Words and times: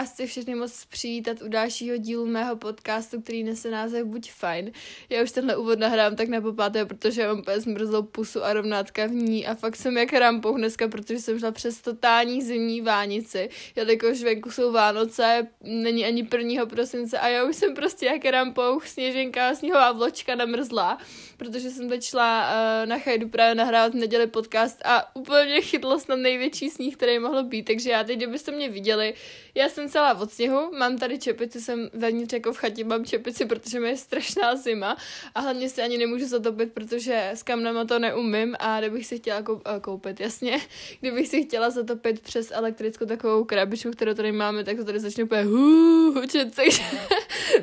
vás 0.00 0.12
chci 0.12 0.26
všechny 0.26 0.54
moc 0.54 0.84
přivítat 0.84 1.42
u 1.42 1.48
dalšího 1.48 1.96
dílu 1.96 2.26
mého 2.26 2.56
podcastu, 2.56 3.20
který 3.20 3.44
nese 3.44 3.70
název 3.70 4.06
Buď 4.06 4.32
fajn. 4.32 4.72
Já 5.08 5.22
už 5.22 5.30
tenhle 5.30 5.56
úvod 5.56 5.78
nahrám 5.78 6.16
tak 6.16 6.28
na 6.28 6.40
popáté, 6.40 6.84
protože 6.84 7.26
mám 7.26 7.38
úplně 7.38 7.60
zmrzlou 7.60 8.02
pusu 8.02 8.44
a 8.44 8.52
rovnátka 8.52 9.06
v 9.06 9.10
ní 9.10 9.46
a 9.46 9.54
fakt 9.54 9.76
jsem 9.76 9.98
jak 9.98 10.12
rampou 10.12 10.56
dneska, 10.56 10.88
protože 10.88 11.18
jsem 11.18 11.38
šla 11.38 11.50
přes 11.50 11.80
totální 11.80 12.42
zimní 12.42 12.80
vánici. 12.80 13.48
Jelikož 13.76 14.22
venku 14.22 14.50
jsou 14.50 14.72
Vánoce, 14.72 15.46
není 15.62 16.04
ani 16.04 16.28
1. 16.38 16.66
prosince 16.66 17.18
a 17.18 17.28
já 17.28 17.44
už 17.44 17.56
jsem 17.56 17.74
prostě 17.74 18.06
jak 18.06 18.24
rampou, 18.24 18.80
sněženka, 18.80 19.54
sněhová 19.54 19.92
vločka 19.92 20.34
namrzla, 20.34 20.98
protože 21.36 21.70
jsem 21.70 21.88
teď 21.88 22.02
šla 22.02 22.50
uh, 22.50 22.88
na 22.88 22.98
Chajdu 22.98 23.28
právě 23.28 23.54
nahrávat 23.54 23.92
v 23.92 23.96
neděli 23.96 24.26
podcast 24.26 24.82
a 24.84 25.16
úplně 25.16 25.60
chytlo 25.60 26.00
snad 26.00 26.16
největší 26.16 26.70
sníh, 26.70 26.96
který 26.96 27.18
mohlo 27.18 27.42
být, 27.42 27.62
takže 27.62 27.90
já 27.90 28.04
teď, 28.04 28.16
kdybyste 28.16 28.52
mě 28.52 28.68
viděli, 28.68 29.14
já 29.54 29.68
jsem 29.68 29.89
celá 29.90 30.20
od 30.20 30.32
sněhu, 30.32 30.70
mám 30.78 30.98
tady 30.98 31.18
čepici, 31.18 31.60
jsem 31.60 31.90
vevnitř 31.92 32.32
jako 32.32 32.52
v 32.52 32.56
chatě 32.56 32.84
mám 32.84 33.04
čepici, 33.04 33.44
protože 33.46 33.80
mi 33.80 33.88
je 33.88 33.96
strašná 33.96 34.56
zima 34.56 34.96
a 35.34 35.40
hlavně 35.40 35.68
si 35.68 35.82
ani 35.82 35.98
nemůžu 35.98 36.26
zatopit, 36.26 36.72
protože 36.72 37.30
s 37.34 37.42
kamnama 37.42 37.84
to 37.84 37.98
neumím 37.98 38.56
a 38.58 38.80
kdybych 38.80 39.06
si 39.06 39.18
chtěla 39.18 39.42
kou- 39.42 39.60
eh, 39.76 39.80
koupit, 39.80 40.20
jasně, 40.20 40.60
kdybych 41.00 41.28
si 41.28 41.42
chtěla 41.42 41.70
zatopit 41.70 42.20
přes 42.20 42.50
elektrickou 42.50 43.06
takovou 43.06 43.44
krabičku, 43.44 43.90
kterou 43.90 44.14
tady 44.14 44.32
máme, 44.32 44.64
tak 44.64 44.76
to 44.76 44.84
tady 44.84 45.00
začne 45.00 45.24
úplně 45.24 45.42
hů, 45.42 46.12
hučet, 46.12 46.54
takže, 46.56 46.82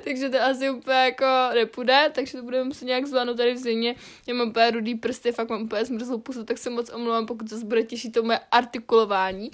takže 0.03 0.29
to 0.29 0.41
asi 0.41 0.69
úplně 0.69 0.97
jako 0.97 1.25
nepůjde, 1.53 2.11
takže 2.15 2.37
to 2.37 2.43
budeme 2.43 2.63
muset 2.63 2.85
nějak 2.85 3.05
zvládnout 3.05 3.37
tady 3.37 3.53
v 3.53 3.57
zimě. 3.57 3.95
Já 4.27 4.33
mám 4.33 4.49
úplně 4.49 4.71
rudý 4.71 4.95
prsty, 4.95 5.31
fakt 5.31 5.49
mám 5.49 5.61
úplně 5.61 5.85
zmrzlou 5.85 6.17
pusu, 6.17 6.43
tak 6.43 6.57
se 6.57 6.69
moc 6.69 6.89
omlouvám, 6.89 7.25
pokud 7.25 7.49
se 7.49 7.65
bude 7.65 7.83
těšit 7.83 8.13
to 8.13 8.23
moje 8.23 8.39
artikulování. 8.51 9.51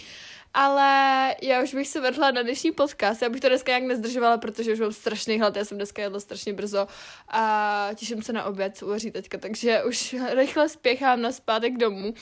Ale 0.54 1.36
já 1.42 1.64
už 1.64 1.74
bych 1.74 1.88
se 1.88 2.02
vrhla 2.02 2.32
na 2.32 2.42
dnešní 2.42 2.72
podcast. 2.72 3.22
Já 3.22 3.30
bych 3.30 3.42
to 3.42 3.50
dneska 3.50 3.72
nějak 3.72 3.84
nezdržovala, 3.84 4.38
protože 4.38 4.74
už 4.74 4.80
mám 4.80 4.92
strašný 4.92 5.40
hlad. 5.40 5.56
Já 5.56 5.66
jsem 5.66 5.78
dneska 5.78 6.02
jedla 6.02 6.20
strašně 6.20 6.54
brzo 6.54 6.88
a 7.28 7.90
těším 7.96 8.22
se 8.22 8.34
na 8.34 8.44
oběd, 8.44 8.78
co 8.78 8.86
uvaří 8.86 9.12
teďka. 9.12 9.38
Takže 9.38 9.84
už 9.84 10.16
rychle 10.30 10.70
spěchám 10.70 11.22
na 11.22 11.32
zpátek 11.32 11.78
domů. 11.78 12.14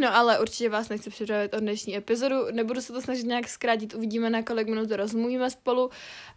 No 0.00 0.16
ale 0.16 0.40
určitě 0.40 0.68
vás 0.68 0.88
nechci 0.88 1.10
připravit 1.10 1.54
o 1.54 1.60
dnešní 1.60 1.96
epizodu, 1.96 2.36
nebudu 2.52 2.80
se 2.80 2.92
to 2.92 3.00
snažit 3.00 3.26
nějak 3.26 3.48
zkrátit, 3.48 3.94
uvidíme 3.94 4.30
na 4.30 4.42
kolik 4.42 4.68
minut 4.68 4.88
to 4.88 4.96
rozmluvíme 4.96 5.50
spolu, 5.50 5.90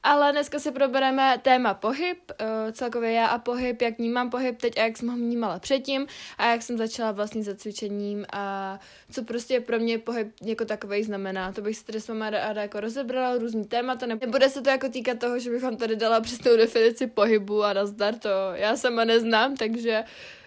ale 0.04 0.32
dneska 0.32 0.60
si 0.60 0.72
probereme 0.72 1.38
téma 1.42 1.74
pohyb, 1.74 2.18
uh, 2.42 2.72
celkově 2.72 3.12
já 3.12 3.28
a 3.28 3.40
pohyb, 3.40 3.82
jak 3.82 3.98
vnímám 3.98 4.30
pohyb 4.30 4.62
teď 4.62 4.78
a 4.78 4.82
jak 4.82 4.98
jsem 4.98 5.10
ho 5.10 5.16
vnímala 5.16 5.60
předtím 5.60 6.08
a 6.38 6.52
jak 6.52 6.62
jsem 6.62 6.78
začala 6.78 7.12
vlastně 7.12 7.44
za 7.44 7.56
cvičením 7.56 8.26
a 8.34 8.80
co 9.12 9.24
prostě 9.24 9.60
pro 9.60 9.80
mě 9.80 10.00
pohyb 10.00 10.28
jako 10.44 10.66
takový 10.66 11.04
znamená. 11.04 11.52
To 11.52 11.62
bych 11.62 11.78
si 11.78 11.86
tady 11.86 12.02
s 12.02 12.08
váma 12.08 12.30
ráda 12.30 12.62
jako 12.62 12.80
rozebrala, 12.80 13.38
různý 13.38 13.66
témata, 13.66 14.06
nebude 14.06 14.50
se 14.50 14.62
to 14.62 14.70
jako 14.70 14.90
týkat 14.90 15.20
toho, 15.20 15.40
že 15.40 15.50
bych 15.50 15.64
vám 15.64 15.78
tady 15.78 15.96
dala 15.96 16.22
přesnou 16.22 16.58
definici 16.58 17.08
pohybu 17.08 17.64
a 17.64 17.74
nazdar, 17.74 18.16
to 18.16 18.30
já 18.54 18.76
sama 18.76 19.04
neznám, 19.04 19.56
takže 19.56 20.04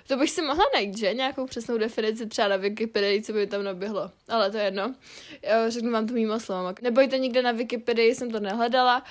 to 0.08 0.16
bych 0.16 0.30
si 0.30 0.42
mohla 0.42 0.64
najít, 0.74 0.98
že? 0.98 1.14
Nějakou 1.14 1.46
přesnou 1.46 1.78
definici 1.78 2.26
třeba 2.26 2.48
na 2.48 2.56
Wikipedii, 2.56 3.22
co 3.22 3.32
by 3.32 3.46
tam 3.46 3.64
naběhlo. 3.64 4.10
Ale 4.28 4.50
to 4.50 4.56
je 4.56 4.64
jedno. 4.64 4.94
Já 5.42 5.70
řeknu 5.70 5.90
vám 5.90 6.06
to 6.06 6.14
mýma 6.14 6.38
slovama. 6.38 6.74
Nebojte, 6.82 7.18
nikde 7.18 7.42
na 7.42 7.52
Wikipedii 7.52 8.14
jsem 8.14 8.30
to 8.30 8.40
nehledala. 8.40 9.04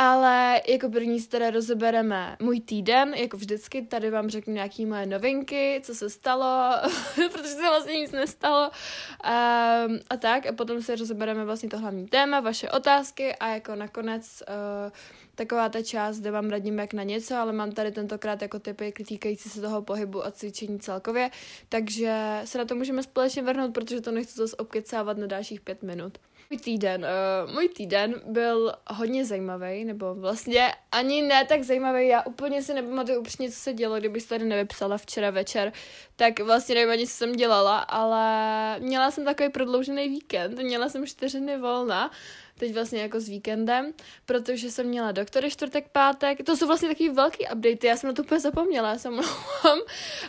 Ale 0.00 0.60
jako 0.68 0.88
první 0.88 1.20
si 1.20 1.28
teda 1.28 1.50
rozebereme 1.50 2.36
můj 2.40 2.60
týden, 2.60 3.14
jako 3.14 3.36
vždycky, 3.36 3.82
tady 3.82 4.10
vám 4.10 4.30
řeknu 4.30 4.54
nějaký 4.54 4.86
moje 4.86 5.06
novinky, 5.06 5.80
co 5.84 5.94
se 5.94 6.10
stalo, 6.10 6.74
protože 7.32 7.48
se 7.48 7.60
vlastně 7.60 7.92
nic 7.92 8.12
nestalo 8.12 8.70
um, 8.70 9.98
a 10.10 10.16
tak 10.18 10.46
a 10.46 10.52
potom 10.52 10.82
si 10.82 10.96
rozebereme 10.96 11.44
vlastně 11.44 11.68
to 11.68 11.78
hlavní 11.78 12.06
téma, 12.06 12.40
vaše 12.40 12.70
otázky 12.70 13.34
a 13.34 13.48
jako 13.48 13.74
nakonec 13.74 14.42
uh, 14.48 14.92
taková 15.34 15.68
ta 15.68 15.82
část, 15.82 16.20
kde 16.20 16.30
vám 16.30 16.50
radím 16.50 16.78
jak 16.78 16.92
na 16.92 17.02
něco, 17.02 17.34
ale 17.34 17.52
mám 17.52 17.72
tady 17.72 17.92
tentokrát 17.92 18.42
jako 18.42 18.58
typy 18.58 18.92
týkající 18.92 19.48
se 19.48 19.60
toho 19.60 19.82
pohybu 19.82 20.26
a 20.26 20.30
cvičení 20.30 20.80
celkově, 20.80 21.30
takže 21.68 22.40
se 22.44 22.58
na 22.58 22.64
to 22.64 22.74
můžeme 22.74 23.02
společně 23.02 23.42
vrhnout, 23.42 23.74
protože 23.74 24.00
to 24.00 24.10
nechci 24.10 24.34
zase 24.34 24.56
obkecávat 24.56 25.18
na 25.18 25.26
dalších 25.26 25.60
pět 25.60 25.82
minut. 25.82 26.18
Můj 26.50 26.58
týden, 26.58 27.06
uh, 27.46 27.52
můj 27.52 27.68
týden 27.68 28.14
byl 28.26 28.72
hodně 28.90 29.24
zajímavý, 29.24 29.84
nebo 29.84 30.14
vlastně 30.14 30.74
ani 30.92 31.22
ne 31.22 31.44
tak 31.44 31.62
zajímavý, 31.62 32.08
já 32.08 32.22
úplně 32.22 32.62
si 32.62 32.74
nepamatuju 32.74 33.20
upřímně, 33.20 33.50
co 33.52 33.58
se 33.58 33.72
dělo, 33.72 33.98
kdybych 33.98 34.28
tady 34.28 34.44
nevypsala 34.44 34.98
včera 34.98 35.30
večer, 35.30 35.72
tak 36.16 36.40
vlastně 36.40 36.74
nevím 36.74 36.90
ani, 36.90 37.06
co 37.06 37.12
jsem 37.12 37.32
dělala, 37.32 37.78
ale 37.78 38.80
měla 38.80 39.10
jsem 39.10 39.24
takový 39.24 39.48
prodloužený 39.48 40.08
víkend, 40.08 40.58
měla 40.58 40.88
jsem 40.88 41.06
čtyři 41.06 41.40
dny 41.40 41.58
volna, 41.58 42.10
teď 42.58 42.74
vlastně 42.74 43.00
jako 43.00 43.20
s 43.20 43.28
víkendem, 43.28 43.92
protože 44.26 44.70
jsem 44.70 44.86
měla 44.86 45.12
doktory 45.12 45.50
čtvrtek, 45.50 45.88
pátek, 45.92 46.42
to 46.46 46.56
jsou 46.56 46.66
vlastně 46.66 46.88
takový 46.88 47.08
velký 47.08 47.44
update, 47.44 47.86
já 47.86 47.96
jsem 47.96 48.08
na 48.08 48.14
to 48.14 48.22
úplně 48.22 48.40
zapomněla, 48.40 48.96
já 49.04 49.10
mluvám, 49.10 49.78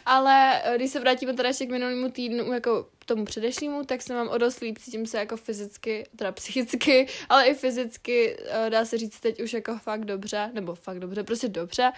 ale 0.06 0.62
eh, 0.63 0.75
když 0.75 0.91
se 0.91 1.00
vrátíme 1.00 1.34
teda 1.34 1.50
ještě 1.50 1.66
k 1.66 1.72
minulému 1.72 2.12
týdnu, 2.12 2.53
jako 2.53 2.88
tomu 3.09 3.25
předešlému, 3.25 3.84
tak 3.86 4.02
se 4.02 4.14
mám 4.14 4.28
o 4.28 4.38
dost 4.38 4.59
líp, 4.59 4.78
cítím 4.78 5.06
se 5.06 5.18
jako 5.18 5.38
fyzicky, 5.38 6.06
teda 6.16 6.31
psychicky, 6.31 7.08
ale 7.30 7.46
i 7.46 7.53
fyzicky, 7.53 8.38
eh, 8.46 8.70
dá 8.70 8.86
se 8.86 8.97
říct 8.97 9.20
teď 9.20 9.42
už 9.42 9.53
jako 9.53 9.78
fakt 9.78 10.06
dobře, 10.06 10.52
nebo 10.53 10.75
fakt 10.75 11.00
dobře, 11.00 11.24
prostě 11.24 11.47
dobře. 11.47 11.92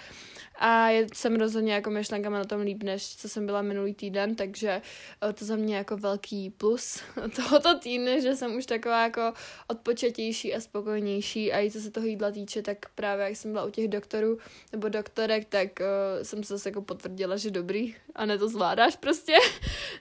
A 0.60 0.90
jsem 1.14 1.36
rozhodně 1.36 1.74
jako 1.74 1.90
myšlenkama 1.90 2.38
na 2.38 2.44
tom 2.44 2.62
líp, 2.62 2.84
než 2.84 3.16
co 3.16 3.30
jsem 3.30 3.46
byla 3.46 3.62
minulý 3.62 3.94
týden, 3.94 4.36
takže 4.36 4.82
eh, 5.30 5.34
to 5.34 5.46
za 5.46 5.56
mě 5.56 5.76
jako 5.76 5.98
velký 5.98 6.50
plus 6.50 7.02
tohoto 7.36 7.80
týdne, 7.80 8.22
že 8.22 8.36
jsem 8.36 8.56
už 8.56 8.66
taková 8.66 9.04
jako 9.04 9.34
odpočetější 9.68 10.56
a 10.56 10.60
spokojnější 10.60 11.54
a 11.54 11.60
i 11.66 11.72
co 11.72 11.80
se 11.80 11.92
toho 11.92 12.06
jídla 12.06 12.32
týče, 12.32 12.62
tak 12.62 12.78
právě 12.96 13.26
jak 13.26 13.36
jsem 13.36 13.52
byla 13.52 13.66
u 13.66 13.70
těch 13.70 13.88
doktorů 13.88 14.38
nebo 14.72 14.90
doktorek, 14.90 15.46
tak 15.46 15.68
uh, 15.80 16.24
jsem 16.24 16.44
se 16.44 16.54
zase 16.54 16.70
jako 16.70 16.82
potvrdila, 16.82 17.38
že 17.38 17.52
dobrý 17.52 17.96
a 18.16 18.26
ne 18.26 18.38
to 18.38 18.50
zvládáš 18.50 18.96
prostě. 18.96 19.34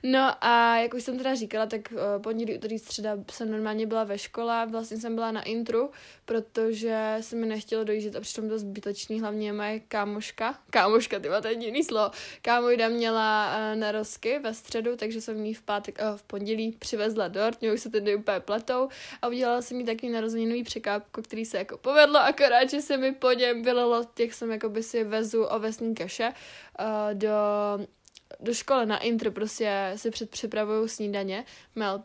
No 0.02 0.44
a 0.44 0.76
jako 0.78 0.96
už 0.96 0.99
jsem 1.00 1.18
teda 1.18 1.34
říkala, 1.34 1.66
tak 1.66 1.80
uh, 1.92 2.22
pondělí, 2.22 2.56
úterý, 2.56 2.78
středa 2.78 3.16
jsem 3.30 3.50
normálně 3.50 3.86
byla 3.86 4.04
ve 4.04 4.18
škole, 4.18 4.66
vlastně 4.70 4.96
jsem 4.96 5.14
byla 5.14 5.32
na 5.32 5.42
intru, 5.42 5.90
protože 6.24 7.16
se 7.20 7.36
mi 7.36 7.46
nechtělo 7.46 7.84
dojíždět 7.84 8.16
a 8.16 8.20
přitom 8.20 8.48
to 8.48 8.58
zbytečný, 8.58 9.20
hlavně 9.20 9.52
moje 9.52 9.80
kámoška, 9.80 10.58
kámoška, 10.70 11.18
ty 11.18 11.28
to 11.42 11.48
je 11.48 11.64
jiný 11.64 11.84
slovo, 11.84 12.10
kámojda 12.42 12.88
měla 12.88 13.56
uh, 13.56 13.80
narozky 13.80 14.38
ve 14.38 14.54
středu, 14.54 14.96
takže 14.96 15.20
jsem 15.20 15.44
jí 15.44 15.54
v 15.54 15.62
pátek, 15.62 15.98
uh, 16.02 16.16
v 16.16 16.22
pondělí 16.22 16.76
přivezla 16.78 17.28
dort, 17.28 17.60
mě 17.60 17.72
už 17.72 17.80
se 17.80 17.90
tedy 17.90 18.16
úplně 18.16 18.40
pletou 18.40 18.88
a 19.22 19.28
udělala 19.28 19.62
jsem 19.62 19.80
jí 19.80 19.86
takový 19.86 20.12
narozeninový 20.12 20.62
překápko, 20.62 21.22
který 21.22 21.44
se 21.44 21.58
jako 21.58 21.78
povedlo, 21.78 22.18
akorát, 22.18 22.70
že 22.70 22.80
se 22.80 22.96
mi 22.96 23.12
po 23.12 23.32
něm 23.32 23.62
vylilo, 23.62 24.04
těch 24.14 24.34
jsem 24.34 24.50
jako 24.50 24.68
by 24.68 24.82
si 24.82 25.04
vezu 25.04 25.42
ovesní 25.42 25.94
kaše 25.94 26.32
do 27.12 27.28
do 28.40 28.54
školy 28.54 28.86
na 28.86 28.98
intro 28.98 29.30
prostě 29.30 29.92
si 29.96 30.10
předpřipravuju 30.10 30.88
snídaně, 30.88 31.44
mel, 31.74 32.02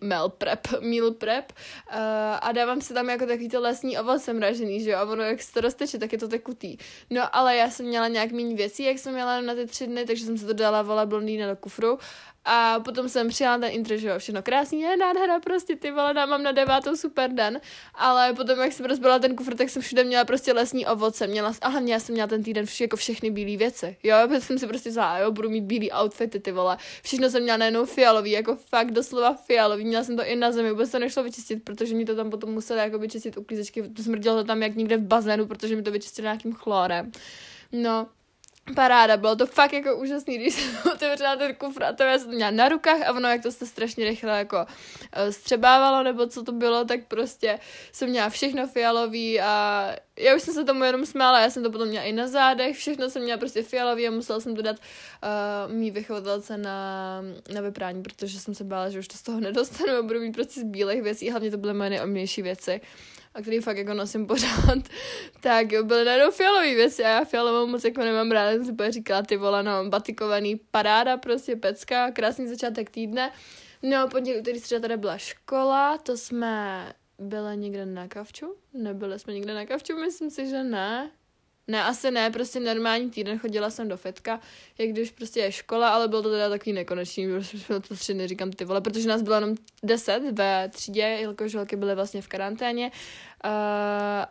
mel 0.00 0.28
prep, 0.28 0.68
meal 0.80 1.10
prep 1.10 1.52
uh, 1.52 1.96
a 2.40 2.52
dávám 2.52 2.80
si 2.80 2.94
tam 2.94 3.10
jako 3.10 3.26
takový 3.26 3.48
to 3.48 3.60
lesní 3.60 3.98
ovoce 3.98 4.32
mražený, 4.32 4.82
že 4.82 4.90
jo, 4.90 4.98
a 4.98 5.04
ono 5.04 5.22
jak 5.22 5.42
se 5.42 5.52
to 5.52 5.60
rozteče, 5.60 5.98
tak 5.98 6.12
je 6.12 6.18
to 6.18 6.28
tekutý. 6.28 6.76
No 7.10 7.36
ale 7.36 7.56
já 7.56 7.70
jsem 7.70 7.86
měla 7.86 8.08
nějak 8.08 8.32
méně 8.32 8.54
věcí, 8.54 8.84
jak 8.84 8.98
jsem 8.98 9.14
měla 9.14 9.40
na 9.40 9.54
ty 9.54 9.66
tři 9.66 9.86
dny, 9.86 10.04
takže 10.04 10.24
jsem 10.24 10.38
se 10.38 10.46
to 10.46 10.52
dala 10.52 10.82
vola 10.82 11.06
blondýna 11.06 11.46
do 11.46 11.56
kufru 11.56 11.98
a 12.48 12.80
potom 12.80 13.08
jsem 13.08 13.28
přijala 13.28 13.58
ten 13.58 13.70
intro, 13.72 13.96
že 13.96 14.08
jo, 14.08 14.18
všechno 14.18 14.42
krásný, 14.42 14.80
je 14.80 14.96
nádhera, 14.96 15.40
prostě 15.40 15.76
ty 15.76 15.90
vole, 15.90 16.14
mám 16.14 16.42
na 16.42 16.52
devátou 16.52 16.96
super 16.96 17.32
den, 17.32 17.60
ale 17.94 18.32
potom, 18.32 18.58
jak 18.58 18.72
jsem 18.72 18.86
rozbila 18.86 19.18
ten 19.18 19.36
kufr, 19.36 19.54
tak 19.54 19.70
jsem 19.70 19.82
všude 19.82 20.04
měla 20.04 20.24
prostě 20.24 20.52
lesní 20.52 20.86
ovoce, 20.86 21.26
měla, 21.26 21.52
a 21.62 21.68
hlavně 21.68 21.92
já 21.92 22.00
jsem 22.00 22.12
měla 22.12 22.26
ten 22.26 22.42
týden 22.42 22.66
vše, 22.66 22.84
jako 22.84 22.96
všechny 22.96 23.30
bílé 23.30 23.56
věci, 23.56 23.96
jo, 24.02 24.16
já 24.32 24.40
jsem 24.40 24.58
si 24.58 24.66
prostě 24.66 24.92
za, 24.92 25.18
jo, 25.18 25.32
budu 25.32 25.50
mít 25.50 25.64
bílý 25.64 25.92
outfity, 25.92 26.40
ty 26.40 26.52
vole, 26.52 26.76
všechno 27.02 27.30
jsem 27.30 27.42
měla 27.42 27.56
najednou 27.56 27.84
fialový, 27.84 28.30
jako 28.30 28.56
fakt 28.56 28.90
doslova 28.90 29.34
fialový, 29.34 29.84
měla 29.84 30.04
jsem 30.04 30.16
to 30.16 30.24
i 30.24 30.36
na 30.36 30.52
zemi, 30.52 30.70
vůbec 30.70 30.90
to 30.90 30.98
nešlo 30.98 31.22
vyčistit, 31.22 31.64
protože 31.64 31.94
mi 31.94 32.04
to 32.04 32.16
tam 32.16 32.30
potom 32.30 32.50
museli 32.50 32.80
jako 32.80 32.98
vyčistit 32.98 33.36
uklízečky, 33.36 33.84
smrdělo 34.02 34.36
to 34.36 34.44
tam 34.44 34.62
jak 34.62 34.74
někde 34.74 34.96
v 34.96 35.02
bazénu, 35.02 35.46
protože 35.46 35.76
mi 35.76 35.82
to 35.82 35.90
vyčistili 35.90 36.24
nějakým 36.24 36.52
chlorem. 36.52 37.12
No, 37.72 38.06
paráda, 38.74 39.16
bylo 39.16 39.36
to 39.36 39.46
fakt 39.46 39.72
jako 39.72 39.96
úžasný, 39.96 40.38
když 40.38 40.54
jsem 40.54 40.74
otevřela 40.92 41.36
ten 41.36 41.54
kufr 41.54 41.84
a 41.84 41.92
to 41.92 42.02
já 42.02 42.18
jsem 42.18 42.30
měla 42.30 42.50
na 42.50 42.68
rukách 42.68 43.02
a 43.06 43.12
ono, 43.12 43.28
jak 43.28 43.42
to 43.42 43.52
se 43.52 43.66
strašně 43.66 44.04
rychle 44.04 44.38
jako 44.38 44.56
uh, 44.56 45.30
střebávalo, 45.30 46.02
nebo 46.02 46.26
co 46.26 46.42
to 46.42 46.52
bylo, 46.52 46.84
tak 46.84 47.00
prostě 47.08 47.58
jsem 47.92 48.08
měla 48.08 48.28
všechno 48.28 48.66
fialový 48.66 49.40
a 49.40 49.92
já 50.18 50.36
už 50.36 50.42
jsem 50.42 50.54
se 50.54 50.64
tomu 50.64 50.84
jenom 50.84 51.06
smála, 51.06 51.40
já 51.40 51.50
jsem 51.50 51.62
to 51.62 51.70
potom 51.70 51.88
měla 51.88 52.04
i 52.04 52.12
na 52.12 52.26
zádech, 52.26 52.76
všechno 52.76 53.10
jsem 53.10 53.22
měla 53.22 53.38
prostě 53.38 53.62
fialový 53.62 54.08
a 54.08 54.10
musela 54.10 54.40
jsem 54.40 54.56
to 54.56 54.62
dát 54.62 54.76
uh, 54.76 55.72
mý 55.72 55.90
vychovatelce 55.90 56.56
na, 56.56 57.22
na 57.54 57.60
vyprání, 57.60 58.02
protože 58.02 58.40
jsem 58.40 58.54
se 58.54 58.64
bála, 58.64 58.90
že 58.90 58.98
už 58.98 59.08
to 59.08 59.16
z 59.16 59.22
toho 59.22 59.40
nedostanu 59.40 59.92
a 59.98 60.02
budu 60.02 60.20
mít 60.20 60.32
prostě 60.32 60.60
z 60.60 60.64
bílých 60.64 61.02
věcí, 61.02 61.30
hlavně 61.30 61.50
to 61.50 61.56
byly 61.56 61.74
moje 61.74 61.90
nejomnější 61.90 62.42
věci 62.42 62.80
a 63.36 63.42
který 63.42 63.60
fakt 63.60 63.76
jako 63.76 63.94
nosím 63.94 64.26
pořád, 64.26 64.78
tak 65.40 65.66
byly 65.82 66.04
najednou 66.04 66.30
fialové 66.30 66.74
věci 66.74 67.04
a 67.04 67.08
já 67.08 67.24
fialovou 67.24 67.66
moc 67.66 67.84
jako 67.84 68.00
nemám 68.00 68.30
ráda, 68.30 68.52
jsem 68.52 68.64
si 68.64 68.72
bude 68.72 68.92
říkala 68.92 69.22
ty 69.22 69.36
vole, 69.36 69.62
no, 69.62 69.84
batikovaný 69.88 70.56
paráda, 70.70 71.16
prostě 71.16 71.56
pecka, 71.56 72.10
krásný 72.10 72.48
začátek 72.48 72.90
týdne. 72.90 73.32
No, 73.82 74.08
pondělí, 74.08 74.40
úterý, 74.40 74.58
středa 74.58 74.80
tady 74.80 74.96
byla 74.96 75.18
škola, 75.18 75.98
to 75.98 76.16
jsme 76.16 76.92
byli 77.18 77.56
někde 77.56 77.86
na 77.86 78.08
kavču? 78.08 78.54
Nebyli 78.72 79.18
jsme 79.18 79.32
někde 79.32 79.54
na 79.54 79.66
kavču, 79.66 79.96
myslím 79.96 80.30
si, 80.30 80.46
že 80.46 80.64
ne. 80.64 81.10
Ne, 81.68 81.84
asi 81.84 82.10
ne, 82.10 82.30
prostě 82.30 82.60
normální 82.60 83.10
týden 83.10 83.38
chodila 83.38 83.70
jsem 83.70 83.88
do 83.88 83.96
fitka, 83.96 84.40
jak 84.78 84.88
když 84.88 85.10
prostě 85.10 85.40
je 85.40 85.52
škola, 85.52 85.88
ale 85.88 86.08
bylo 86.08 86.22
to 86.22 86.30
teda 86.30 86.48
takový 86.48 86.72
nekonečný, 86.72 87.28
protože 87.32 87.80
to 87.80 87.94
tři 87.94 88.14
dny 88.14 88.28
říkám 88.28 88.50
ty 88.50 88.64
vole, 88.64 88.80
protože 88.80 89.08
nás 89.08 89.22
bylo 89.22 89.34
jenom 89.34 89.54
deset 89.82 90.22
ve 90.32 90.68
třídě, 90.68 91.00
jelikož 91.00 91.54
holky 91.54 91.76
byly 91.76 91.94
vlastně 91.94 92.22
v 92.22 92.28
karanténě 92.28 92.90
uh, 93.44 93.50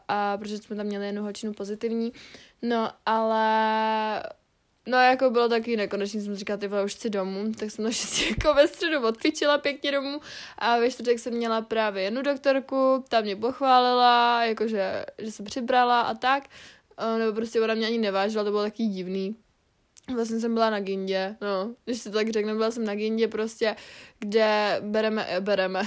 a 0.08 0.38
protože 0.38 0.58
jsme 0.58 0.76
tam 0.76 0.86
měli 0.86 1.06
jednu 1.06 1.24
holčinu 1.24 1.54
pozitivní, 1.54 2.14
no 2.62 2.92
ale 3.06 4.24
No 4.88 4.98
jako 4.98 5.30
bylo 5.30 5.50
taky 5.50 5.78
nekonečný, 5.78 6.22
jsem 6.22 6.36
říkala, 6.36 6.58
ty 6.58 6.68
vole, 6.68 6.84
už 6.84 6.96
chci 6.96 7.10
domů, 7.10 7.52
tak 7.60 7.72
jsem 7.72 7.86
naštěstí 7.86 8.30
jako 8.30 8.54
ve 8.54 8.68
středu 8.68 9.08
odfičila 9.08 9.58
pěkně 9.58 9.92
domů. 9.92 10.22
A 10.58 10.80
ve 10.80 10.92
čtvrtek 10.92 11.20
jsem 11.20 11.34
měla 11.34 11.62
právě 11.62 12.04
jednu 12.04 12.22
doktorku, 12.22 13.06
ta 13.10 13.22
mě 13.22 13.36
pochválila, 13.36 14.44
jakože, 14.44 15.06
že 15.18 15.32
se 15.32 15.44
přibrala 15.44 16.02
a 16.02 16.14
tak, 16.14 16.44
nebo 17.18 17.34
prostě 17.34 17.62
ona 17.62 17.74
mě 17.74 17.88
ani 17.88 17.98
nevážila, 17.98 18.44
to 18.44 18.52
bylo 18.52 18.64
taky 18.64 18.86
divný. 18.86 19.36
Vlastně 20.14 20.40
jsem 20.40 20.54
byla 20.54 20.70
na 20.70 20.80
Gindě, 20.80 21.36
no, 21.42 21.76
když 21.86 22.04
to 22.04 22.10
tak 22.12 22.30
řeknu, 22.30 22.56
byla 22.56 22.72
jsem 22.72 22.86
na 22.86 22.96
Gindě 22.96 23.28
prostě, 23.28 23.76
kde 24.20 24.78
bereme, 24.82 25.26
eh, 25.30 25.42
bereme, 25.42 25.84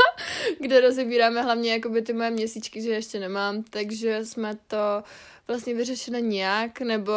kde 0.60 0.80
rozebíráme 0.80 1.42
hlavně 1.42 1.72
jakoby 1.72 2.02
ty 2.02 2.12
moje 2.12 2.30
měsíčky, 2.30 2.82
že 2.82 2.90
ještě 2.90 3.20
nemám, 3.20 3.62
takže 3.62 4.24
jsme 4.24 4.54
to 4.66 5.02
vlastně 5.48 5.74
vyřešili 5.74 6.22
nějak, 6.22 6.80
nebo 6.80 7.12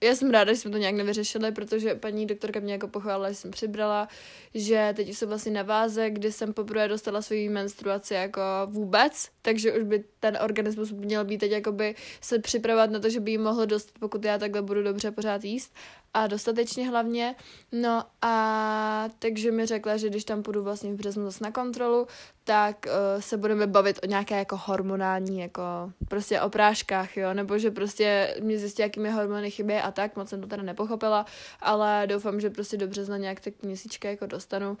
já 0.00 0.14
jsem 0.14 0.30
ráda, 0.30 0.52
že 0.52 0.58
jsme 0.60 0.70
to 0.70 0.78
nějak 0.78 0.94
nevyřešili, 0.94 1.52
protože 1.52 1.94
paní 1.94 2.26
doktorka 2.26 2.60
mě 2.60 2.72
jako 2.72 2.88
pochválila, 2.88 3.28
že 3.28 3.34
jsem 3.34 3.50
přibrala, 3.50 4.08
že 4.54 4.92
teď 4.96 5.14
jsem 5.14 5.28
vlastně 5.28 5.52
na 5.52 5.62
váze, 5.62 6.10
kdy 6.10 6.32
jsem 6.32 6.52
poprvé 6.52 6.88
dostala 6.88 7.22
svou 7.22 7.50
menstruaci 7.50 8.14
jako 8.14 8.40
vůbec, 8.66 9.28
takže 9.42 9.72
už 9.72 9.82
by 9.82 10.04
ten 10.20 10.38
organismus 10.44 10.92
měl 10.92 11.24
být 11.24 11.38
teď 11.38 11.50
jakoby 11.50 11.94
se 12.20 12.38
připravovat 12.38 12.90
na 12.90 13.00
to, 13.00 13.10
že 13.10 13.20
by 13.20 13.30
jí 13.30 13.38
mohlo 13.38 13.66
dost, 13.66 13.92
pokud 14.00 14.24
já 14.24 14.38
takhle 14.38 14.62
budu 14.62 14.82
dobře 14.82 15.10
pořád 15.10 15.44
jíst 15.44 15.74
a 16.14 16.26
dostatečně 16.26 16.88
hlavně. 16.88 17.34
No 17.72 18.04
a 18.22 19.08
takže 19.18 19.52
mi 19.52 19.66
řekla, 19.66 19.96
že 19.96 20.08
když 20.08 20.24
tam 20.24 20.42
půjdu 20.42 20.62
vlastně 20.62 20.92
v 20.92 20.96
březnu 20.96 21.24
zase 21.24 21.44
na 21.44 21.50
kontrolu, 21.50 22.06
tak 22.46 22.86
uh, 22.86 23.20
se 23.20 23.36
budeme 23.36 23.66
bavit 23.66 23.98
o 24.02 24.06
nějaké 24.06 24.38
jako 24.38 24.56
hormonální, 24.64 25.40
jako 25.40 25.62
prostě 26.08 26.40
o 26.40 26.50
práškách, 26.50 27.16
jo, 27.16 27.34
nebo 27.34 27.58
že 27.58 27.70
prostě 27.70 28.36
mě 28.40 28.58
zjistí, 28.58 28.82
jaký 28.82 29.00
mi 29.00 29.10
hormony 29.10 29.50
chybí 29.50 29.74
a 29.74 29.90
tak, 29.90 30.16
moc 30.16 30.28
jsem 30.28 30.40
to 30.40 30.46
teda 30.46 30.62
nepochopila, 30.62 31.26
ale 31.60 32.06
doufám, 32.06 32.40
že 32.40 32.50
prostě 32.50 32.76
do 32.76 32.86
března 32.86 33.16
nějak 33.16 33.40
tak 33.40 33.54
měsíčka 33.62 34.08
jako 34.08 34.26
dostanu. 34.26 34.78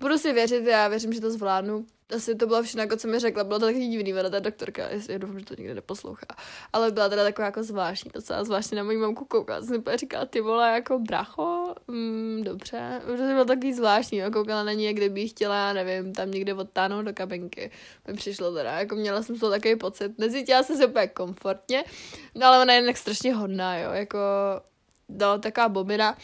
Budu 0.00 0.18
si 0.18 0.32
věřit, 0.32 0.66
já 0.66 0.88
věřím, 0.88 1.12
že 1.12 1.20
to 1.20 1.30
zvládnu. 1.30 1.86
Asi 2.16 2.34
to 2.34 2.46
bylo 2.46 2.62
všechno, 2.62 2.82
jako 2.82 2.96
co 2.96 3.08
mi 3.08 3.18
řekla, 3.18 3.44
bylo 3.44 3.58
to 3.58 3.66
taky 3.66 3.86
divný, 3.86 4.14
ona 4.14 4.30
ta 4.30 4.38
doktorka, 4.38 4.82
já 5.08 5.18
doufám, 5.18 5.38
že 5.38 5.44
to 5.44 5.54
nikdy 5.58 5.74
neposlouchá, 5.74 6.26
ale 6.72 6.92
byla 6.92 7.08
teda 7.08 7.24
taková 7.24 7.46
jako 7.46 7.62
zvláštní, 7.62 8.10
docela 8.14 8.44
zvláštní 8.44 8.76
na 8.76 8.82
mojí 8.82 8.96
mamku 8.96 9.24
koukala, 9.24 9.62
jsem 9.62 9.82
říkala, 9.94 10.26
ty 10.26 10.40
vole, 10.40 10.70
jako 10.74 10.98
bracho, 10.98 11.63
mm, 11.88 12.42
dobře, 12.44 13.00
protože 13.04 13.32
bylo 13.32 13.44
takový 13.44 13.72
zvláštní, 13.72 14.18
jo, 14.18 14.30
koukala 14.30 14.64
na 14.64 14.72
ní, 14.72 14.92
kde 14.92 15.08
bych 15.08 15.30
chtěla, 15.30 15.66
já 15.66 15.72
nevím, 15.72 16.14
tam 16.14 16.30
někde 16.30 16.54
odtáhnout 16.54 17.04
do 17.04 17.12
kabinky, 17.14 17.70
mi 18.08 18.14
přišlo 18.14 18.54
teda, 18.54 18.78
jako 18.78 18.94
měla 18.94 19.22
jsem 19.22 19.38
to 19.38 19.50
takový 19.50 19.76
pocit, 19.76 20.18
necítila 20.18 20.62
jsem 20.62 20.76
se 20.76 20.86
úplně 20.86 21.06
komfortně, 21.06 21.84
no 22.34 22.46
ale 22.46 22.62
ona 22.62 22.74
je 22.74 22.80
jinak 22.80 22.96
strašně 22.96 23.34
hodná, 23.34 23.78
jo, 23.78 23.92
jako 23.92 24.18
no, 25.08 25.38
taková 25.38 25.68
bobina. 25.68 26.18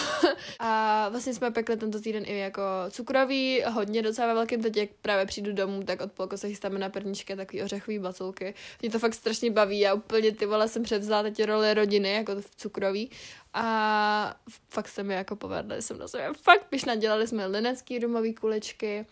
a 0.58 1.08
vlastně 1.08 1.34
jsme 1.34 1.50
pekli 1.50 1.76
tento 1.76 2.00
týden 2.00 2.24
i 2.26 2.38
jako 2.38 2.62
cukroví, 2.90 3.62
hodně 3.72 4.02
docela 4.02 4.26
ve 4.28 4.34
velkém, 4.34 4.62
teď 4.62 4.76
jak 4.76 4.88
právě 5.02 5.26
přijdu 5.26 5.52
domů, 5.52 5.82
tak 5.82 6.00
od 6.00 6.12
polko 6.12 6.36
se 6.36 6.48
chystáme 6.48 6.78
na 6.78 6.88
perničky, 6.88 7.36
takový 7.36 7.62
ořechový 7.62 7.98
baculky. 7.98 8.54
Mě 8.82 8.90
to 8.90 8.98
fakt 8.98 9.14
strašně 9.14 9.50
baví, 9.50 9.80
já 9.80 9.94
úplně 9.94 10.32
ty 10.32 10.46
vole 10.46 10.68
jsem 10.68 10.82
převzala 10.82 11.22
teď 11.22 11.44
roli 11.44 11.74
rodiny, 11.74 12.12
jako 12.12 12.40
v 12.40 12.56
cukroví 12.56 13.10
a 13.54 14.36
fakt 14.68 14.88
se 14.88 15.02
mi 15.02 15.14
jako 15.14 15.36
povedli, 15.36 15.82
jsem 15.82 15.98
na 15.98 16.08
sebe 16.08 16.28
fakt 16.42 16.66
pišná, 16.68 16.94
dělali 16.94 17.26
jsme 17.26 17.46
linecký 17.46 17.98
rumový 17.98 18.34
kuličky 18.34 19.06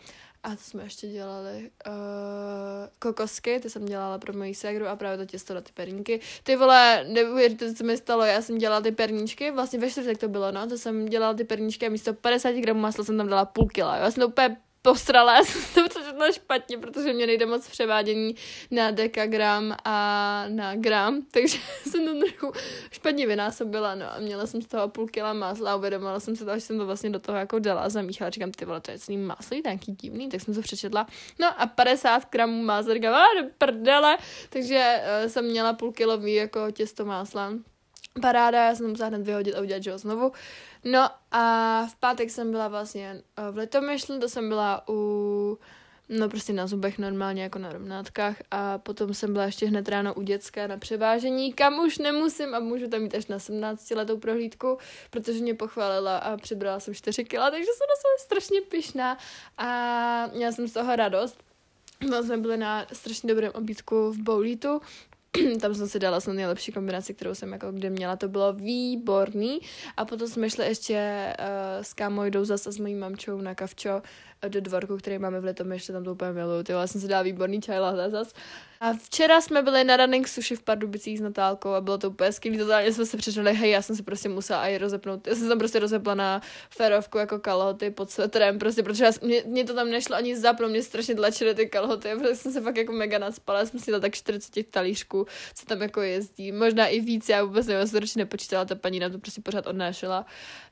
a 0.45 0.55
co 0.55 0.63
jsme 0.63 0.83
ještě 0.83 1.07
dělali? 1.07 1.71
Uh, 1.87 1.93
kokosky, 2.99 3.59
ty 3.59 3.69
jsem 3.69 3.85
dělala 3.85 4.17
pro 4.17 4.33
moji 4.33 4.55
ségru 4.55 4.87
a 4.87 4.95
právě 4.95 5.17
to 5.17 5.25
těsto 5.25 5.53
na 5.53 5.61
ty 5.61 5.71
perníky. 5.73 6.19
Ty 6.43 6.55
vole, 6.55 7.05
neuvěříte, 7.07 7.73
co 7.73 7.83
mi 7.83 7.97
stalo, 7.97 8.23
já 8.23 8.41
jsem 8.41 8.57
dělala 8.57 8.81
ty 8.81 8.91
perníčky, 8.91 9.51
vlastně 9.51 9.79
ve 9.79 9.89
čtvrtek 9.89 10.17
to 10.17 10.27
bylo, 10.27 10.51
no, 10.51 10.67
to 10.67 10.77
jsem 10.77 11.05
dělala 11.05 11.33
ty 11.33 11.43
perníčky 11.43 11.87
a 11.87 11.89
místo 11.89 12.13
50 12.13 12.51
gramů 12.51 12.79
masla 12.79 13.03
jsem 13.03 13.17
tam 13.17 13.27
dala 13.27 13.45
půl 13.45 13.67
kila, 13.67 13.97
jo. 13.97 14.03
já 14.03 14.11
jsem 14.11 14.21
to 14.21 14.27
úplně 14.27 14.57
posrala, 14.81 15.35
já 15.37 15.43
jsem 15.43 15.61
to 15.73 15.84
přečetla 16.15 16.31
špatně, 16.31 16.77
protože 16.77 17.13
mě 17.13 17.27
nejde 17.27 17.45
moc 17.45 17.67
převádění 17.67 18.35
na 18.71 18.91
dekagram 18.91 19.75
a 19.85 20.45
na 20.47 20.75
gram, 20.75 21.21
takže 21.31 21.57
jsem 21.87 22.05
to 22.05 22.25
trochu 22.25 22.51
špatně 22.91 23.27
vynásobila, 23.27 23.95
no 23.95 24.13
a 24.13 24.19
měla 24.19 24.47
jsem 24.47 24.61
z 24.61 24.67
toho 24.67 24.89
půl 24.89 25.07
kila 25.07 25.33
másla 25.33 25.71
a 25.71 25.75
uvědomila 25.75 26.19
jsem 26.19 26.35
se 26.35 26.45
to, 26.45 26.55
že 26.55 26.61
jsem 26.61 26.77
to 26.77 26.85
vlastně 26.85 27.09
do 27.09 27.19
toho 27.19 27.37
jako 27.37 27.59
dala 27.59 27.81
a 27.81 27.89
zamíchala, 27.89 28.29
říkám, 28.29 28.51
ty 28.51 28.65
vole, 28.65 28.81
to 28.81 28.91
je 28.91 28.99
celý 28.99 29.17
máslo, 29.17 29.57
nějaký 29.65 29.91
divný, 29.91 30.29
tak 30.29 30.41
jsem 30.41 30.53
to 30.53 30.61
přečetla, 30.61 31.07
no 31.39 31.61
a 31.61 31.67
50 31.67 32.29
gramů 32.31 32.63
másla, 32.63 32.93
říkám, 32.93 33.13
a 33.13 33.25
prdele, 33.57 34.17
takže 34.49 35.01
uh, 35.23 35.29
jsem 35.29 35.45
měla 35.45 35.73
půl 35.73 35.91
kilový 35.91 36.33
jako 36.33 36.71
těsto 36.71 37.05
másla, 37.05 37.53
paráda, 38.21 38.65
já 38.65 38.75
jsem 38.75 38.85
to 38.85 38.89
musela 38.89 39.09
hned 39.09 39.21
vyhodit 39.21 39.55
a 39.55 39.61
udělat, 39.61 39.83
že 39.83 39.91
ho 39.91 39.97
znovu. 39.97 40.31
No 40.83 41.09
a 41.31 41.85
v 41.85 41.95
pátek 41.95 42.29
jsem 42.29 42.51
byla 42.51 42.67
vlastně 42.67 43.21
eh, 43.37 43.51
v 43.51 43.57
Letomyšli, 43.57 44.19
to 44.19 44.29
jsem 44.29 44.49
byla 44.49 44.83
u, 44.89 45.59
no 46.09 46.29
prostě 46.29 46.53
na 46.53 46.67
zubech 46.67 46.99
normálně 46.99 47.43
jako 47.43 47.59
na 47.59 47.73
rovnátkách 47.73 48.37
a 48.51 48.77
potom 48.77 49.13
jsem 49.13 49.33
byla 49.33 49.45
ještě 49.45 49.65
hned 49.65 49.89
ráno 49.89 50.13
u 50.13 50.21
dětské 50.21 50.67
na 50.67 50.77
převážení, 50.77 51.53
kam 51.53 51.79
už 51.79 51.97
nemusím 51.97 52.55
a 52.55 52.59
můžu 52.59 52.87
tam 52.87 53.01
mít 53.01 53.15
až 53.15 53.27
na 53.27 53.39
17 53.39 53.91
letou 53.91 54.17
prohlídku, 54.17 54.77
protože 55.09 55.39
mě 55.39 55.53
pochválila 55.53 56.17
a 56.17 56.37
přibrala 56.37 56.79
jsem 56.79 56.93
4 56.93 57.23
kila, 57.23 57.51
takže 57.51 57.65
jsem 57.65 57.87
na 57.89 57.95
sebe 57.95 58.25
strašně 58.25 58.61
pyšná 58.61 59.17
a 59.57 60.27
měla 60.33 60.51
jsem 60.51 60.67
z 60.67 60.73
toho 60.73 60.95
radost. 60.95 61.43
No, 62.09 62.23
jsme 62.23 62.37
byli 62.37 62.57
na 62.57 62.85
strašně 62.93 63.29
dobrém 63.29 63.51
obídku 63.55 64.11
v 64.11 64.17
Boulitu, 64.17 64.81
tam 65.61 65.75
jsem 65.75 65.89
si 65.89 65.99
dala 65.99 66.19
snad 66.19 66.33
nejlepší 66.33 66.71
kombinaci, 66.71 67.13
kterou 67.13 67.35
jsem 67.35 67.51
jako 67.51 67.71
kdy 67.71 67.89
měla, 67.89 68.15
to 68.15 68.27
bylo 68.27 68.53
výborný. 68.53 69.59
A 69.97 70.05
potom 70.05 70.27
jsme 70.27 70.49
šli 70.49 70.65
ještě 70.65 71.29
uh, 71.39 71.83
s 71.83 71.93
kámojdou 71.93 72.45
zase 72.45 72.71
s 72.71 72.77
mojí 72.77 72.95
mamčou 72.95 73.41
na 73.41 73.55
kavčo 73.55 74.01
do 74.47 74.61
dvorku, 74.61 74.97
který 74.97 75.17
máme 75.17 75.39
v 75.39 75.43
Litomyšli, 75.43 75.93
tam 75.93 76.03
to 76.03 76.11
úplně 76.11 76.31
miluju. 76.31 76.63
Ty 76.63 76.73
jsem 76.85 77.01
si 77.01 77.07
dala 77.07 77.21
výborný 77.21 77.61
čaj 77.61 77.77
zase. 78.07 78.33
A 78.79 78.93
včera 78.93 79.41
jsme 79.41 79.61
byli 79.61 79.83
na 79.83 79.97
running 79.97 80.27
sushi 80.27 80.55
v 80.55 80.63
Pardubicích 80.63 81.19
s 81.19 81.21
Natálkou 81.21 81.69
a 81.69 81.81
bylo 81.81 81.97
to 81.97 82.09
úplně 82.09 82.31
skvělé. 82.31 82.57
Totálně 82.57 82.93
jsme 82.93 83.05
se 83.05 83.17
přečetli, 83.17 83.53
hej, 83.53 83.71
já 83.71 83.81
jsem 83.81 83.95
si 83.95 84.03
prostě 84.03 84.29
musela 84.29 84.67
i 84.67 84.77
rozepnout. 84.77 85.27
Já 85.27 85.35
jsem 85.35 85.49
tam 85.49 85.59
prostě 85.59 85.79
rozepla 85.79 86.15
na 86.15 86.41
ferovku 86.69 87.17
jako 87.17 87.39
kalhoty 87.39 87.91
pod 87.91 88.09
svetrem, 88.09 88.59
prostě, 88.59 88.83
protože 88.83 89.05
já, 89.05 89.11
mě, 89.21 89.43
mě, 89.45 89.63
to 89.63 89.73
tam 89.73 89.89
nešlo 89.89 90.15
ani 90.15 90.37
zapnout, 90.37 90.71
mě 90.71 90.83
strašně 90.83 91.15
tlačily 91.15 91.55
ty 91.55 91.65
kalhoty, 91.69 92.09
protože 92.17 92.35
jsem 92.35 92.51
se 92.51 92.61
fakt 92.61 92.77
jako 92.77 92.91
mega 92.91 93.17
nadspala, 93.17 93.65
jsem 93.65 93.79
si 93.79 93.91
dala 93.91 94.01
tak 94.01 94.15
40 94.15 94.67
talířků, 94.71 95.27
co 95.55 95.65
tam 95.65 95.81
jako 95.81 96.01
jezdí, 96.01 96.51
možná 96.51 96.87
i 96.87 96.99
víc, 96.99 97.29
já 97.29 97.43
vůbec 97.43 97.67
nevím, 97.67 97.87
jsem 97.87 98.01
nepočítala, 98.15 98.65
ta 98.65 98.75
paní 98.75 98.99
nám 98.99 99.11
to 99.11 99.19
prostě 99.19 99.41
pořád 99.41 99.67
odnášela. 99.67 100.25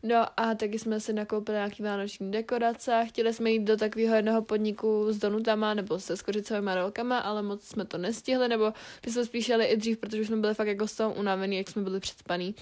No 0.04 0.26
a 0.38 0.56
taky 0.56 0.80
jsme 0.80 1.00
si 1.00 1.14
nakoupili 1.14 1.56
nějaký 1.56 1.84
vánoční 1.84 2.32
dekorace, 2.32 3.06
chtěli 3.08 3.34
jsme 3.34 3.52
jít 3.54 3.64
do 3.64 3.78
takového 3.78 4.16
jednoho 4.16 4.42
podniku 4.42 5.08
s 5.10 5.18
donutama 5.18 5.74
nebo 5.74 6.00
se 6.00 6.18
skořicovými 6.18 6.72
rolkama, 6.76 7.20
ale 7.20 7.42
moc 7.42 7.64
jsme 7.64 7.86
to 7.86 7.98
nestihli, 7.98 8.48
nebo 8.48 8.74
by 9.04 9.12
jsme 9.12 9.26
spíš 9.26 9.50
jeli 9.50 9.66
i 9.66 9.78
dřív, 9.78 9.98
protože 9.98 10.26
jsme 10.26 10.38
byli 10.38 10.54
fakt 10.54 10.68
jako 10.68 10.88
z 10.88 10.96
toho 10.96 11.14
unavený, 11.14 11.58
jak 11.58 11.70
jsme 11.70 11.82
byli 11.82 12.00
předspaný. 12.00 12.56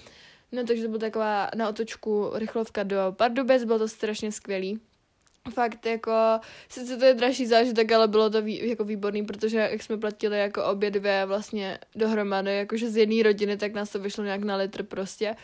No 0.52 0.64
takže 0.64 0.82
to 0.82 0.88
byla 0.88 1.00
taková 1.00 1.50
na 1.54 1.68
otočku 1.68 2.30
rychlovka 2.34 2.82
do 2.82 2.96
Pardubic, 3.16 3.64
bylo 3.64 3.78
to 3.78 3.88
strašně 3.88 4.32
skvělý. 4.32 4.80
Fakt 5.50 5.86
jako, 5.86 6.12
sice 6.68 6.96
to 6.96 7.04
je 7.04 7.14
dražší 7.14 7.46
zážitek, 7.46 7.92
ale 7.92 8.08
bylo 8.08 8.30
to 8.30 8.42
vý, 8.42 8.68
jako 8.68 8.84
výborný, 8.84 9.22
protože 9.22 9.58
jak 9.58 9.82
jsme 9.82 9.96
platili 9.96 10.38
jako 10.38 10.64
obě 10.64 10.90
dvě 10.90 11.26
vlastně 11.26 11.78
dohromady, 11.94 12.56
jakože 12.56 12.90
z 12.90 12.96
jedné 12.96 13.22
rodiny, 13.22 13.56
tak 13.56 13.72
nás 13.72 13.90
to 13.90 13.98
vyšlo 13.98 14.24
nějak 14.24 14.42
na 14.42 14.56
litr 14.56 14.82
prostě. 14.82 15.36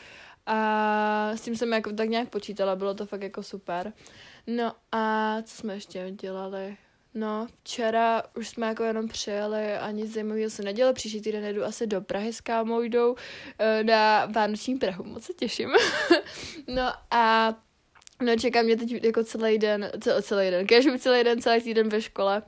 A 0.50 1.30
s 1.34 1.40
tím 1.40 1.56
jsem 1.56 1.72
jako 1.72 1.92
tak 1.92 2.08
nějak 2.08 2.28
počítala, 2.28 2.76
bylo 2.76 2.94
to 2.94 3.06
fakt 3.06 3.22
jako 3.22 3.42
super. 3.42 3.92
No 4.46 4.72
a 4.92 5.36
co 5.42 5.56
jsme 5.56 5.74
ještě 5.74 6.10
dělali? 6.10 6.76
No, 7.14 7.46
včera 7.62 8.22
už 8.36 8.48
jsme 8.48 8.66
jako 8.66 8.84
jenom 8.84 9.08
přijeli 9.08 9.74
a 9.74 9.90
nic 9.90 10.12
zajímavého 10.12 10.50
se 10.50 10.62
nedělo. 10.62 10.92
Příští 10.92 11.20
týden 11.20 11.54
jdu 11.54 11.64
asi 11.64 11.86
do 11.86 12.00
Prahy 12.00 12.32
s 12.32 12.40
kámou 12.40 12.82
jdou 12.82 13.14
eh, 13.58 13.84
na 13.84 14.26
Vánoční 14.26 14.76
Prahu. 14.76 15.04
Moc 15.04 15.24
se 15.24 15.32
těším. 15.32 15.70
no 16.68 16.92
a 17.10 17.54
no 18.22 18.36
čekám 18.36 18.64
mě 18.64 18.76
teď 18.76 19.04
jako 19.04 19.24
celý 19.24 19.58
den, 19.58 19.90
cel, 20.00 20.22
celý 20.22 20.50
den, 20.50 20.66
každý 20.66 20.98
celý 20.98 21.24
den, 21.24 21.42
celý 21.42 21.62
týden 21.62 21.88
ve 21.88 22.02
škole. 22.02 22.42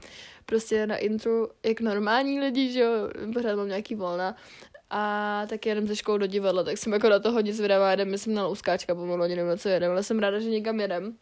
Prostě 0.46 0.86
na 0.86 0.96
intru, 0.96 1.48
jak 1.66 1.80
normální 1.80 2.40
lidi, 2.40 2.72
že 2.72 2.80
jo, 2.80 2.90
pořád 3.34 3.56
mám 3.56 3.68
nějaký 3.68 3.94
volna. 3.94 4.36
A 4.90 5.46
tak 5.48 5.66
jedem 5.66 5.86
ze 5.86 5.96
školy 5.96 6.18
do 6.18 6.26
divadla, 6.26 6.64
tak 6.64 6.78
jsem 6.78 6.92
jako 6.92 7.08
na 7.08 7.18
to 7.18 7.32
hodně 7.32 7.54
zvědavá, 7.54 7.90
jedem, 7.90 8.10
myslím 8.10 8.34
na 8.34 8.46
louskáčka 8.46 8.94
pomalu, 8.94 9.22
ani 9.22 9.36
nevím, 9.36 9.58
co 9.58 9.68
jedem, 9.68 9.90
ale 9.90 10.02
jsem 10.02 10.18
ráda, 10.18 10.40
že 10.40 10.50
někam 10.50 10.80
jedem 10.80 11.16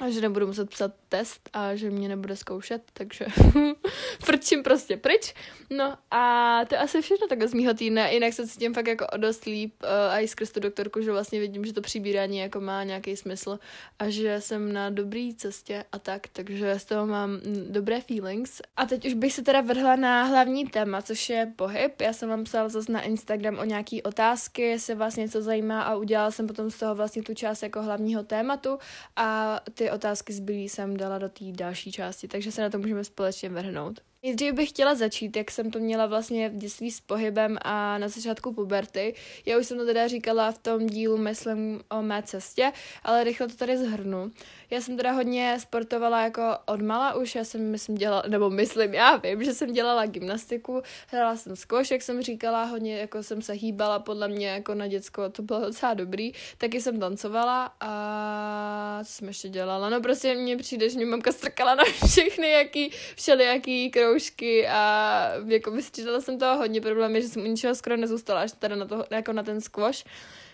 a 0.00 0.10
že 0.10 0.20
nebudu 0.20 0.46
muset 0.46 0.70
psat 0.70 0.94
test 1.08 1.50
a 1.52 1.74
že 1.74 1.90
mě 1.90 2.08
nebude 2.08 2.36
zkoušet, 2.36 2.82
takže 2.92 3.26
frčím 4.24 4.62
prostě 4.62 4.96
pryč. 4.96 5.34
No 5.70 5.94
a 6.10 6.60
to 6.68 6.74
je 6.74 6.78
asi 6.78 7.02
všechno 7.02 7.26
takhle 7.26 7.48
z 7.48 7.54
mýho 7.54 7.74
týdne, 7.74 8.14
jinak 8.14 8.32
se 8.32 8.48
cítím 8.48 8.74
fakt 8.74 8.86
jako 8.86 9.06
o 9.06 9.16
dost 9.16 9.44
líp 9.44 9.74
uh, 9.82 9.88
a 10.12 10.18
i 10.18 10.28
skrz 10.28 10.52
tu 10.52 10.60
doktorku, 10.60 11.00
že 11.00 11.12
vlastně 11.12 11.40
vidím, 11.40 11.64
že 11.64 11.72
to 11.72 11.80
přibírání 11.80 12.38
jako 12.38 12.60
má 12.60 12.84
nějaký 12.84 13.16
smysl 13.16 13.58
a 13.98 14.10
že 14.10 14.40
jsem 14.40 14.72
na 14.72 14.90
dobrý 14.90 15.34
cestě 15.34 15.84
a 15.92 15.98
tak, 15.98 16.28
takže 16.32 16.78
z 16.78 16.84
toho 16.84 17.06
mám 17.06 17.40
dobré 17.68 18.00
feelings. 18.00 18.60
A 18.76 18.86
teď 18.86 19.06
už 19.06 19.14
bych 19.14 19.32
se 19.32 19.42
teda 19.42 19.60
vrhla 19.60 19.96
na 19.96 20.24
hlavní 20.24 20.66
téma, 20.66 21.02
což 21.02 21.28
je 21.28 21.52
pohyb. 21.56 22.00
Já 22.00 22.12
jsem 22.12 22.28
vám 22.28 22.44
psala 22.44 22.68
zase 22.68 22.92
na 22.92 23.00
Instagram 23.00 23.58
o 23.58 23.64
nějaký 23.64 24.02
otázky, 24.02 24.62
jestli 24.62 24.94
vás 24.94 25.16
něco 25.16 25.42
zajímá 25.42 25.82
a 25.82 25.94
udělala 25.94 26.30
jsem 26.30 26.46
potom 26.46 26.70
z 26.70 26.78
toho 26.78 26.94
vlastně 26.94 27.22
tu 27.22 27.34
část 27.34 27.62
jako 27.62 27.82
hlavního 27.82 28.22
tématu 28.22 28.78
a 29.16 29.60
ty 29.74 29.83
otázky 29.90 30.32
zbylý 30.32 30.68
jsem 30.68 30.96
dala 30.96 31.18
do 31.18 31.28
té 31.28 31.44
další 31.52 31.92
části, 31.92 32.28
takže 32.28 32.52
se 32.52 32.62
na 32.62 32.70
to 32.70 32.78
můžeme 32.78 33.04
společně 33.04 33.48
vrhnout. 33.48 34.00
Nejdřív 34.24 34.54
bych 34.54 34.68
chtěla 34.68 34.94
začít, 34.94 35.36
jak 35.36 35.50
jsem 35.50 35.70
to 35.70 35.78
měla 35.78 36.06
vlastně 36.06 36.48
v 36.48 36.56
dětství 36.56 36.90
s 36.90 37.00
pohybem 37.00 37.58
a 37.62 37.98
na 37.98 38.08
začátku 38.08 38.54
puberty. 38.54 39.14
Já 39.46 39.58
už 39.58 39.66
jsem 39.66 39.78
to 39.78 39.86
teda 39.86 40.08
říkala 40.08 40.52
v 40.52 40.58
tom 40.58 40.86
dílu, 40.86 41.18
myslím, 41.18 41.80
o 41.90 42.02
mé 42.02 42.22
cestě, 42.22 42.72
ale 43.02 43.24
rychle 43.24 43.48
to 43.48 43.56
tady 43.56 43.78
zhrnu. 43.78 44.30
Já 44.74 44.80
jsem 44.80 44.96
teda 44.96 45.12
hodně 45.12 45.56
sportovala 45.60 46.22
jako 46.22 46.42
odmala 46.66 47.14
už, 47.14 47.34
já 47.34 47.44
jsem 47.44 47.70
myslím 47.70 47.94
dělala, 47.94 48.22
nebo 48.28 48.50
myslím, 48.50 48.94
já 48.94 49.16
vím, 49.16 49.44
že 49.44 49.54
jsem 49.54 49.72
dělala 49.72 50.06
gymnastiku, 50.06 50.82
hrála 51.08 51.36
jsem 51.36 51.56
squash, 51.56 51.90
jak 51.90 52.02
jsem 52.02 52.22
říkala, 52.22 52.64
hodně 52.64 52.98
jako 52.98 53.22
jsem 53.22 53.42
se 53.42 53.52
hýbala, 53.52 53.98
podle 53.98 54.28
mě 54.28 54.48
jako 54.48 54.74
na 54.74 54.86
děcko 54.86 55.28
to 55.28 55.42
bylo 55.42 55.60
docela 55.60 55.94
dobrý, 55.94 56.32
taky 56.58 56.80
jsem 56.80 57.00
tancovala 57.00 57.74
a 57.80 59.00
co 59.04 59.12
jsem 59.12 59.28
ještě 59.28 59.48
dělala, 59.48 59.90
no 59.90 60.00
prostě 60.00 60.34
mně 60.34 60.56
přijde, 60.56 60.88
že 60.88 60.96
mě 60.96 61.06
mamka 61.06 61.32
strkala 61.32 61.74
na 61.74 61.84
všechny 62.06 62.50
jaký, 62.50 62.90
všelijaký 63.16 63.90
kroužky 63.90 64.68
a 64.68 65.30
jako 65.46 65.70
vystřídala 65.70 66.20
jsem 66.20 66.38
toho 66.38 66.56
hodně, 66.56 66.80
problém 66.80 67.16
je, 67.16 67.22
že 67.22 67.28
jsem 67.28 67.42
u 67.42 67.46
ničeho 67.46 67.74
skoro 67.74 67.96
nezůstala, 67.96 68.40
až 68.40 68.52
teda 68.52 68.76
na 68.76 68.86
to, 68.86 69.04
jako 69.10 69.32
na 69.32 69.42
ten 69.42 69.60
squash, 69.60 70.04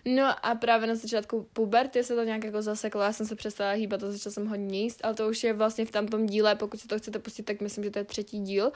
No 0.05 0.47
a 0.47 0.55
právě 0.55 0.87
na 0.87 0.95
začátku 0.95 1.49
puberty 1.53 2.05
se 2.05 2.15
to 2.15 2.23
nějak 2.23 2.45
jako 2.45 2.63
zaseklo, 2.63 3.01
já 3.01 3.13
jsem 3.13 3.27
se 3.27 3.37
přestala 3.37 3.73
hýbat 3.73 4.03
a 4.03 4.11
začala 4.11 4.33
jsem 4.33 4.47
hodně 4.47 4.81
jíst, 4.81 5.01
ale 5.05 5.15
to 5.15 5.29
už 5.29 5.45
je 5.45 5.53
vlastně 5.53 5.87
v 5.87 5.91
tamtom 5.91 6.27
díle, 6.27 6.55
pokud 6.55 6.81
si 6.81 6.89
to 6.89 6.99
chcete 6.99 7.19
pustit, 7.19 7.43
tak 7.43 7.61
myslím, 7.61 7.85
že 7.85 7.91
to 7.91 7.99
je 7.99 8.05
třetí 8.05 8.41
díl, 8.41 8.73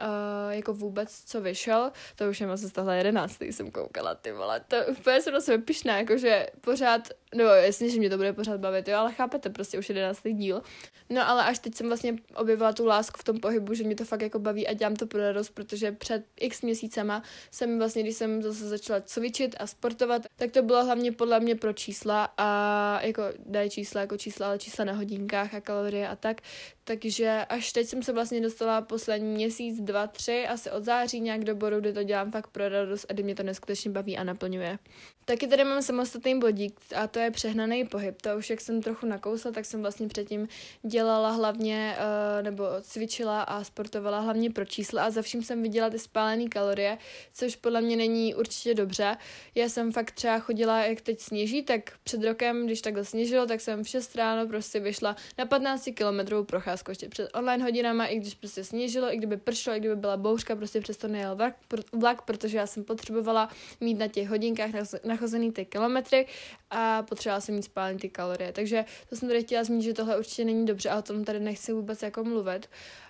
uh, 0.00 0.52
jako 0.52 0.74
vůbec, 0.74 1.22
co 1.26 1.40
vyšel, 1.40 1.92
to 2.16 2.30
už 2.30 2.42
vlastně 2.42 2.68
z 2.68 2.72
tohle 2.72 2.98
jedenáctý 2.98 3.52
jsem 3.52 3.70
koukala, 3.70 4.14
ty 4.14 4.32
vole, 4.32 4.60
to 4.68 4.76
úplně 4.90 5.20
jsem 5.20 5.34
na 5.34 5.40
sebe 5.40 5.64
pišná, 5.64 5.98
jakože 5.98 6.46
pořád, 6.60 7.08
no 7.34 7.44
jasně, 7.44 7.88
že 7.88 7.98
mě 7.98 8.10
to 8.10 8.16
bude 8.16 8.32
pořád 8.32 8.60
bavit, 8.60 8.88
jo, 8.88 8.98
ale 8.98 9.12
chápete, 9.12 9.50
prostě 9.50 9.78
už 9.78 9.88
jedenáctý 9.88 10.32
díl. 10.32 10.62
No 11.10 11.28
ale 11.28 11.44
až 11.44 11.58
teď 11.58 11.74
jsem 11.74 11.86
vlastně 11.86 12.16
objevila 12.36 12.72
tu 12.72 12.86
lásku 12.86 13.18
v 13.18 13.24
tom 13.24 13.40
pohybu, 13.40 13.74
že 13.74 13.84
mě 13.84 13.96
to 13.96 14.04
fakt 14.04 14.22
jako 14.22 14.38
baví 14.38 14.68
a 14.68 14.72
dělám 14.72 14.96
to 14.96 15.06
pro 15.06 15.20
radost, 15.20 15.50
protože 15.50 15.92
před 15.92 16.24
x 16.40 16.62
měsícema 16.62 17.22
jsem 17.50 17.78
vlastně, 17.78 18.02
když 18.02 18.16
jsem 18.16 18.42
zase 18.42 18.68
začala 18.68 19.00
cvičit 19.00 19.56
a 19.58 19.66
sportovat, 19.66 20.22
tak 20.36 20.50
to 20.50 20.62
bylo 20.62 20.84
hlavně 20.84 21.12
podle 21.12 21.40
mě 21.40 21.54
pro 21.54 21.72
čísla 21.72 22.28
a 22.38 23.00
jako 23.02 23.22
dají 23.46 23.70
čísla 23.70 24.00
jako 24.00 24.16
čísla, 24.16 24.46
ale 24.46 24.58
čísla 24.58 24.84
na 24.84 24.92
hodinkách 24.92 25.54
a 25.54 25.60
kalorie 25.60 26.08
a 26.08 26.16
tak, 26.16 26.40
takže 26.84 27.46
až 27.48 27.72
teď 27.72 27.86
jsem 27.86 28.02
se 28.02 28.12
vlastně 28.12 28.40
dostala 28.40 28.80
poslední 28.80 29.34
měsíc, 29.34 29.80
dva, 29.80 30.06
tři, 30.06 30.46
asi 30.46 30.70
od 30.70 30.84
září 30.84 31.20
nějak 31.20 31.44
do 31.44 31.54
bodu, 31.54 31.80
kdy 31.80 31.92
to 31.92 32.02
dělám 32.02 32.30
fakt 32.30 32.46
pro 32.46 32.68
radost 32.68 33.06
a 33.08 33.12
kdy 33.12 33.22
mě 33.22 33.34
to 33.34 33.42
neskutečně 33.42 33.90
baví 33.90 34.18
a 34.18 34.24
naplňuje. 34.24 34.78
Taky 35.24 35.46
tady 35.46 35.64
mám 35.64 35.82
samostatný 35.82 36.38
bodík 36.38 36.80
a 36.96 37.06
to 37.06 37.18
je 37.18 37.30
přehnaný 37.30 37.84
pohyb. 37.84 38.22
To 38.22 38.36
už 38.36 38.50
jak 38.50 38.60
jsem 38.60 38.82
trochu 38.82 39.06
nakousla, 39.06 39.50
tak 39.50 39.64
jsem 39.64 39.80
vlastně 39.80 40.08
předtím 40.08 40.48
dělala 40.82 41.30
hlavně, 41.30 41.96
uh, 41.98 42.42
nebo 42.42 42.64
cvičila 42.80 43.42
a 43.42 43.64
sportovala 43.64 44.20
hlavně 44.20 44.50
pro 44.50 44.64
čísla 44.64 45.04
a 45.04 45.10
za 45.10 45.22
vším 45.22 45.42
jsem 45.42 45.62
viděla 45.62 45.90
ty 45.90 45.98
spálené 45.98 46.48
kalorie, 46.48 46.98
což 47.32 47.56
podle 47.56 47.80
mě 47.80 47.96
není 47.96 48.34
určitě 48.34 48.74
dobře. 48.74 49.16
Já 49.54 49.68
jsem 49.68 49.92
fakt 49.92 50.10
třeba 50.10 50.38
chodila, 50.38 50.84
jak 50.84 51.00
teď 51.00 51.20
sněží, 51.20 51.62
tak 51.62 51.80
před 52.04 52.22
rokem, 52.24 52.66
když 52.66 52.80
takhle 52.80 53.04
sněžilo, 53.04 53.46
tak 53.46 53.60
jsem 53.60 53.84
v 53.84 53.88
6 53.88 54.16
ráno 54.16 54.48
prostě 54.48 54.80
vyšla 54.80 55.16
na 55.38 55.46
15 55.46 55.88
kilometrovou 55.94 56.44
procházku 56.44 56.71
ještě 56.88 57.08
před 57.08 57.30
online 57.34 57.64
hodinama, 57.64 58.06
i 58.06 58.16
když 58.16 58.34
prostě 58.34 58.64
sněžilo, 58.64 59.14
i 59.14 59.16
kdyby 59.16 59.36
pršelo, 59.36 59.76
i 59.76 59.80
kdyby 59.80 59.96
byla 59.96 60.16
bouřka, 60.16 60.56
prostě 60.56 60.80
přesto 60.80 61.08
nejel 61.08 61.36
vlak, 61.36 61.54
vlak 61.92 62.22
protože 62.22 62.58
já 62.58 62.66
jsem 62.66 62.84
potřebovala 62.84 63.48
mít 63.80 63.98
na 63.98 64.08
těch 64.08 64.28
hodinkách 64.28 64.70
nachozený 65.04 65.52
ty 65.52 65.64
kilometry 65.64 66.26
a 66.70 67.02
potřebovala 67.02 67.40
jsem 67.40 67.54
mít 67.54 67.62
spálený 67.62 67.98
ty 67.98 68.08
kalorie. 68.08 68.52
Takže 68.52 68.84
to 69.08 69.16
jsem 69.16 69.28
tady 69.28 69.42
chtěla 69.42 69.64
zmínit, 69.64 69.84
že 69.84 69.94
tohle 69.94 70.18
určitě 70.18 70.44
není 70.44 70.66
dobře, 70.66 70.90
ale 70.90 70.98
o 70.98 71.02
tom 71.02 71.24
tady 71.24 71.40
nechci 71.40 71.72
vůbec 71.72 72.02
jako 72.02 72.24
mluvit. 72.24 72.66
Uh, 72.66 73.01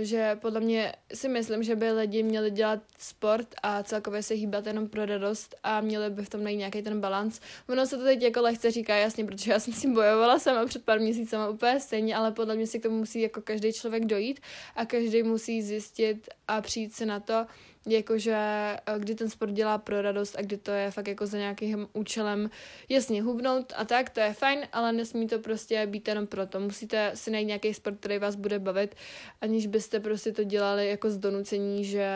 že 0.00 0.36
podle 0.40 0.60
mě 0.60 0.92
si 1.14 1.28
myslím, 1.28 1.62
že 1.62 1.76
by 1.76 1.90
lidi 1.90 2.22
měli 2.22 2.50
dělat 2.50 2.80
sport 2.98 3.54
a 3.62 3.82
celkově 3.82 4.22
se 4.22 4.34
hýbat 4.34 4.66
jenom 4.66 4.88
pro 4.88 5.06
radost 5.06 5.54
a 5.62 5.80
měli 5.80 6.10
by 6.10 6.24
v 6.24 6.28
tom 6.28 6.44
najít 6.44 6.58
nějaký 6.58 6.82
ten 6.82 7.00
balans. 7.00 7.40
Ono 7.68 7.86
se 7.86 7.96
to 7.96 8.04
teď 8.04 8.22
jako 8.22 8.40
lehce 8.40 8.70
říká 8.70 8.96
jasně, 8.96 9.24
protože 9.24 9.52
já 9.52 9.60
jsem 9.60 9.74
si 9.74 9.88
bojovala 9.88 10.38
sama 10.38 10.66
před 10.66 10.84
pár 10.84 11.00
měsícema 11.00 11.48
úplně 11.48 11.80
stejně, 11.80 12.16
ale 12.16 12.32
podle 12.32 12.56
mě 12.56 12.66
si 12.66 12.78
k 12.78 12.82
tomu 12.82 12.98
musí 12.98 13.20
jako 13.20 13.40
každý 13.40 13.72
člověk 13.72 14.04
dojít 14.04 14.40
a 14.76 14.86
každý 14.86 15.22
musí 15.22 15.62
zjistit 15.62 16.28
a 16.48 16.60
přijít 16.60 16.94
si 16.94 17.06
na 17.06 17.20
to, 17.20 17.46
jakože 17.86 18.36
eh, 18.36 18.98
kdy 18.98 19.14
ten 19.14 19.30
sport 19.30 19.52
dělá 19.52 19.78
pro 19.78 20.02
radost 20.02 20.36
a 20.38 20.42
kdy 20.42 20.56
to 20.56 20.70
je 20.70 20.90
fakt 20.90 21.08
jako 21.08 21.26
za 21.26 21.38
nějakým 21.38 21.88
účelem 21.92 22.50
jasně 22.88 23.22
hubnout 23.22 23.72
a 23.76 23.84
tak, 23.84 24.10
to 24.10 24.20
je 24.20 24.32
fajn, 24.32 24.60
ale 24.72 24.92
nesmí 24.92 25.26
to 25.26 25.38
prostě 25.38 25.86
být 25.86 26.08
jenom 26.08 26.26
proto. 26.26 26.60
Musíte 26.60 27.12
si 27.14 27.30
najít 27.30 27.46
nějaký 27.46 27.74
sport, 27.74 27.96
který 28.00 28.18
vás 28.18 28.34
bude 28.34 28.58
bavit, 28.58 28.94
aniž 29.40 29.66
byste 29.66 30.00
prostě 30.00 30.32
to 30.32 30.44
dělali 30.44 30.88
jako 30.88 31.10
z 31.10 31.18
donucení, 31.18 31.84
že 31.84 32.08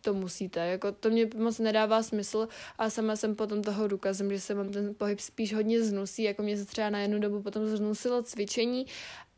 to 0.00 0.14
musíte. 0.14 0.66
Jako 0.66 0.92
to 0.92 1.10
mě 1.10 1.28
moc 1.36 1.58
nedává 1.58 2.02
smysl 2.02 2.48
a 2.78 2.90
sama 2.90 3.16
jsem 3.16 3.36
potom 3.36 3.62
toho 3.62 3.88
důkazem, 3.88 4.30
že 4.30 4.40
se 4.40 4.54
mám 4.54 4.68
ten 4.68 4.94
pohyb 4.94 5.20
spíš 5.20 5.54
hodně 5.54 5.82
znusí, 5.82 6.22
jako 6.22 6.42
mě 6.42 6.56
se 6.56 6.64
třeba 6.64 6.90
na 6.90 7.00
jednu 7.00 7.18
dobu 7.18 7.42
potom 7.42 7.66
znusilo 7.66 8.22
cvičení 8.22 8.86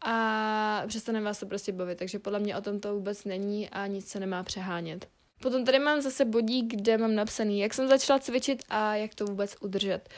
a 0.01 0.85
přestane 0.87 1.21
vás 1.21 1.41
to 1.41 1.47
prostě 1.47 1.73
bavit, 1.73 1.99
takže 1.99 2.19
podle 2.19 2.39
mě 2.39 2.57
o 2.57 2.61
tom 2.61 2.81
to 2.81 2.95
vůbec 2.95 3.25
není 3.25 3.71
a 3.71 3.87
nic 3.87 4.09
se 4.09 4.21
nemá 4.21 4.43
přehánět. 4.43 5.09
Potom 5.43 5.65
tady 5.65 5.79
mám 5.79 6.01
zase 6.01 6.25
bodík, 6.25 6.75
kde 6.75 6.99
mám 6.99 7.15
napsaný, 7.15 7.61
jak 7.61 7.75
jsem 7.75 7.89
začala 7.89 8.19
cvičit 8.19 8.63
a 8.69 8.95
jak 8.95 9.15
to 9.15 9.25
vůbec 9.25 9.57
udržet. 9.61 10.09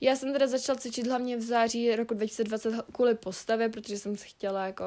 Já 0.00 0.16
jsem 0.16 0.32
teda 0.32 0.46
začala 0.46 0.78
cvičit 0.78 1.06
hlavně 1.06 1.36
v 1.36 1.42
září 1.42 1.96
roku 1.96 2.14
2020 2.14 2.74
kvůli 2.92 3.14
postavě, 3.14 3.68
protože 3.68 3.98
jsem 3.98 4.16
se 4.16 4.24
chtěla 4.24 4.66
jako 4.66 4.84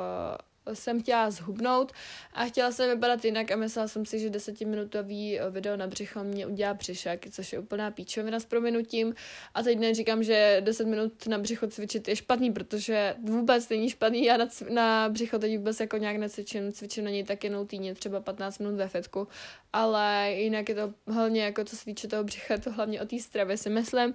jsem 0.74 1.02
chtěla 1.02 1.32
zhubnout 1.32 1.92
a 2.34 2.46
chtěla 2.46 2.72
jsem 2.72 2.90
vypadat 2.90 3.26
jinak 3.26 3.52
a 3.52 3.56
myslela 3.56 3.88
jsem 3.88 4.06
si, 4.06 4.20
že 4.20 4.30
desetiminutový 4.30 5.40
video 5.50 5.78
na 5.78 5.88
břicho 5.88 6.24
mě 6.24 6.48
udělá 6.48 6.74
břišek, 6.74 7.26
což 7.32 7.54
je 7.54 7.60
úplná 7.60 7.92
píčovina 7.92 8.40
s 8.40 8.46
prominutím. 8.46 9.16
A 9.54 9.64
teď 9.64 9.80
neříkám, 9.80 10.24
že 10.24 10.58
10 10.60 10.88
minut 10.88 11.28
na 11.28 11.38
břicho 11.38 11.68
cvičit 11.68 12.08
je 12.08 12.16
špatný, 12.16 12.52
protože 12.52 13.16
vůbec 13.24 13.70
není 13.70 13.90
špatný. 13.90 14.26
Já 14.26 14.38
na, 14.38 14.48
na 14.70 15.10
břicho 15.10 15.40
teď 15.40 15.58
vůbec 15.58 15.80
jako 15.80 15.98
nějak 15.98 16.18
necvičím, 16.18 16.72
cvičím 16.72 17.04
na 17.04 17.10
něj 17.10 17.24
tak 17.24 17.44
jenom 17.44 17.68
týdně, 17.68 17.96
třeba 17.96 18.20
15 18.20 18.60
minut 18.60 18.76
ve 18.76 18.88
fitku, 18.88 19.28
ale 19.74 20.32
jinak 20.32 20.70
je 20.70 20.76
to 20.76 20.94
hlavně 21.08 21.44
jako 21.44 21.66
co 21.66 21.76
se 21.76 21.86
týče 21.86 22.08
toho 22.08 22.24
břicha, 22.24 22.58
to 22.58 22.72
hlavně 22.72 23.02
o 23.02 23.06
té 23.06 23.20
stravě 23.20 23.58
si 23.58 23.70
myslím. 23.70 24.14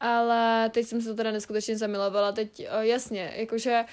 Ale 0.00 0.70
teď 0.70 0.86
jsem 0.86 1.00
se 1.00 1.08
to 1.08 1.14
teda 1.14 1.30
neskutečně 1.30 1.76
zamilovala. 1.76 2.32
Teď 2.32 2.66
jasně, 2.80 3.32
jakože 3.36 3.84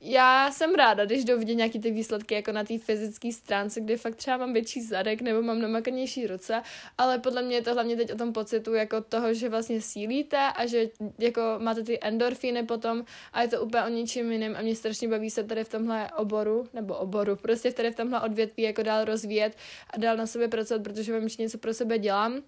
já 0.00 0.50
jsem 0.50 0.74
ráda, 0.74 1.04
když 1.04 1.24
jdu 1.24 1.38
vidět 1.38 1.54
nějaký 1.54 1.80
ty 1.80 1.90
výsledky 1.90 2.34
jako 2.34 2.52
na 2.52 2.64
té 2.64 2.78
fyzické 2.78 3.32
stránce, 3.32 3.80
kde 3.80 3.96
fakt 3.96 4.14
třeba 4.14 4.36
mám 4.36 4.52
větší 4.52 4.82
zadek 4.82 5.22
nebo 5.22 5.42
mám 5.42 5.60
namakanější 5.60 6.26
ruce, 6.26 6.62
ale 6.98 7.18
podle 7.18 7.42
mě 7.42 7.56
je 7.56 7.62
to 7.62 7.74
hlavně 7.74 7.96
teď 7.96 8.12
o 8.12 8.16
tom 8.16 8.32
pocitu 8.32 8.74
jako 8.74 9.00
toho, 9.00 9.34
že 9.34 9.48
vlastně 9.48 9.80
sílíte 9.80 10.38
a 10.38 10.66
že 10.66 10.88
jako 11.18 11.40
máte 11.58 11.82
ty 11.82 11.98
endorfíny 12.02 12.62
potom 12.62 13.04
a 13.32 13.42
je 13.42 13.48
to 13.48 13.62
úplně 13.62 13.82
o 13.82 13.88
ničím 13.88 14.32
jiném 14.32 14.56
a 14.56 14.62
mě 14.62 14.76
strašně 14.76 15.08
baví 15.08 15.30
se 15.30 15.44
tady 15.44 15.64
v 15.64 15.68
tomhle 15.68 16.10
oboru, 16.16 16.68
nebo 16.72 16.94
oboru, 16.94 17.36
prostě 17.36 17.72
tady 17.72 17.90
v 17.90 17.96
tomhle 17.96 18.20
odvětví 18.20 18.62
jako 18.62 18.82
dál 18.82 19.04
rozvíjet 19.04 19.56
a 19.90 19.98
dál 19.98 20.16
na 20.16 20.26
sobě 20.26 20.48
pracovat, 20.48 20.82
protože 20.82 21.18
vím, 21.18 21.28
že 21.28 21.42
něco 21.42 21.58
pro 21.58 21.74
sebe 21.74 21.98
dělám 21.98 22.42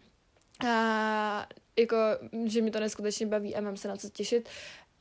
a 0.67 1.47
jako, 1.79 1.97
že 2.45 2.63
mi 2.63 2.71
to 2.71 2.81
neskutečně 2.81 3.27
baví 3.27 3.57
a 3.57 3.61
mám 3.61 3.77
se 3.77 3.89
na 3.89 3.97
co 3.97 4.09
těšit 4.09 4.49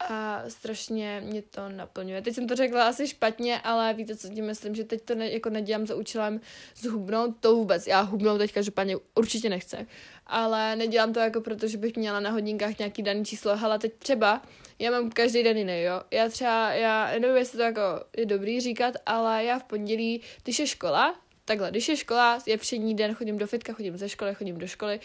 a 0.09 0.43
strašně 0.47 1.21
mě 1.25 1.41
to 1.41 1.69
naplňuje. 1.69 2.21
Teď 2.21 2.35
jsem 2.35 2.47
to 2.47 2.55
řekla 2.55 2.87
asi 2.87 3.07
špatně, 3.07 3.61
ale 3.61 3.93
víte, 3.93 4.15
co 4.15 4.29
tím 4.29 4.45
myslím, 4.45 4.75
že 4.75 4.83
teď 4.83 5.01
to 5.01 5.15
ne, 5.15 5.31
jako 5.31 5.49
nedělám 5.49 5.87
za 5.87 5.95
účelem 5.95 6.41
zhubnout, 6.75 7.35
to 7.39 7.55
vůbec, 7.55 7.87
já 7.87 8.01
hubnout 8.01 8.37
teď 8.37 8.53
každopádně 8.53 8.97
určitě 9.15 9.49
nechce, 9.49 9.85
ale 10.27 10.75
nedělám 10.75 11.13
to 11.13 11.19
jako 11.19 11.41
proto, 11.41 11.67
že 11.67 11.77
bych 11.77 11.95
měla 11.95 12.19
na 12.19 12.29
hodinkách 12.29 12.79
nějaký 12.79 13.03
daný 13.03 13.25
číslo, 13.25 13.51
ale 13.63 13.79
teď 13.79 13.93
třeba, 13.97 14.41
já 14.79 14.91
mám 14.91 15.09
každý 15.09 15.43
den 15.43 15.57
jiný, 15.57 15.81
jo, 15.81 16.01
já 16.11 16.29
třeba, 16.29 16.73
já 16.73 17.11
nevím, 17.19 17.37
jestli 17.37 17.57
to 17.57 17.63
jako 17.63 17.81
je 18.17 18.25
dobrý 18.25 18.61
říkat, 18.61 18.95
ale 19.05 19.43
já 19.43 19.59
v 19.59 19.63
pondělí, 19.63 20.21
když 20.43 20.59
je 20.59 20.67
škola, 20.67 21.15
takhle, 21.45 21.71
když 21.71 21.89
je 21.89 21.97
škola, 21.97 22.39
je 22.45 22.57
všední 22.57 22.95
den, 22.95 23.13
chodím 23.13 23.37
do 23.37 23.47
fitka, 23.47 23.73
chodím 23.73 23.97
ze 23.97 24.09
školy, 24.09 24.35
chodím 24.35 24.57
do 24.57 24.67
školy, 24.67 24.99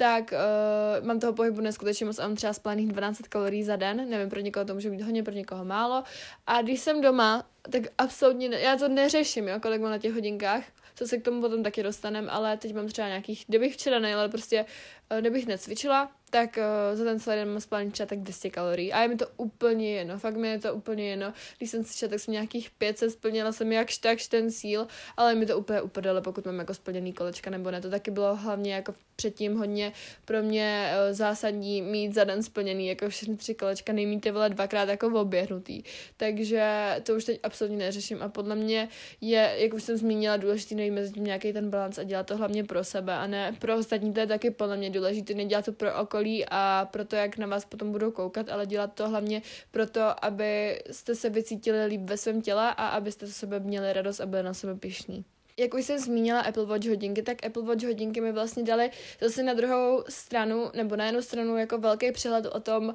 tak 0.00 0.32
uh, 0.32 1.06
mám 1.06 1.20
toho 1.20 1.32
pohybu 1.32 1.60
neskutečně 1.60 2.06
moc 2.06 2.18
a 2.18 2.22
mám 2.22 2.36
třeba 2.36 2.52
spálných 2.52 2.88
12 2.88 3.20
kalorií 3.28 3.64
za 3.64 3.76
den, 3.76 4.10
nevím, 4.10 4.30
pro 4.30 4.40
někoho 4.40 4.64
to 4.64 4.74
může 4.74 4.90
být 4.90 5.02
hodně, 5.02 5.22
pro 5.22 5.34
někoho 5.34 5.64
málo. 5.64 6.04
A 6.46 6.62
když 6.62 6.80
jsem 6.80 7.00
doma, 7.00 7.46
tak 7.70 7.82
absolutně, 7.98 8.48
ne, 8.48 8.60
já 8.60 8.76
to 8.76 8.88
neřeším, 8.88 9.48
jo, 9.48 9.60
kolik 9.60 9.80
mám 9.80 9.90
na 9.90 9.98
těch 9.98 10.14
hodinkách, 10.14 10.64
co 10.94 11.06
se 11.06 11.18
k 11.18 11.24
tomu 11.24 11.40
potom 11.40 11.62
taky 11.62 11.82
dostanem, 11.82 12.28
ale 12.30 12.56
teď 12.56 12.74
mám 12.74 12.86
třeba 12.86 13.08
nějakých, 13.08 13.44
kdybych 13.48 13.74
včera 13.74 13.98
nejela, 13.98 14.28
prostě 14.28 14.64
uh, 15.12 15.18
kdybych 15.18 15.46
necvičila, 15.46 16.12
tak 16.30 16.58
uh, 16.58 16.98
za 16.98 17.04
ten 17.04 17.20
celý 17.20 17.36
den 17.36 17.48
mám 17.48 17.60
spálení 17.60 17.90
třeba 17.90 18.06
tak 18.06 18.18
200 18.18 18.50
kalorií. 18.50 18.92
A 18.92 19.02
je 19.02 19.08
mi 19.08 19.16
to 19.16 19.26
úplně 19.36 19.94
jedno, 19.94 20.18
fakt 20.18 20.36
mi 20.36 20.48
je 20.48 20.58
to 20.58 20.74
úplně 20.74 21.10
jedno. 21.10 21.32
Když 21.58 21.70
jsem 21.70 21.84
cvičila, 21.84 22.08
tak 22.08 22.20
jsem 22.20 22.32
nějakých 22.32 22.70
500, 22.70 23.10
splnila 23.10 23.52
jsem 23.52 23.72
jakž 23.72 23.98
takž 23.98 24.26
ten 24.26 24.50
cíl, 24.50 24.86
ale 25.16 25.34
mi 25.34 25.46
to 25.46 25.58
úplně 25.58 25.80
uprdele, 25.80 26.20
pokud 26.20 26.46
mám 26.46 26.58
jako 26.58 26.74
splněný 26.74 27.12
kolečka 27.12 27.50
nebo 27.50 27.70
ne. 27.70 27.80
To 27.80 27.90
taky 27.90 28.10
bylo 28.10 28.36
hlavně 28.36 28.74
jako 28.74 28.94
předtím 29.16 29.56
hodně 29.56 29.92
pro 30.24 30.42
mě 30.42 30.92
uh, 30.92 31.14
zásadní 31.14 31.82
mít 31.82 32.14
za 32.14 32.24
den 32.24 32.42
splněný 32.42 32.88
jako 32.88 33.08
všechny 33.08 33.36
tři 33.36 33.54
kolečka, 33.54 33.92
nejmít 33.92 34.30
vole 34.30 34.48
dvakrát 34.48 34.88
jako 34.88 35.20
oběhnutý. 35.20 35.82
Takže 36.16 36.94
to 37.02 37.14
už 37.14 37.24
teď 37.24 37.40
absolutně 37.42 37.78
neřeším 37.78 38.22
a 38.22 38.28
podle 38.28 38.56
mě 38.56 38.88
je, 39.20 39.54
jak 39.58 39.74
už 39.74 39.82
jsem 39.82 39.96
zmínila, 39.96 40.36
důležitý 40.36 40.74
najít 40.74 40.90
mezi 40.90 41.12
tím 41.12 41.24
nějaký 41.24 41.52
ten 41.52 41.70
balans 41.70 41.98
a 41.98 42.02
dělat 42.02 42.26
to 42.26 42.36
hlavně 42.36 42.64
pro 42.64 42.84
sebe 42.84 43.14
a 43.14 43.26
ne 43.26 43.56
pro 43.58 43.76
ostatní. 43.76 44.12
To 44.12 44.20
je 44.20 44.26
taky 44.26 44.50
podle 44.50 44.76
mě 44.76 44.90
důležité, 44.90 45.34
nedělat 45.34 45.64
to 45.64 45.72
pro 45.72 45.94
okolí 45.94 46.19
a 46.50 46.88
pro 46.90 47.04
to, 47.04 47.16
jak 47.16 47.38
na 47.38 47.46
vás 47.46 47.64
potom 47.64 47.92
budou 47.92 48.10
koukat, 48.10 48.48
ale 48.48 48.66
dělat 48.66 48.94
to 48.94 49.08
hlavně 49.08 49.42
proto, 49.70 50.24
aby 50.24 50.82
jste 50.90 51.14
se 51.14 51.30
vycítili 51.30 51.86
líp 51.86 52.00
ve 52.00 52.16
svém 52.16 52.42
těle 52.42 52.74
a 52.74 52.88
abyste 52.88 53.26
se 53.26 53.32
sebe 53.32 53.60
měli 53.60 53.92
radost 53.92 54.20
a 54.20 54.26
byli 54.26 54.42
na 54.42 54.54
sebe 54.54 54.74
pišní 54.74 55.24
jak 55.60 55.74
už 55.74 55.84
jsem 55.84 55.98
zmínila 55.98 56.40
Apple 56.40 56.64
Watch 56.64 56.86
hodinky, 56.86 57.22
tak 57.22 57.46
Apple 57.46 57.62
Watch 57.62 57.84
hodinky 57.84 58.20
mi 58.20 58.32
vlastně 58.32 58.62
dali 58.62 58.90
zase 59.20 59.42
na 59.42 59.54
druhou 59.54 60.04
stranu, 60.08 60.70
nebo 60.74 60.96
na 60.96 61.06
jednu 61.06 61.22
stranu 61.22 61.56
jako 61.56 61.78
velký 61.78 62.12
přehled 62.12 62.46
o 62.46 62.60
tom, 62.60 62.94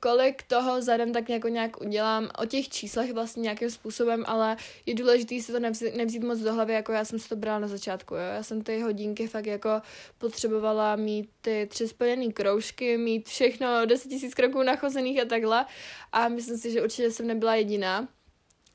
kolik 0.00 0.42
toho 0.42 0.82
zadem 0.82 1.12
tak 1.12 1.28
jako 1.28 1.48
nějak 1.48 1.80
udělám, 1.80 2.28
o 2.38 2.46
těch 2.46 2.68
číslech 2.68 3.12
vlastně 3.12 3.40
nějakým 3.40 3.70
způsobem, 3.70 4.24
ale 4.26 4.56
je 4.86 4.94
důležité 4.94 5.40
si 5.40 5.52
to 5.52 5.60
nevzít, 5.60 5.94
nevzít 5.94 6.22
moc 6.22 6.38
do 6.38 6.54
hlavy, 6.54 6.72
jako 6.72 6.92
já 6.92 7.04
jsem 7.04 7.18
si 7.18 7.28
to 7.28 7.36
brala 7.36 7.58
na 7.58 7.68
začátku, 7.68 8.14
jo. 8.14 8.20
Já 8.20 8.42
jsem 8.42 8.62
ty 8.62 8.80
hodinky 8.80 9.28
fakt 9.28 9.46
jako 9.46 9.70
potřebovala 10.18 10.96
mít 10.96 11.30
ty 11.40 11.66
tři 11.70 11.88
splněné 11.88 12.32
kroužky, 12.32 12.98
mít 12.98 13.28
všechno, 13.28 13.86
10 13.86 14.12
000 14.12 14.24
kroků 14.36 14.62
nachozených 14.62 15.20
a 15.20 15.24
takhle 15.24 15.66
a 16.12 16.28
myslím 16.28 16.58
si, 16.58 16.70
že 16.70 16.82
určitě 16.82 17.10
jsem 17.10 17.26
nebyla 17.26 17.54
jediná. 17.54 18.08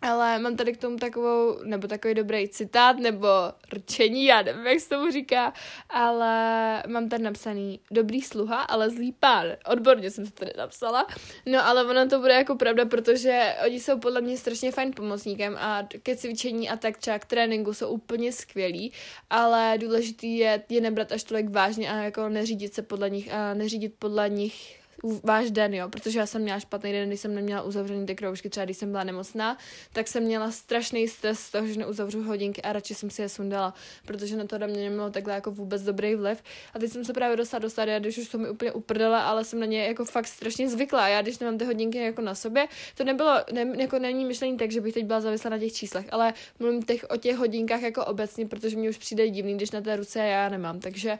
Ale 0.01 0.39
mám 0.39 0.55
tady 0.55 0.73
k 0.73 0.77
tomu 0.77 0.97
takovou, 0.97 1.63
nebo 1.63 1.87
takový 1.87 2.13
dobrý 2.13 2.49
citát, 2.49 2.99
nebo 2.99 3.27
rčení, 3.73 4.25
já 4.25 4.41
nevím, 4.41 4.67
jak 4.67 4.79
se 4.79 4.89
tomu 4.89 5.11
říká, 5.11 5.53
ale 5.89 6.83
mám 6.87 7.09
tady 7.09 7.23
napsaný 7.23 7.79
dobrý 7.91 8.21
sluha, 8.21 8.61
ale 8.61 8.89
zlý 8.89 9.11
pán. 9.11 9.45
Odborně 9.65 10.11
jsem 10.11 10.25
to 10.25 10.31
tady 10.31 10.51
napsala. 10.57 11.07
No 11.45 11.67
ale 11.67 11.85
ono 11.85 12.09
to 12.09 12.19
bude 12.19 12.33
jako 12.33 12.55
pravda, 12.55 12.85
protože 12.85 13.55
oni 13.65 13.79
jsou 13.79 13.99
podle 13.99 14.21
mě 14.21 14.37
strašně 14.37 14.71
fajn 14.71 14.93
pomocníkem 14.93 15.57
a 15.59 15.83
ke 16.03 16.15
cvičení 16.15 16.69
a 16.69 16.77
tak 16.77 16.97
třeba 16.97 17.19
k 17.19 17.25
tréninku 17.25 17.73
jsou 17.73 17.89
úplně 17.89 18.31
skvělí, 18.31 18.91
ale 19.29 19.77
důležitý 19.77 20.37
je 20.37 20.63
je 20.69 20.81
nebrat 20.81 21.11
až 21.11 21.23
tolik 21.23 21.49
vážně 21.49 21.91
a 21.91 21.95
jako 21.95 22.29
neřídit 22.29 22.73
se 22.73 22.81
podle 22.81 23.09
nich 23.09 23.33
a 23.33 23.53
neřídit 23.53 23.93
podle 23.99 24.29
nich 24.29 24.79
váš 25.23 25.51
den, 25.51 25.73
jo, 25.73 25.89
protože 25.89 26.19
já 26.19 26.25
jsem 26.25 26.41
měla 26.41 26.59
špatný 26.59 26.91
den, 26.91 27.07
když 27.07 27.19
jsem 27.19 27.35
neměla 27.35 27.61
uzavřený 27.61 28.05
ty 28.05 28.15
kroužky, 28.15 28.49
třeba 28.49 28.65
když 28.65 28.77
jsem 28.77 28.91
byla 28.91 29.03
nemocná, 29.03 29.57
tak 29.93 30.07
jsem 30.07 30.23
měla 30.23 30.51
strašný 30.51 31.07
stres 31.07 31.39
z 31.39 31.51
toho, 31.51 31.67
že 31.67 31.79
neuzavřu 31.79 32.23
hodinky 32.23 32.61
a 32.61 32.73
radši 32.73 32.95
jsem 32.95 33.09
si 33.09 33.21
je 33.21 33.29
sundala, 33.29 33.73
protože 34.05 34.35
na 34.35 34.45
to 34.45 34.57
na 34.57 34.67
mě 34.67 34.83
nemělo 34.83 35.09
takhle 35.09 35.33
jako 35.33 35.51
vůbec 35.51 35.83
dobrý 35.83 36.15
vliv. 36.15 36.43
A 36.73 36.79
teď 36.79 36.91
jsem 36.91 37.05
se 37.05 37.13
právě 37.13 37.37
dostala 37.37 37.59
do 37.59 37.69
stádia, 37.69 37.99
když 37.99 38.17
už 38.17 38.29
to 38.29 38.37
mi 38.37 38.49
úplně 38.49 38.71
uprdala, 38.71 39.21
ale 39.21 39.43
jsem 39.43 39.59
na 39.59 39.65
ně 39.65 39.85
jako 39.85 40.05
fakt 40.05 40.27
strašně 40.27 40.69
zvyklá. 40.69 41.07
Já 41.07 41.21
když 41.21 41.39
nemám 41.39 41.57
ty 41.57 41.65
hodinky 41.65 41.97
jako 41.97 42.21
na 42.21 42.35
sobě, 42.35 42.67
to 42.95 43.03
nebylo, 43.03 43.37
ne, 43.51 43.65
jako 43.77 43.99
není 43.99 44.25
myšlení 44.25 44.57
tak, 44.57 44.71
že 44.71 44.81
bych 44.81 44.93
teď 44.93 45.05
byla 45.05 45.21
závislá 45.21 45.49
na 45.49 45.59
těch 45.59 45.73
číslech, 45.73 46.05
ale 46.11 46.33
mluvím 46.59 46.83
těch, 46.83 47.05
o 47.09 47.17
těch 47.17 47.37
hodinkách 47.37 47.81
jako 47.81 48.05
obecně, 48.05 48.45
protože 48.45 48.77
mi 48.77 48.89
už 48.89 48.97
přijde 48.97 49.29
divný, 49.29 49.55
když 49.55 49.71
na 49.71 49.81
té 49.81 49.95
ruce 49.95 50.19
já 50.19 50.49
nemám. 50.49 50.79
Takže 50.79 51.11
uh, 51.11 51.17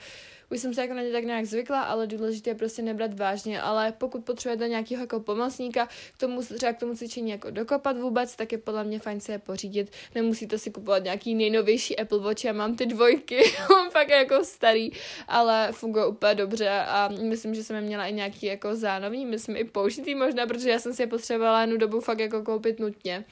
už 0.51 0.59
jsem 0.59 0.73
se 0.73 0.81
jako 0.81 0.93
na 0.93 1.01
ně 1.01 1.11
tak 1.11 1.23
nějak 1.23 1.45
zvykla, 1.45 1.81
ale 1.81 2.07
důležité 2.07 2.49
je 2.49 2.55
prostě 2.55 2.81
nebrat 2.81 3.19
vážně, 3.19 3.61
ale 3.61 3.91
pokud 3.97 4.25
potřebujete 4.25 4.69
nějakého 4.69 5.01
jako 5.01 5.19
pomocníka, 5.19 5.87
k 6.13 6.17
tomu 6.17 6.41
třeba 6.41 6.73
k 6.73 6.79
tomu 6.79 6.95
cvičení 6.95 7.31
jako 7.31 7.51
dokopat 7.51 7.97
vůbec, 7.97 8.35
tak 8.35 8.51
je 8.51 8.57
podle 8.57 8.83
mě 8.83 8.99
fajn 8.99 9.19
se 9.19 9.31
je 9.31 9.39
pořídit. 9.39 9.91
Nemusíte 10.15 10.57
si 10.57 10.71
kupovat 10.71 11.03
nějaký 11.03 11.35
nejnovější 11.35 11.99
Apple 11.99 12.19
Watch, 12.19 12.45
já 12.45 12.53
mám 12.53 12.75
ty 12.75 12.85
dvojky, 12.85 13.43
mám 13.69 13.89
fakt 13.89 14.09
jako 14.09 14.43
starý, 14.43 14.91
ale 15.27 15.69
funguje 15.71 16.05
úplně 16.05 16.35
dobře 16.35 16.69
a 16.69 17.09
myslím, 17.21 17.55
že 17.55 17.63
jsem 17.63 17.75
je 17.75 17.81
měla 17.81 18.05
i 18.05 18.13
nějaký 18.13 18.45
jako 18.45 18.75
zánovní, 18.75 19.25
myslím 19.25 19.55
i 19.55 19.63
použitý 19.63 20.15
možná, 20.15 20.47
protože 20.47 20.69
já 20.69 20.79
jsem 20.79 20.93
si 20.93 21.01
je 21.01 21.07
potřebovala 21.07 21.61
jednu 21.61 21.77
dobu 21.77 21.99
fakt 21.99 22.19
jako 22.19 22.43
koupit 22.43 22.79
nutně. 22.79 23.25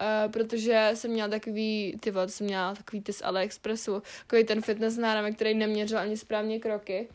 Uh, 0.00 0.32
protože 0.32 0.90
jsem 0.94 1.10
měla 1.10 1.28
takový, 1.28 1.96
ty 2.00 2.10
vole, 2.10 2.28
jsem 2.28 2.46
měla 2.46 2.74
takový 2.74 3.02
ty 3.02 3.12
z 3.12 3.22
AliExpressu, 3.22 4.02
takový 4.26 4.44
ten 4.44 4.62
fitness 4.62 4.96
náramek, 4.96 5.34
který 5.34 5.54
neměřil 5.54 5.98
ani 5.98 6.16
správně 6.16 6.60
kroky. 6.60 7.08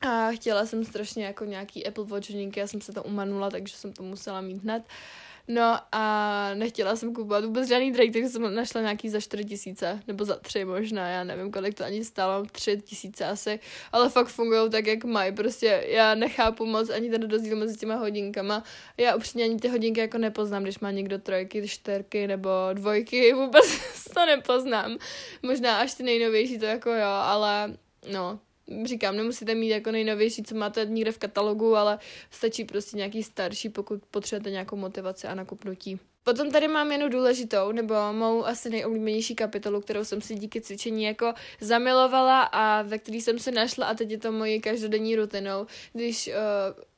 A 0.00 0.30
chtěla 0.30 0.66
jsem 0.66 0.84
strašně 0.84 1.24
jako 1.24 1.44
nějaký 1.44 1.86
Apple 1.86 2.04
Watch 2.04 2.30
já 2.56 2.66
jsem 2.66 2.80
se 2.80 2.92
to 2.92 3.02
umanula, 3.02 3.50
takže 3.50 3.76
jsem 3.76 3.92
to 3.92 4.02
musela 4.02 4.40
mít 4.40 4.62
hned. 4.62 4.82
Uh, 4.82 5.27
No 5.48 5.78
a 5.92 6.50
nechtěla 6.54 6.96
jsem 6.96 7.14
kupovat 7.14 7.44
vůbec 7.44 7.68
žádný 7.68 7.92
drake, 7.92 8.12
takže 8.12 8.28
jsem 8.28 8.54
našla 8.54 8.80
nějaký 8.80 9.08
za 9.08 9.20
4 9.20 9.44
tisíce, 9.44 10.00
nebo 10.06 10.24
za 10.24 10.36
3 10.36 10.64
možná, 10.64 11.08
já 11.08 11.24
nevím, 11.24 11.52
kolik 11.52 11.74
to 11.74 11.84
ani 11.84 12.04
stálo, 12.04 12.46
3 12.52 12.82
tisíce 12.84 13.24
asi, 13.24 13.60
ale 13.92 14.08
fakt 14.08 14.28
fungují 14.28 14.70
tak, 14.70 14.86
jak 14.86 15.04
mají, 15.04 15.32
prostě 15.32 15.84
já 15.88 16.14
nechápu 16.14 16.66
moc 16.66 16.90
ani 16.90 17.10
ten 17.10 17.30
rozdíl 17.30 17.56
mezi 17.56 17.76
těma 17.76 17.94
hodinkama, 17.94 18.64
já 18.96 19.16
upřímně 19.16 19.44
ani 19.44 19.56
ty 19.56 19.68
hodinky 19.68 20.00
jako 20.00 20.18
nepoznám, 20.18 20.62
když 20.62 20.78
má 20.78 20.90
někdo 20.90 21.18
trojky, 21.18 21.68
čtyřky 21.68 22.26
nebo 22.26 22.50
dvojky, 22.72 23.32
vůbec 23.32 23.78
to 24.14 24.26
nepoznám, 24.26 24.98
možná 25.42 25.78
až 25.78 25.94
ty 25.94 26.02
nejnovější 26.02 26.58
to 26.58 26.64
jako 26.64 26.90
jo, 26.90 27.08
ale 27.08 27.76
no, 28.12 28.38
říkám, 28.84 29.16
nemusíte 29.16 29.54
mít 29.54 29.68
jako 29.68 29.90
nejnovější, 29.90 30.42
co 30.42 30.54
máte 30.54 30.86
někde 30.86 31.12
v 31.12 31.18
katalogu, 31.18 31.76
ale 31.76 31.98
stačí 32.30 32.64
prostě 32.64 32.96
nějaký 32.96 33.22
starší, 33.22 33.68
pokud 33.68 34.02
potřebujete 34.10 34.50
nějakou 34.50 34.76
motivaci 34.76 35.26
a 35.26 35.34
nakupnutí. 35.34 36.00
Potom 36.28 36.50
tady 36.50 36.68
mám 36.68 36.92
jenom 36.92 37.10
důležitou, 37.10 37.72
nebo 37.72 37.94
mou 38.12 38.46
asi 38.46 38.70
nejoblíbenější 38.70 39.34
kapitolu, 39.34 39.80
kterou 39.80 40.04
jsem 40.04 40.20
si 40.20 40.34
díky 40.34 40.60
cvičení 40.60 41.04
jako 41.04 41.34
zamilovala 41.60 42.42
a 42.42 42.82
ve 42.82 42.98
který 42.98 43.20
jsem 43.20 43.38
se 43.38 43.50
našla 43.50 43.86
a 43.86 43.94
teď 43.94 44.10
je 44.10 44.18
to 44.18 44.32
moje 44.32 44.60
každodenní 44.60 45.16
rutinou. 45.16 45.66
Když 45.92 46.30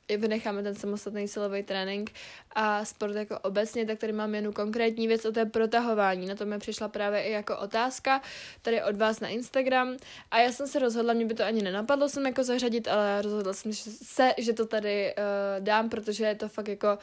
uh, 0.09 0.17
vynecháme 0.17 0.63
ten 0.63 0.75
samostatný 0.75 1.27
silový 1.27 1.63
trénink 1.63 2.11
a 2.55 2.85
sport 2.85 3.15
jako 3.15 3.39
obecně, 3.39 3.85
tak 3.85 3.99
tady 3.99 4.13
mám 4.13 4.35
jen 4.35 4.53
konkrétní 4.53 5.07
věc 5.07 5.25
o 5.25 5.31
té 5.31 5.45
protahování. 5.45 6.27
Na 6.27 6.35
to 6.35 6.45
mi 6.45 6.59
přišla 6.59 6.87
právě 6.87 7.21
i 7.21 7.31
jako 7.31 7.57
otázka 7.57 8.21
tady 8.61 8.83
od 8.83 8.95
vás 8.95 9.19
na 9.19 9.27
Instagram 9.27 9.97
a 10.31 10.39
já 10.39 10.51
jsem 10.51 10.67
se 10.67 10.79
rozhodla, 10.79 11.13
mě 11.13 11.25
by 11.25 11.33
to 11.33 11.43
ani 11.43 11.61
nenapadlo 11.61 12.09
jsem 12.09 12.25
jako 12.25 12.43
zařadit, 12.43 12.87
ale 12.87 13.21
rozhodla 13.21 13.53
jsem 13.53 13.73
se, 14.03 14.33
že 14.37 14.53
to 14.53 14.65
tady 14.65 15.13
uh, 15.17 15.63
dám, 15.63 15.89
protože 15.89 16.25
je 16.25 16.35
to 16.35 16.49
fakt 16.49 16.67
jako 16.67 16.97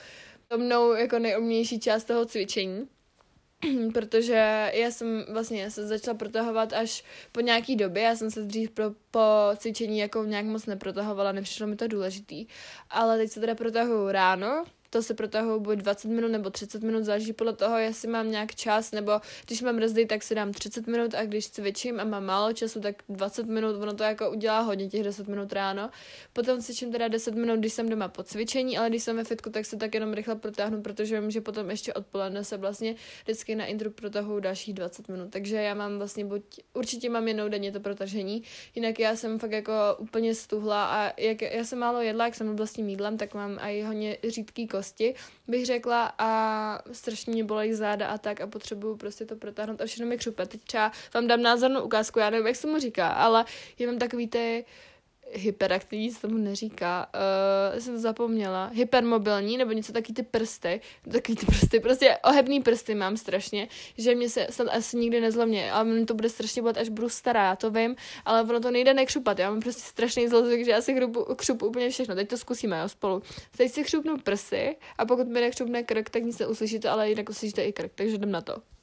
to 0.48 0.58
mnou 0.58 0.92
jako 0.92 1.18
nejomnější 1.18 1.80
část 1.80 2.04
toho 2.04 2.26
cvičení. 2.26 2.88
protože 3.92 4.70
já 4.74 4.90
jsem 4.90 5.24
vlastně 5.32 5.70
se 5.70 5.86
začala 5.86 6.16
protahovat 6.16 6.72
až 6.72 7.04
po 7.32 7.40
nějaký 7.40 7.76
době, 7.76 8.02
já 8.02 8.16
jsem 8.16 8.30
se 8.30 8.42
dřív 8.42 8.70
pro, 8.70 8.84
po 9.10 9.20
cvičení 9.56 9.98
jako 9.98 10.24
nějak 10.24 10.44
moc 10.44 10.66
neprotahovala, 10.66 11.32
nepřišlo 11.32 11.66
mi 11.66 11.76
to 11.76 11.88
důležitý, 11.88 12.46
ale 12.90 13.18
teď 13.18 13.30
se 13.30 13.40
teda 13.40 13.54
protahuju 13.54 14.08
ráno, 14.08 14.64
to 14.90 15.02
se 15.02 15.14
protahuju 15.14 15.60
buď 15.60 15.76
20 15.76 16.08
minut 16.08 16.28
nebo 16.28 16.50
30 16.50 16.82
minut, 16.82 17.04
záleží 17.04 17.32
podle 17.32 17.52
toho, 17.52 17.78
jestli 17.78 18.08
mám 18.08 18.30
nějak 18.30 18.54
čas, 18.54 18.92
nebo 18.92 19.12
když 19.46 19.62
mám 19.62 19.76
brzdy, 19.76 20.06
tak 20.06 20.22
si 20.22 20.34
dám 20.34 20.52
30 20.52 20.86
minut 20.86 21.14
a 21.14 21.24
když 21.24 21.50
cvičím 21.50 22.00
a 22.00 22.04
mám 22.04 22.24
málo 22.24 22.52
času, 22.52 22.80
tak 22.80 23.02
20 23.08 23.46
minut, 23.46 23.82
ono 23.82 23.94
to 23.94 24.02
jako 24.02 24.30
udělá 24.30 24.60
hodně 24.60 24.88
těch 24.88 25.02
10 25.02 25.28
minut 25.28 25.52
ráno. 25.52 25.90
Potom 26.32 26.60
cvičím 26.62 26.92
teda 26.92 27.08
10 27.08 27.34
minut, 27.34 27.58
když 27.58 27.72
jsem 27.72 27.88
doma 27.88 28.08
po 28.08 28.22
cvičení, 28.22 28.78
ale 28.78 28.88
když 28.88 29.02
jsem 29.02 29.16
ve 29.16 29.24
fitku, 29.24 29.50
tak 29.50 29.66
se 29.66 29.76
tak 29.76 29.94
jenom 29.94 30.12
rychle 30.12 30.34
protáhnu, 30.36 30.82
protože 30.82 31.20
vím, 31.20 31.30
že 31.30 31.40
potom 31.40 31.70
ještě 31.70 31.94
odpoledne 31.94 32.44
se 32.44 32.56
vlastně 32.56 32.94
vždycky 33.24 33.54
na 33.54 33.66
intro 33.66 33.90
protahuju 33.90 34.40
dalších 34.40 34.74
20 34.74 35.08
minut. 35.08 35.30
Takže 35.30 35.56
já 35.56 35.74
mám 35.74 35.98
vlastně 35.98 36.24
buď, 36.24 36.42
určitě 36.74 37.10
mám 37.10 37.28
jednou 37.28 37.48
denně 37.48 37.72
to 37.72 37.80
protažení, 37.80 38.42
jinak 38.74 38.98
já 38.98 39.16
jsem 39.16 39.38
fakt 39.38 39.52
jako 39.52 39.72
úplně 39.98 40.34
stuhla 40.34 40.84
a 40.86 41.20
jak 41.20 41.42
já 41.42 41.64
jsem 41.64 41.78
málo 41.78 42.00
jedla, 42.00 42.24
jak 42.24 42.34
jsem 42.34 42.56
vlastně 42.56 42.84
mídlem, 42.84 43.16
tak 43.16 43.34
mám 43.34 43.58
i 43.60 43.82
hodně 43.82 44.18
řídký 44.28 44.66
kosti, 44.78 45.14
bych 45.48 45.66
řekla, 45.66 46.14
a 46.18 46.30
strašně 46.92 47.32
mě 47.32 47.44
bolí 47.44 47.74
záda 47.74 48.06
a 48.06 48.18
tak 48.18 48.40
a 48.40 48.46
potřebuju 48.46 48.96
prostě 48.96 49.24
to 49.24 49.36
protáhnout 49.36 49.80
a 49.80 49.86
všechno 49.86 50.06
mi 50.06 50.18
křupe. 50.18 50.46
Teď 50.46 50.60
třeba 50.64 50.92
vám 51.14 51.26
dám 51.26 51.42
názornou 51.42 51.82
ukázku, 51.82 52.18
já 52.18 52.30
nevím, 52.30 52.46
jak 52.46 52.56
se 52.56 52.66
mu 52.66 52.78
říká, 52.78 53.08
ale 53.08 53.44
já 53.78 53.86
mám 53.86 53.98
takový 53.98 54.28
ty 54.28 54.64
hyperaktivní 55.32 56.10
se 56.10 56.20
tomu 56.20 56.38
neříká, 56.38 57.06
uh, 57.72 57.78
jsem 57.78 57.94
to 57.94 58.00
zapomněla, 58.00 58.70
hypermobilní, 58.74 59.56
nebo 59.56 59.72
něco 59.72 59.92
taky 59.92 60.12
ty 60.12 60.22
prsty, 60.22 60.80
taky 61.12 61.34
ty 61.34 61.46
prsty, 61.46 61.80
prostě 61.80 62.18
ohebný 62.24 62.62
prsty 62.62 62.94
mám 62.94 63.16
strašně, 63.16 63.68
že 63.98 64.14
mě 64.14 64.28
se 64.28 64.46
snad 64.50 64.68
asi 64.68 64.96
nikdy 64.96 65.20
nezlomně, 65.20 65.72
ale 65.72 65.84
mě 65.84 66.06
to 66.06 66.14
bude 66.14 66.28
strašně 66.28 66.62
bolet, 66.62 66.76
až 66.76 66.88
budu 66.88 67.08
stará, 67.08 67.44
já 67.44 67.56
to 67.56 67.70
vím, 67.70 67.96
ale 68.24 68.42
ono 68.42 68.60
to 68.60 68.70
nejde 68.70 68.94
nekřupat, 68.94 69.38
já 69.38 69.50
mám 69.50 69.60
prostě 69.60 69.82
strašný 69.82 70.28
zlozvyk, 70.28 70.64
že 70.64 70.70
já 70.70 70.80
si 70.80 70.94
chrupu, 70.94 71.34
křupu 71.34 71.66
úplně 71.66 71.90
všechno, 71.90 72.14
teď 72.14 72.28
to 72.28 72.36
zkusíme, 72.36 72.80
jo, 72.80 72.88
spolu. 72.88 73.22
Teď 73.56 73.72
si 73.72 73.84
křupnu 73.84 74.18
prsy 74.18 74.76
a 74.98 75.06
pokud 75.06 75.28
mi 75.28 75.40
nekřupne 75.40 75.82
krk, 75.82 76.10
tak 76.10 76.22
nic 76.22 76.38
neuslyšíte, 76.38 76.88
ale 76.88 77.08
jinak 77.08 77.28
uslyšíte 77.28 77.64
i 77.64 77.72
krk, 77.72 77.92
takže 77.94 78.14
jdem 78.14 78.30
na 78.30 78.40
to. 78.40 78.77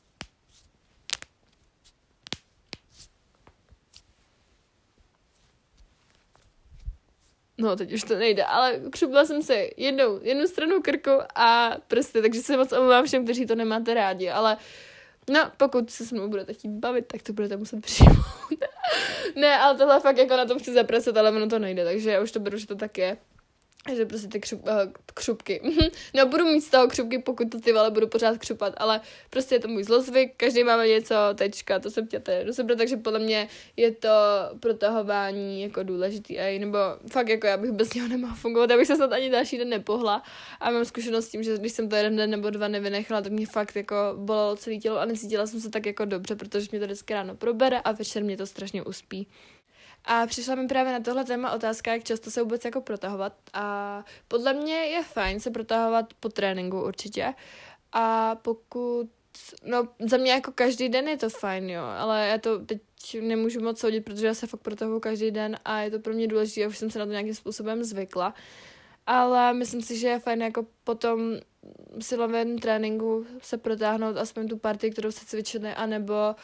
No, 7.58 7.76
teď 7.76 7.94
už 7.94 8.04
to 8.04 8.16
nejde, 8.16 8.44
ale 8.44 8.80
křupla 8.90 9.26
jsem 9.26 9.42
se 9.42 9.68
jednou, 9.78 10.20
jednu 10.22 10.48
stranu 10.48 10.82
krku 10.82 11.12
a 11.36 11.78
prsty, 11.88 12.22
takže 12.22 12.42
se 12.42 12.58
moc 12.58 12.72
omlouvám 12.72 13.06
všem, 13.06 13.24
kteří 13.24 13.46
to 13.46 13.56
nemáte 13.56 13.94
rádi, 13.94 14.30
ale 14.30 14.58
no, 15.30 15.52
pokud 15.58 15.92
se 15.92 16.06
s 16.06 16.12
mnou 16.12 16.28
budete 16.28 16.54
chtít 16.54 16.72
bavit, 16.72 17.08
tak 17.08 17.22
to 17.22 17.34
budete 17.34 17.58
muset 17.58 17.82
přijmout. 17.82 18.16
ne, 19.36 19.58
ale 19.58 19.78
tohle 19.78 20.00
fakt 20.00 20.18
jako 20.18 20.38
na 20.38 20.46
tom 20.46 20.60
chci 20.60 20.74
zapracovat, 20.74 21.20
ale 21.20 21.32
ono 21.32 21.48
to 21.48 21.60
nejde, 21.60 21.86
takže 21.86 22.12
já 22.12 22.22
už 22.22 22.32
to 22.32 22.40
beru, 22.40 22.58
že 22.58 22.68
to 22.68 22.76
tak 22.76 22.98
je 22.98 23.18
že 23.94 24.06
prostě 24.06 24.28
ty 24.28 24.40
křup, 24.40 24.64
uh, 24.64 24.72
křupky. 25.14 25.62
no 26.14 26.26
budu 26.26 26.46
mít 26.46 26.62
z 26.62 26.70
toho 26.70 26.88
křupky, 26.88 27.20
pokud 27.20 27.52
to 27.52 27.60
ty 27.60 27.74
vole 27.74 27.92
budu 27.92 28.08
pořád 28.08 28.38
křupat, 28.38 28.74
ale 28.78 29.02
prostě 29.30 29.56
je 29.56 29.60
to 29.60 29.68
můj 29.68 29.84
zlozvyk, 29.84 30.34
každý 30.38 30.64
máme 30.64 30.88
něco, 30.88 31.16
tečka, 31.36 31.80
to 31.80 31.92
jsem 31.92 32.08
chtěla 32.08 32.24
sebe, 32.52 32.76
takže 32.76 32.98
podle 32.98 33.20
mě 33.20 33.48
je 33.78 33.92
to 33.92 34.10
protahování 34.60 35.62
jako 35.62 35.84
důležitý, 35.84 36.40
a 36.40 36.60
nebo 36.60 36.78
fakt 37.12 37.30
jako 37.30 37.48
já 37.48 37.58
bych 37.58 37.72
bez 37.72 37.94
něho 37.94 38.08
nemohla 38.08 38.36
fungovat, 38.36 38.72
abych 38.72 38.88
se 38.88 38.96
snad 38.96 39.14
ani 39.14 39.30
další 39.30 39.58
den 39.58 39.70
nepohla 39.70 40.24
a 40.60 40.72
mám 40.72 40.86
zkušenost 40.86 41.26
s 41.26 41.30
tím, 41.30 41.44
že 41.44 41.58
když 41.58 41.72
jsem 41.72 41.90
to 41.90 41.96
jeden 41.96 42.16
den 42.16 42.30
nebo 42.30 42.50
dva 42.50 42.68
nevynechala, 42.68 43.22
tak 43.22 43.32
mě 43.32 43.46
fakt 43.46 43.76
jako 43.76 43.96
bolelo 44.16 44.56
celé 44.56 44.78
tělo 44.78 45.00
a 45.00 45.06
necítila 45.06 45.48
jsem 45.48 45.60
se 45.60 45.70
tak 45.70 45.86
jako 45.86 46.06
dobře, 46.06 46.36
protože 46.36 46.68
mě 46.72 46.80
to 46.80 46.86
vždycky 46.86 47.14
ráno 47.14 47.36
probere 47.36 47.80
a 47.80 47.92
večer 47.92 48.24
mě 48.24 48.38
to 48.38 48.46
strašně 48.46 48.84
uspí. 48.84 49.28
A 50.06 50.28
přišla 50.28 50.56
mi 50.56 50.68
právě 50.68 50.94
na 50.94 51.00
tohle 51.00 51.26
téma 51.26 51.52
otázka, 51.52 51.94
jak 51.94 52.04
často 52.04 52.32
se 52.32 52.44
vůbec 52.44 52.66
jako 52.66 52.82
protahovat. 52.82 53.34
A 53.54 54.04
podle 54.28 54.54
mě 54.54 54.76
je 54.76 55.04
fajn 55.04 55.40
se 55.40 55.52
protahovat 55.52 56.14
po 56.14 56.30
tréninku 56.30 56.82
určitě. 56.82 57.34
A 57.92 58.36
pokud 58.36 59.10
No, 59.64 59.88
za 60.00 60.18
mě 60.18 60.32
jako 60.32 60.52
každý 60.52 60.90
den 60.90 61.08
je 61.08 61.18
to 61.18 61.30
fajn, 61.30 61.70
jo, 61.70 61.84
ale 61.84 62.28
já 62.28 62.38
to 62.38 62.60
teď 62.60 62.82
nemůžu 63.22 63.62
moc 63.62 63.80
soudit, 63.80 64.06
protože 64.06 64.28
já 64.28 64.34
se 64.34 64.48
fakt 64.48 64.62
protahuju 64.62 65.00
každý 65.00 65.32
den 65.32 65.58
a 65.66 65.80
je 65.80 65.92
to 65.92 66.00
pro 66.00 66.14
mě 66.14 66.28
důležité, 66.28 66.62
já 66.62 66.68
už 66.68 66.78
jsem 66.78 66.90
se 66.90 67.00
na 67.00 67.06
to 67.06 67.12
nějakým 67.12 67.36
způsobem 67.36 67.84
zvykla. 67.84 68.34
Ale 69.08 69.54
myslím 69.54 69.82
si, 69.82 69.98
že 69.98 70.08
je 70.08 70.20
fajn 70.20 70.42
jako 70.42 70.66
potom 70.84 71.20
silovém 72.00 72.60
tréninku 72.60 73.26
se 73.42 73.58
protáhnout 73.58 74.18
aspoň 74.18 74.48
tu 74.48 74.58
partii, 74.58 74.92
kterou 74.92 75.12
se 75.12 75.26
cvičili, 75.26 75.70
anebo 75.74 76.36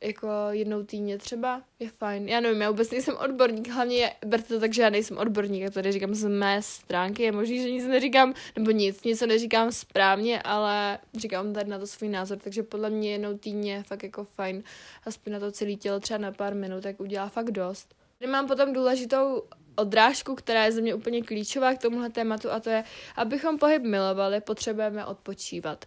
jako 0.00 0.28
jednou 0.50 0.82
týdně 0.82 1.18
třeba, 1.18 1.62
je 1.78 1.90
fajn. 1.90 2.28
Já 2.28 2.40
nevím, 2.40 2.60
já 2.60 2.70
vůbec 2.70 2.90
nejsem 2.90 3.16
odborník, 3.16 3.68
hlavně 3.68 3.96
je, 3.96 4.12
berte 4.26 4.54
to 4.54 4.60
tak, 4.60 4.72
že 4.72 4.82
já 4.82 4.90
nejsem 4.90 5.18
odborník, 5.18 5.62
já 5.62 5.70
tady 5.70 5.92
říkám 5.92 6.14
z 6.14 6.28
mé 6.28 6.62
stránky, 6.62 7.22
je 7.22 7.32
možný, 7.32 7.62
že 7.62 7.70
nic 7.70 7.86
neříkám, 7.86 8.34
nebo 8.56 8.70
nic, 8.70 9.04
něco 9.04 9.26
neříkám 9.26 9.72
správně, 9.72 10.42
ale 10.42 10.98
říkám 11.14 11.52
tady 11.52 11.70
na 11.70 11.78
to 11.78 11.86
svůj 11.86 12.08
názor, 12.10 12.38
takže 12.38 12.62
podle 12.62 12.90
mě 12.90 13.12
jednou 13.12 13.38
týdně 13.38 13.72
je 13.72 13.82
fakt 13.82 14.02
jako 14.02 14.24
fajn, 14.24 14.62
aspoň 15.06 15.32
na 15.32 15.40
to 15.40 15.52
celé 15.52 15.74
tělo 15.74 16.00
třeba 16.00 16.18
na 16.18 16.32
pár 16.32 16.54
minut, 16.54 16.82
tak 16.82 17.00
udělá 17.00 17.28
fakt 17.28 17.50
dost. 17.50 17.94
Tady 18.18 18.32
mám 18.32 18.46
potom 18.46 18.72
důležitou 18.72 19.42
odrážku, 19.76 20.34
která 20.34 20.64
je 20.64 20.72
za 20.72 20.80
mě 20.80 20.94
úplně 20.94 21.22
klíčová 21.22 21.74
k 21.74 21.78
tomuhle 21.78 22.10
tématu 22.10 22.50
a 22.50 22.60
to 22.60 22.70
je, 22.70 22.84
abychom 23.16 23.58
pohyb 23.58 23.82
milovali, 23.82 24.40
potřebujeme 24.40 25.06
odpočívat. 25.06 25.84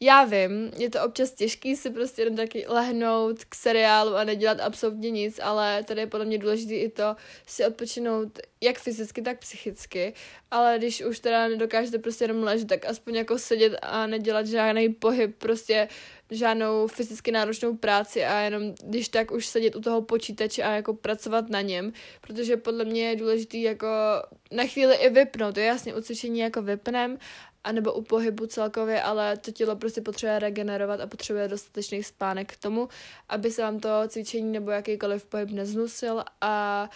Já 0.00 0.24
vím, 0.24 0.70
je 0.76 0.90
to 0.90 1.04
občas 1.04 1.30
těžký 1.30 1.76
si 1.76 1.90
prostě 1.90 2.22
jen 2.22 2.36
taky 2.36 2.64
lehnout 2.68 3.44
k 3.44 3.54
seriálu 3.54 4.16
a 4.16 4.24
nedělat 4.24 4.60
absolutně 4.60 5.10
nic, 5.10 5.40
ale 5.42 5.84
tady 5.84 6.00
je 6.00 6.06
podle 6.06 6.26
mě 6.26 6.38
důležité 6.38 6.74
i 6.74 6.88
to 6.88 7.16
si 7.46 7.66
odpočinout 7.66 8.38
jak 8.60 8.78
fyzicky, 8.78 9.22
tak 9.22 9.38
psychicky, 9.38 10.14
ale 10.50 10.78
když 10.78 11.04
už 11.04 11.18
teda 11.18 11.48
nedokážete 11.48 11.98
prostě 11.98 12.24
jenom 12.24 12.42
ležet, 12.42 12.68
tak 12.68 12.86
aspoň 12.86 13.14
jako 13.14 13.38
sedět 13.38 13.78
a 13.82 14.06
nedělat 14.06 14.46
žádný 14.46 14.88
pohyb, 14.88 15.36
prostě 15.38 15.88
žádnou 16.30 16.86
fyzicky 16.86 17.32
náročnou 17.32 17.76
práci 17.76 18.24
a 18.24 18.40
jenom 18.40 18.74
když 18.84 19.08
tak 19.08 19.30
už 19.30 19.46
sedět 19.46 19.76
u 19.76 19.80
toho 19.80 20.02
počítače 20.02 20.62
a 20.62 20.70
jako 20.70 20.94
pracovat 20.94 21.50
na 21.50 21.60
něm, 21.60 21.92
protože 22.20 22.56
podle 22.56 22.84
mě 22.84 23.08
je 23.08 23.16
důležitý 23.16 23.62
jako 23.62 23.86
na 24.52 24.66
chvíli 24.66 24.96
i 24.96 25.10
vypnout, 25.10 25.54
to 25.54 25.60
je 25.60 25.66
jasně 25.66 25.94
u 25.94 26.00
cvičení 26.00 26.38
jako 26.38 26.62
vypnem, 26.62 27.18
anebo 27.68 27.92
u 27.92 28.02
pohybu 28.02 28.46
celkově, 28.46 29.02
ale 29.02 29.36
to 29.36 29.50
tělo 29.52 29.76
prostě 29.76 30.00
potřebuje 30.00 30.38
regenerovat 30.38 31.00
a 31.00 31.06
potřebuje 31.06 31.48
dostatečný 31.48 32.02
spánek 32.02 32.52
k 32.52 32.62
tomu, 32.62 32.88
aby 33.28 33.50
se 33.50 33.62
vám 33.62 33.80
to 33.80 33.88
cvičení 34.08 34.52
nebo 34.52 34.70
jakýkoliv 34.70 35.24
pohyb 35.24 35.50
neznusil 35.50 36.24
a 36.40 36.88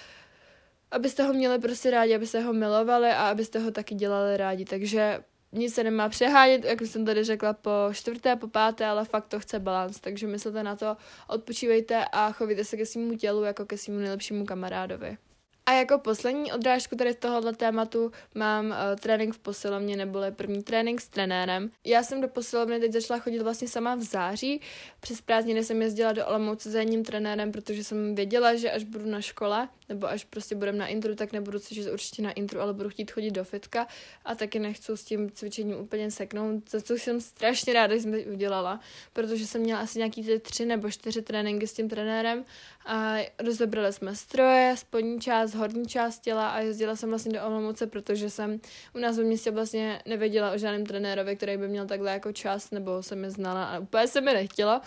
abyste 0.91 1.23
ho 1.23 1.33
měli 1.33 1.59
prostě 1.59 1.91
rádi, 1.91 2.15
abyste 2.15 2.41
ho 2.41 2.53
milovali 2.53 3.09
a 3.09 3.29
abyste 3.29 3.59
ho 3.59 3.71
taky 3.71 3.95
dělali 3.95 4.37
rádi. 4.37 4.65
Takže 4.65 5.25
nic 5.53 5.75
se 5.75 5.85
nemá 5.85 6.09
přehánět, 6.09 6.65
jak 6.65 6.81
jsem 6.81 7.05
tady 7.05 7.25
řekla, 7.25 7.53
po 7.53 7.71
čtvrté, 7.93 8.37
po 8.37 8.49
páté, 8.49 8.87
ale 8.87 9.05
fakt 9.05 9.29
to 9.29 9.41
chce 9.41 9.59
balans, 9.59 10.01
takže 10.01 10.27
myslete 10.27 10.63
na 10.63 10.77
to, 10.77 10.97
odpočívejte 11.29 12.05
a 12.13 12.33
chovejte 12.33 12.65
se 12.65 12.77
ke 12.77 12.87
svému 12.87 13.17
tělu 13.17 13.45
jako 13.45 13.67
ke 13.67 13.79
svému 13.79 13.99
nejlepšímu 13.99 14.45
kamarádovi. 14.45 15.17
A 15.67 15.73
jako 15.73 15.99
poslední 15.99 16.53
odrážku 16.53 16.97
tady 16.97 17.13
z 17.13 17.17
tohohle 17.17 17.53
tématu 17.53 18.13
mám 18.35 18.67
uh, 18.67 18.75
trénink 19.01 19.35
v 19.35 19.39
posilovně, 19.39 19.97
neboli 19.97 20.33
první 20.33 20.63
trénink 20.63 21.01
s 21.01 21.09
trenérem. 21.09 21.71
Já 21.85 22.03
jsem 22.03 22.21
do 22.21 22.29
posilovny 22.29 22.81
teď 22.81 22.93
začala 22.93 23.21
chodit 23.21 23.43
vlastně 23.43 23.69
sama 23.69 23.95
v 23.95 24.03
září. 24.03 24.61
Přes 25.01 25.21
prázdniny 25.21 25.65
jsem 25.65 25.83
jezdila 25.83 26.13
do 26.13 26.27
Olomouce 26.27 26.71
za 26.71 26.79
jedním 26.79 27.05
trenérem, 27.05 27.53
protože 27.53 27.85
jsem 27.85 28.15
věděla, 28.15 28.55
že 28.55 28.71
až 28.71 28.85
budu 28.85 29.07
na 29.07 29.21
škole, 29.21 29.69
nebo 29.89 30.07
až 30.07 30.25
prostě 30.25 30.55
budem 30.55 30.79
na 30.79 30.87
intru, 30.87 31.15
tak 31.15 31.33
nebudu 31.33 31.59
cvičit 31.59 31.93
určitě 31.93 32.23
na 32.23 32.33
intru, 32.33 32.61
ale 32.61 32.73
budu 32.73 32.89
chtít 32.89 33.11
chodit 33.11 33.31
do 33.31 33.45
fitka 33.45 33.87
a 34.25 34.35
taky 34.35 34.59
nechci 34.59 34.93
s 34.95 35.05
tím 35.05 35.31
cvičením 35.31 35.77
úplně 35.77 36.11
seknout, 36.11 36.71
za 36.71 36.81
co 36.81 36.95
jsem 36.95 37.21
strašně 37.21 37.73
ráda, 37.73 37.95
že 37.95 38.03
jsem 38.03 38.13
teď 38.13 38.27
udělala, 38.27 38.81
protože 39.13 39.47
jsem 39.47 39.61
měla 39.61 39.81
asi 39.81 39.99
nějaký 39.99 40.25
ty 40.25 40.39
tři 40.39 40.65
nebo 40.65 40.91
čtyři 40.91 41.23
tréninky 41.23 41.67
s 41.67 41.73
tím 41.73 41.89
trenérem 41.89 42.45
a 42.87 43.17
rozebrali 43.39 43.93
jsme 43.93 44.17
stroje, 44.17 44.75
spodní 44.77 45.21
část, 45.21 45.52
horní 45.55 45.87
část 45.87 46.19
těla 46.19 46.49
a 46.49 46.61
jezdila 46.61 46.97
jsem 46.97 47.09
vlastně 47.09 47.33
do 47.33 47.47
Olomouce, 47.47 47.87
protože 47.87 48.31
jsem 48.31 48.61
u 48.95 48.99
nás 48.99 49.19
v 49.19 49.25
městě 49.25 49.51
vlastně 49.51 50.03
nevěděla 50.07 50.53
o 50.53 50.59
žádném 50.59 50.87
trenérovi, 50.87 51.37
který 51.37 51.57
by 51.57 51.69
měl 51.69 51.87
takhle 51.87 52.13
jako 52.13 52.33
čas, 52.33 52.71
nebo 52.71 53.03
jsem 53.03 53.25
je 53.25 53.31
znala 53.31 53.65
a 53.65 53.79
úplně 53.79 54.07
se 54.07 54.21
mi 54.21 54.33
nechtěla. 54.33 54.83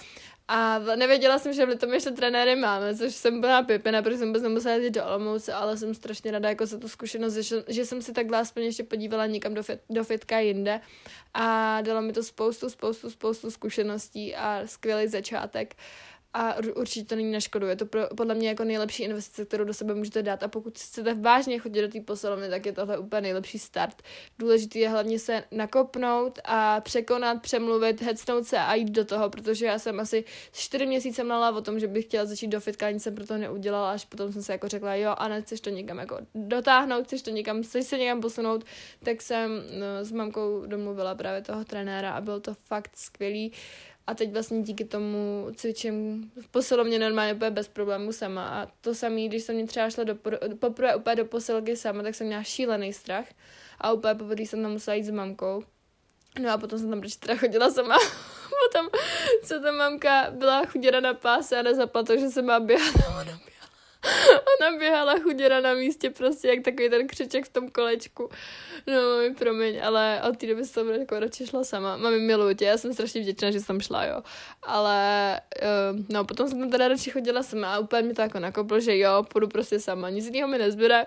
A 0.48 0.80
nevěděla 0.80 1.40
jsem, 1.40 1.54
že 1.54 1.66
v 1.66 1.76
tom 1.76 1.94
ještě 1.94 2.12
trenéry 2.12 2.56
máme, 2.56 2.96
což 2.96 3.16
jsem 3.16 3.42
byla 3.42 3.64
pěpina, 3.64 4.02
protože 4.02 4.18
jsem 4.18 4.28
vůbec 4.28 4.44
nemusela 4.44 4.76
jít 4.76 4.92
do 4.92 5.06
Olomouce, 5.06 5.54
ale 5.54 5.78
jsem 5.78 5.94
strašně 5.94 6.32
ráda 6.32 6.50
jako 6.50 6.66
za 6.66 6.78
tu 6.80 6.88
zkušenost, 6.88 7.34
že, 7.34 7.64
že 7.68 7.86
jsem 7.86 8.02
si 8.02 8.14
takhle 8.14 8.40
aspoň 8.40 8.64
ještě 8.64 8.84
podívala 8.84 9.26
někam 9.26 9.54
do, 9.54 9.64
fit, 9.64 9.80
do 9.90 10.04
fitka 10.04 10.40
jinde 10.40 10.82
a 11.34 11.82
dalo 11.82 12.02
mi 12.02 12.14
to 12.14 12.24
spoustu, 12.24 12.70
spoustu, 12.70 13.10
spoustu 13.10 13.52
zkušeností 13.52 14.36
a 14.36 14.62
skvělý 14.66 15.08
začátek 15.08 15.76
a 16.36 16.56
určitě 16.76 17.06
to 17.06 17.16
není 17.16 17.32
na 17.32 17.40
škodu. 17.40 17.68
Je 17.68 17.76
to 17.76 17.86
pro, 17.86 18.08
podle 18.18 18.36
mě 18.36 18.50
jako 18.50 18.64
nejlepší 18.64 19.04
investice, 19.04 19.46
kterou 19.46 19.64
do 19.64 19.74
sebe 19.74 19.96
můžete 19.96 20.24
dát 20.24 20.44
a 20.44 20.48
pokud 20.48 20.80
chcete 20.80 21.14
vážně 21.14 21.60
chodit 21.60 21.82
do 21.82 21.88
té 21.88 22.02
posilovny, 22.02 22.50
tak 22.50 22.66
je 22.66 22.72
tohle 22.72 22.98
úplně 22.98 23.22
nejlepší 23.22 23.60
start. 23.60 24.02
Důležité 24.40 24.80
je 24.80 24.90
hlavně 24.90 25.20
se 25.20 25.44
nakopnout 25.52 26.40
a 26.44 26.82
překonat, 26.82 27.42
přemluvit, 27.42 28.02
hecnout 28.02 28.46
se 28.46 28.58
a 28.58 28.74
jít 28.74 28.90
do 28.90 29.06
toho, 29.06 29.30
protože 29.30 29.66
já 29.66 29.80
jsem 29.80 30.00
asi 30.00 30.24
čtyři 30.52 30.86
měsíce 30.86 31.24
mlala 31.24 31.58
o 31.58 31.62
tom, 31.62 31.80
že 31.80 31.88
bych 31.88 32.06
chtěla 32.06 32.26
začít 32.26 32.48
do 32.48 32.60
fitka, 32.60 32.92
nic 32.92 33.04
jsem 33.04 33.16
proto 33.16 33.38
neudělala, 33.38 33.92
až 33.92 34.06
potom 34.06 34.34
jsem 34.34 34.44
se 34.44 34.52
jako 34.52 34.68
řekla, 34.68 34.96
jo, 34.96 35.16
a 35.18 35.28
ne, 35.28 35.42
chceš 35.42 35.62
to 35.62 35.70
někam 35.70 35.98
jako 35.98 36.18
dotáhnout, 36.36 37.04
chceš 37.04 37.22
to 37.22 37.30
někam, 37.30 37.64
chceš 37.64 37.86
se 37.86 37.98
někam 37.98 38.22
posunout, 38.22 38.64
tak 39.04 39.22
jsem 39.22 39.64
no, 39.80 40.06
s 40.06 40.12
mamkou 40.12 40.66
domluvila 40.66 41.16
právě 41.16 41.42
toho 41.42 41.66
trenéra 41.66 42.12
a 42.12 42.22
bylo 42.22 42.40
to 42.40 42.54
fakt 42.54 42.92
skvělý. 42.96 43.52
A 44.08 44.14
teď 44.14 44.34
vlastně 44.34 44.62
díky 44.62 44.86
tomu 44.86 45.48
cvičím 45.56 46.32
v 46.42 46.48
posilovně 46.48 47.00
normálně 47.00 47.34
úplně 47.34 47.52
bez 47.52 47.68
problémů 47.68 48.12
sama. 48.12 48.48
A 48.48 48.68
to 48.82 48.96
samé, 48.96 49.22
když 49.22 49.44
jsem 49.44 49.56
mě 49.56 49.68
třeba 49.68 49.90
šla 49.90 50.04
do, 50.04 50.16
poprvé 50.60 50.96
úplně 50.96 51.16
do 51.16 51.26
posilky 51.26 51.76
sama, 51.76 52.04
tak 52.04 52.16
jsem 52.16 52.28
měla 52.28 52.44
šílený 52.44 52.94
strach. 52.94 53.26
A 53.80 53.92
úplně 53.92 54.16
poprvé 54.16 54.42
jsem 54.42 54.62
tam 54.62 54.72
musela 54.72 54.96
jít 54.96 55.04
s 55.04 55.10
mamkou. 55.10 55.64
No 56.42 56.52
a 56.52 56.58
potom 56.58 56.80
jsem 56.80 56.90
tam 56.90 57.00
prostě 57.00 57.28
teda 57.28 57.40
chodila 57.40 57.72
sama. 57.72 57.98
potom, 58.64 58.90
co 59.44 59.60
ta 59.60 59.72
mamka 59.72 60.32
byla 60.32 60.66
chuděna 60.66 61.00
na 61.00 61.14
páse 61.14 61.60
a 61.60 61.62
nezapla 61.62 62.04
to, 62.04 62.18
že 62.18 62.30
se 62.30 62.42
má 62.42 62.60
běhat, 62.60 62.96
běhala. 62.96 63.26
Ona 64.60 64.78
běhala 64.78 65.20
chuděra 65.20 65.62
na 65.62 65.74
místě, 65.74 66.10
prostě 66.10 66.48
jak 66.48 66.62
takový 66.64 66.90
ten 66.90 67.08
křiček 67.08 67.46
v 67.46 67.50
tom 67.50 67.70
kolečku. 67.70 68.30
No, 68.88 68.94
mami, 68.94 69.36
promiň, 69.36 69.80
ale 69.84 70.22
od 70.30 70.38
té 70.38 70.48
doby 70.48 70.66
jsem 70.66 70.90
jako 70.90 71.20
radši 71.20 71.48
šla 71.48 71.64
sama. 71.64 71.98
Mami, 71.98 72.20
miluji 72.20 72.56
tě, 72.56 72.66
já 72.66 72.78
jsem 72.78 72.94
strašně 72.94 73.22
vděčná, 73.22 73.52
že 73.52 73.60
jsem 73.60 73.82
šla, 73.82 74.06
jo. 74.06 74.22
Ale, 74.64 75.42
uh, 75.62 76.00
no, 76.10 76.26
potom 76.26 76.48
jsem 76.48 76.60
tam 76.60 76.70
teda 76.70 76.88
radši 76.88 77.12
chodila 77.12 77.44
sama 77.44 77.74
a 77.74 77.80
úplně 77.80 78.02
mi 78.02 78.14
to 78.14 78.22
jako 78.22 78.40
nakoplo, 78.40 78.80
že 78.80 78.98
jo, 78.98 79.24
půjdu 79.24 79.48
prostě 79.48 79.80
sama, 79.80 80.10
nic 80.10 80.26
jiného 80.26 80.48
mi 80.48 80.58
nezbyde. 80.58 81.06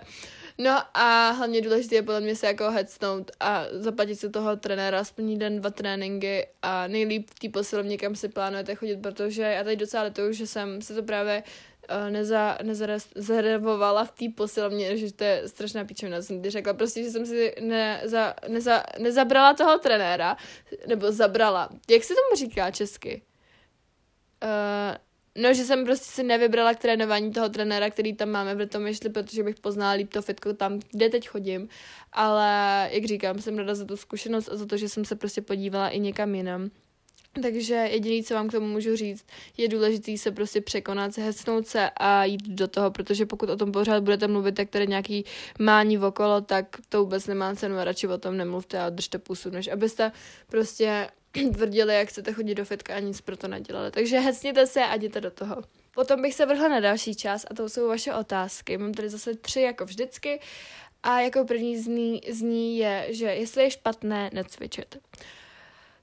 No 0.61 0.77
a 0.93 1.31
hlavně 1.31 1.61
důležité 1.61 1.95
je 1.95 2.03
podle 2.03 2.21
mě 2.21 2.35
se 2.35 2.47
jako 2.47 2.71
headstnout 2.71 3.31
a 3.39 3.65
zaplatit 3.71 4.15
si 4.15 4.29
toho 4.29 4.55
trenéra 4.55 4.99
aspoň 4.99 5.37
den, 5.37 5.59
dva 5.59 5.69
tréninky 5.69 6.47
a 6.61 6.87
nejlíp 6.87 7.29
v 7.29 7.39
té 7.39 7.49
posilovně, 7.49 7.97
kam 7.97 8.15
si 8.15 8.29
plánujete 8.29 8.75
chodit, 8.75 8.97
protože 9.01 9.41
já 9.41 9.63
tady 9.63 9.75
docela 9.75 10.03
lituju, 10.03 10.33
že 10.33 10.47
jsem 10.47 10.81
se 10.81 10.93
to 10.95 11.03
právě 11.03 11.43
neza, 12.09 12.57
nezarezervovala 12.63 14.05
v 14.05 14.11
té 14.11 14.25
posilovně, 14.35 14.97
že 14.97 15.13
to 15.13 15.23
je 15.23 15.47
strašná 15.47 15.85
píčovina, 15.85 16.21
jsem 16.21 16.41
ti 16.41 16.49
řekla 16.49 16.73
prostě, 16.73 17.03
že 17.03 17.09
jsem 17.09 17.25
si 17.25 17.55
neza, 17.61 18.33
neza, 18.47 18.83
nezabrala 18.99 19.53
toho 19.53 19.79
trenéra, 19.79 20.37
nebo 20.87 21.11
zabrala. 21.11 21.69
Jak 21.89 22.03
se 22.03 22.13
tomu 22.13 22.35
říká 22.35 22.71
česky? 22.71 23.21
Uh, 24.43 24.97
No, 25.41 25.53
že 25.53 25.63
jsem 25.63 25.85
prostě 25.85 26.05
si 26.05 26.23
nevybrala 26.23 26.73
k 26.73 26.79
trénování 26.79 27.31
toho 27.31 27.49
trenéra, 27.49 27.89
který 27.89 28.13
tam 28.13 28.29
máme 28.29 28.55
v 28.55 28.57
Litomyšli, 28.57 29.09
protože 29.09 29.43
bych 29.43 29.55
poznala 29.55 29.91
líp 29.91 30.13
to 30.13 30.21
fitko 30.21 30.53
tam, 30.53 30.79
kde 30.91 31.09
teď 31.09 31.29
chodím. 31.29 31.69
Ale, 32.11 32.89
jak 32.91 33.05
říkám, 33.05 33.41
jsem 33.41 33.57
rada 33.57 33.75
za 33.75 33.85
tu 33.85 33.97
zkušenost 33.97 34.49
a 34.49 34.55
za 34.55 34.65
to, 34.65 34.77
že 34.77 34.89
jsem 34.89 35.05
se 35.05 35.15
prostě 35.15 35.41
podívala 35.41 35.89
i 35.89 35.99
někam 35.99 36.35
jinam. 36.35 36.69
Takže 37.33 37.73
jediné, 37.73 38.23
co 38.23 38.33
vám 38.33 38.47
k 38.47 38.51
tomu 38.51 38.67
můžu 38.67 38.95
říct, 38.95 39.25
je 39.57 39.67
důležité 39.67 40.17
se 40.17 40.31
prostě 40.31 40.61
překonat, 40.61 41.17
hecnout 41.17 41.67
se 41.67 41.89
a 41.97 42.23
jít 42.23 42.47
do 42.47 42.67
toho, 42.67 42.91
protože 42.91 43.25
pokud 43.25 43.49
o 43.49 43.55
tom 43.55 43.71
pořád 43.71 44.03
budete 44.03 44.27
mluvit, 44.27 44.55
tak 44.55 44.69
tady 44.69 44.87
nějaký 44.87 45.25
mání 45.59 45.99
okolo, 45.99 46.41
tak 46.41 46.77
to 46.89 46.99
vůbec 46.99 47.27
nemá 47.27 47.55
cenu 47.55 47.77
a 47.77 47.83
radši 47.83 48.07
o 48.07 48.17
tom 48.17 48.37
nemluvte 48.37 48.79
a 48.79 48.89
držte 48.89 49.19
pusu, 49.19 49.49
než 49.49 49.67
abyste 49.67 50.11
prostě 50.47 51.07
tvrdili, 51.53 51.95
jak 51.95 52.09
chcete 52.09 52.33
chodit 52.33 52.55
do 52.55 52.65
fitka 52.65 52.95
a 52.95 52.99
nic 52.99 53.21
pro 53.21 53.37
to 53.37 53.47
nedělali. 53.47 53.91
Takže 53.91 54.19
hecněte 54.19 54.67
se 54.67 54.79
a 54.79 54.95
jděte 54.95 55.21
do 55.21 55.31
toho. 55.31 55.63
Potom 55.95 56.21
bych 56.21 56.33
se 56.33 56.45
vrhla 56.45 56.67
na 56.67 56.79
další 56.79 57.15
část 57.15 57.45
a 57.51 57.53
to 57.53 57.69
jsou 57.69 57.87
vaše 57.87 58.13
otázky. 58.13 58.77
Mám 58.77 58.93
tady 58.93 59.09
zase 59.09 59.35
tři 59.35 59.61
jako 59.61 59.85
vždycky 59.85 60.39
a 61.03 61.19
jako 61.19 61.45
první 61.45 61.77
z 61.77 61.87
ní, 61.87 62.21
z 62.31 62.41
ní 62.41 62.77
je, 62.77 63.07
že 63.09 63.25
jestli 63.25 63.63
je 63.63 63.71
špatné 63.71 64.29
necvičit. 64.33 64.97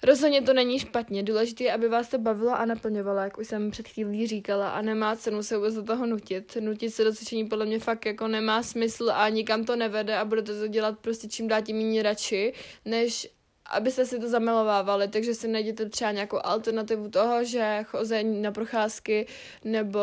Rozhodně 0.03 0.43
to 0.43 0.53
není 0.53 0.79
špatně, 0.79 1.23
důležité 1.23 1.65
je, 1.65 1.73
aby 1.73 1.89
vás 1.89 2.09
to 2.09 2.19
bavilo 2.19 2.51
a 2.51 2.65
naplňovalo, 2.65 3.19
jak 3.19 3.39
už 3.39 3.49
jsem 3.49 3.71
před 3.71 3.89
chvílí 3.89 4.27
říkala 4.27 4.71
a 4.71 4.83
nemá 4.83 5.17
cenu 5.17 5.43
se 5.43 5.57
vůbec 5.57 5.75
do 5.75 5.83
toho 5.83 6.07
nutit. 6.07 6.57
Nutit 6.61 6.95
se 6.95 7.05
do 7.05 7.13
cvičení 7.13 7.45
podle 7.45 7.67
mě 7.67 7.79
fakt 7.79 8.07
jako 8.07 8.29
nemá 8.29 8.63
smysl 8.63 9.11
a 9.15 9.29
nikam 9.29 9.65
to 9.65 9.77
nevede 9.77 10.17
a 10.17 10.25
budete 10.25 10.61
to 10.61 10.67
dělat 10.67 10.99
prostě 10.99 11.29
čím 11.29 11.49
dál 11.49 11.63
tím 11.63 11.77
méně 11.77 12.03
radši, 12.03 12.53
než 12.85 13.36
abyste 13.71 14.07
si 14.07 14.19
to 14.19 14.29
zamilovávali, 14.29 15.09
takže 15.09 15.35
si 15.35 15.49
najděte 15.49 15.89
třeba 15.89 16.13
nějakou 16.13 16.39
alternativu 16.43 17.09
toho, 17.09 17.45
že 17.45 17.81
chození 17.85 18.43
na 18.43 18.53
procházky 18.53 19.27
nebo 19.65 20.01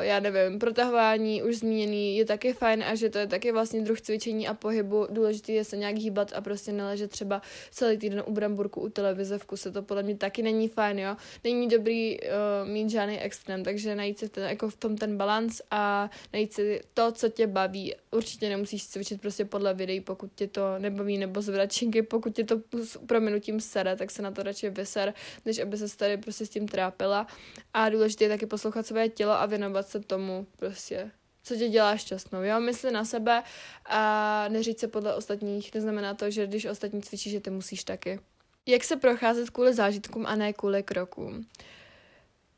já 0.00 0.20
nevím, 0.20 0.58
protahování 0.58 1.42
už 1.42 1.56
zmíněný 1.56 2.16
je 2.16 2.24
taky 2.24 2.52
fajn 2.52 2.82
a 2.82 2.94
že 2.94 3.10
to 3.10 3.18
je 3.18 3.26
taky 3.26 3.52
vlastně 3.52 3.82
druh 3.82 4.00
cvičení 4.00 4.48
a 4.48 4.54
pohybu. 4.54 5.06
Důležité 5.10 5.52
je 5.52 5.64
se 5.64 5.76
nějak 5.76 5.96
hýbat 5.96 6.32
a 6.34 6.40
prostě 6.40 6.72
neležet 6.72 7.10
třeba 7.10 7.42
celý 7.70 7.98
týden 7.98 8.22
u 8.26 8.32
bramburku 8.32 8.80
u 8.80 8.88
televize 8.88 9.38
v 9.38 9.44
kuse, 9.44 9.70
to 9.70 9.82
podle 9.82 10.02
mě 10.02 10.16
taky 10.16 10.42
není 10.42 10.68
fajn, 10.68 10.98
jo. 10.98 11.16
Není 11.44 11.68
dobrý 11.68 12.20
uh, 12.20 12.68
mít 12.68 12.90
žádný 12.90 13.20
extrém, 13.20 13.64
takže 13.64 13.94
najít 13.94 14.18
si 14.18 14.28
ten, 14.28 14.44
jako 14.44 14.70
v 14.70 14.76
tom 14.76 14.96
ten 14.96 15.16
balans 15.16 15.62
a 15.70 16.10
najít 16.32 16.52
si 16.52 16.80
to, 16.94 17.12
co 17.12 17.28
tě 17.28 17.46
baví. 17.46 17.94
Určitě 18.10 18.48
nemusíš 18.48 18.88
cvičit 18.88 19.20
prostě 19.20 19.44
podle 19.44 19.74
videí, 19.74 20.00
pokud 20.00 20.30
tě 20.34 20.46
to 20.46 20.78
nebaví, 20.78 21.18
nebo 21.18 21.42
zvračinky, 21.42 22.02
pokud 22.02 22.34
tě 22.34 22.44
to 22.44 22.60
prominutím 23.06 23.60
sere, 23.60 23.96
tak 23.96 24.10
se 24.10 24.22
na 24.22 24.30
to 24.30 24.42
radši 24.42 24.70
vyser, 24.70 25.14
než 25.44 25.58
aby 25.58 25.76
se 25.76 25.96
tady 25.96 26.16
prostě 26.16 26.46
s 26.46 26.50
tím 26.50 26.68
trápila. 26.68 27.26
A 27.74 27.88
důležité 27.88 28.24
je 28.24 28.28
taky 28.28 28.46
poslouchat 28.46 28.86
své 28.86 29.08
tělo 29.08 29.32
a 29.32 29.46
věnovat 29.46 29.88
se 29.88 30.00
tomu 30.00 30.46
prostě 30.56 31.10
co 31.44 31.56
tě 31.56 31.68
dělá 31.68 31.96
šťastnou, 31.96 32.42
jo, 32.42 32.60
mysli 32.60 32.90
na 32.90 33.04
sebe 33.04 33.42
a 33.86 34.44
neříct 34.48 34.80
se 34.80 34.88
podle 34.88 35.14
ostatních, 35.14 35.74
neznamená 35.74 36.14
to, 36.14 36.30
že 36.30 36.46
když 36.46 36.64
ostatní 36.64 37.02
cvičí, 37.02 37.30
že 37.30 37.40
ty 37.40 37.50
musíš 37.50 37.84
taky. 37.84 38.20
Jak 38.66 38.84
se 38.84 38.96
procházet 38.96 39.50
kvůli 39.50 39.74
zážitkům 39.74 40.26
a 40.26 40.36
ne 40.36 40.52
kvůli 40.52 40.82
krokům? 40.82 41.46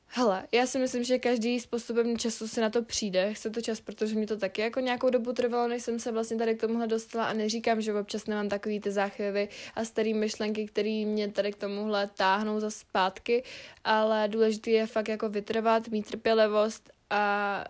Hele, 0.09 0.47
já 0.53 0.67
si 0.67 0.79
myslím, 0.79 1.05
že 1.05 1.19
každý 1.19 1.61
s 1.61 1.67
postupem 1.67 2.19
času 2.19 2.49
si 2.49 2.61
na 2.61 2.71
to 2.71 2.83
přijde. 2.83 3.35
Chce 3.35 3.51
to 3.51 3.61
čas, 3.61 3.81
protože 3.81 4.15
mi 4.15 4.27
to 4.27 4.37
taky 4.37 4.63
jako 4.63 4.81
nějakou 4.81 5.11
dobu 5.11 5.33
trvalo, 5.33 5.69
než 5.69 5.83
jsem 5.83 5.99
se 5.99 6.13
vlastně 6.13 6.37
tady 6.37 6.55
k 6.55 6.61
tomuhle 6.61 6.87
dostala 6.87 7.25
a 7.25 7.33
neříkám, 7.33 7.81
že 7.81 7.95
občas 7.95 8.27
nemám 8.27 8.49
takový 8.49 8.81
ty 8.81 8.91
záchvěvy 8.91 9.49
a 9.75 9.85
staré 9.85 10.15
myšlenky, 10.15 10.67
které 10.67 11.05
mě 11.07 11.29
tady 11.29 11.53
k 11.53 11.57
tomuhle 11.57 12.07
táhnou 12.07 12.61
za 12.61 12.71
zpátky, 12.71 13.43
ale 13.85 14.29
důležité 14.29 14.71
je 14.71 14.87
fakt 14.87 15.09
jako 15.09 15.29
vytrvat, 15.29 15.89
mít 15.89 16.07
trpělivost 16.07 16.91
a 17.11 17.65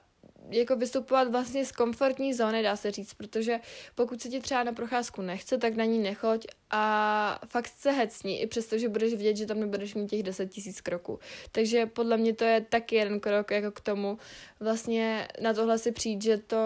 jako 0.51 0.77
vystupovat 0.77 1.31
vlastně 1.31 1.65
z 1.65 1.73
komfortní 1.73 2.35
zóny, 2.35 2.63
dá 2.63 2.77
se 2.77 2.91
říct, 2.91 3.15
protože 3.15 3.61
pokud 3.95 4.23
se 4.23 4.29
ti 4.29 4.41
třeba 4.41 4.65
na 4.65 4.73
procházku 4.73 5.23
nechce, 5.23 5.59
tak 5.59 5.77
na 5.77 5.85
ní 5.85 5.99
nechoď 5.99 6.47
a 6.71 7.41
fakt 7.47 7.69
se 7.79 7.91
hecni, 7.91 8.41
i 8.41 8.47
přesto, 8.47 8.79
že 8.79 8.89
budeš 8.89 9.15
vidět, 9.15 9.37
že 9.37 9.47
tam 9.47 9.61
nebudeš 9.61 9.95
mít 9.95 10.11
těch 10.11 10.23
10 10.23 10.47
tisíc 10.47 10.81
kroků. 10.81 11.19
Takže 11.53 11.87
podle 11.87 12.17
mě 12.17 12.35
to 12.35 12.45
je 12.45 12.61
taky 12.61 12.97
jeden 12.97 13.21
krok 13.21 13.51
jako 13.51 13.71
k 13.71 13.81
tomu 13.81 14.19
vlastně 14.61 15.29
na 15.41 15.55
tohle 15.55 15.79
si 15.79 15.93
přijít, 15.93 16.23
že 16.23 16.37
to 16.37 16.57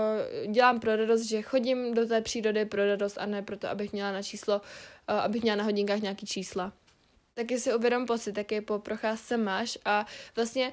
dělám 0.50 0.80
pro 0.80 0.96
radost, 0.96 1.22
že 1.22 1.42
chodím 1.42 1.94
do 1.94 2.06
té 2.06 2.20
přírody 2.20 2.64
pro 2.64 2.86
radost 2.86 3.18
a 3.18 3.26
ne 3.26 3.42
proto, 3.42 3.68
abych 3.68 3.92
měla 3.92 4.12
na 4.12 4.22
číslo, 4.22 4.60
eh, 5.08 5.12
abych 5.12 5.42
měla 5.42 5.56
na 5.56 5.64
hodinkách 5.64 6.00
nějaký 6.00 6.26
čísla. 6.26 6.72
Taky 7.34 7.58
si 7.58 7.74
uvědom 7.74 8.06
pocit, 8.06 8.38
jaký 8.38 8.60
po 8.60 8.78
procházce 8.78 9.36
máš 9.36 9.78
a 9.84 10.06
vlastně 10.36 10.72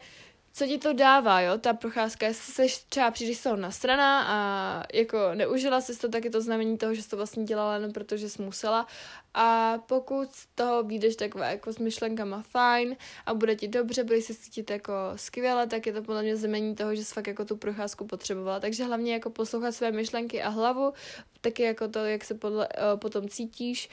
co 0.57 0.67
ti 0.67 0.77
to 0.77 0.93
dává, 0.93 1.41
jo, 1.41 1.57
ta 1.57 1.73
procházka, 1.73 2.25
jestli 2.25 2.69
jsi 2.69 2.85
třeba 2.89 3.11
příliš 3.11 3.43
toho 3.43 3.55
nasraná 3.55 4.23
a 4.27 4.83
jako 4.93 5.17
neužila 5.33 5.81
jsi 5.81 5.99
to, 5.99 6.09
tak 6.09 6.25
je 6.25 6.31
to 6.31 6.41
znamení 6.41 6.77
toho, 6.77 6.93
že 6.93 7.01
jsi 7.01 7.09
to 7.09 7.17
vlastně 7.17 7.43
dělala 7.43 7.73
jenom 7.73 7.91
protože 7.91 8.29
jsi 8.29 8.41
musela. 8.41 8.87
A 9.33 9.77
pokud 9.85 10.33
z 10.33 10.47
toho 10.55 10.83
vyjdeš 10.83 11.15
takové 11.15 11.51
jako 11.51 11.73
s 11.73 11.77
myšlenkama 11.77 12.41
fajn 12.41 12.95
a 13.25 13.33
bude 13.33 13.55
ti 13.55 13.67
dobře, 13.67 14.03
budeš 14.03 14.23
se 14.23 14.33
cítit 14.33 14.69
jako 14.69 14.93
skvěle, 15.15 15.67
tak 15.67 15.87
je 15.87 15.93
to 15.93 16.01
podle 16.01 16.23
mě 16.23 16.35
znamení 16.35 16.75
toho, 16.75 16.95
že 16.95 17.03
jsi 17.03 17.13
fakt 17.13 17.27
jako 17.27 17.45
tu 17.45 17.57
procházku 17.57 18.05
potřebovala. 18.05 18.59
Takže 18.59 18.83
hlavně 18.83 19.13
jako 19.13 19.29
poslouchat 19.29 19.71
své 19.71 19.91
myšlenky 19.91 20.43
a 20.43 20.49
hlavu, 20.49 20.93
taky 21.41 21.63
jako 21.63 21.87
to, 21.87 21.99
jak 21.99 22.23
se 22.23 22.33
podle, 22.33 22.67
uh, 22.67 22.99
potom 22.99 23.29
cítíš 23.29 23.89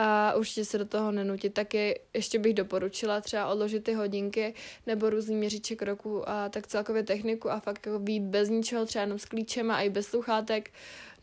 a 0.00 0.34
určitě 0.34 0.64
se 0.64 0.78
do 0.78 0.84
toho 0.84 1.12
nenutit. 1.12 1.54
Taky 1.54 2.00
ještě 2.14 2.38
bych 2.38 2.54
doporučila 2.54 3.20
třeba 3.20 3.46
odložit 3.46 3.84
ty 3.84 3.94
hodinky 3.94 4.54
nebo 4.86 5.10
různý 5.10 5.36
měřiče 5.36 5.76
kroků 5.76 6.28
a 6.28 6.48
tak 6.48 6.66
celkově 6.66 7.02
techniku 7.02 7.50
a 7.50 7.60
fakt 7.60 7.86
jako 7.86 7.98
být 7.98 8.22
bez 8.22 8.48
ničeho, 8.48 8.86
třeba 8.86 9.02
jenom 9.02 9.18
s 9.18 9.24
klíčema 9.24 9.76
a 9.76 9.80
i 9.80 9.90
bez 9.90 10.06
sluchátek, 10.06 10.70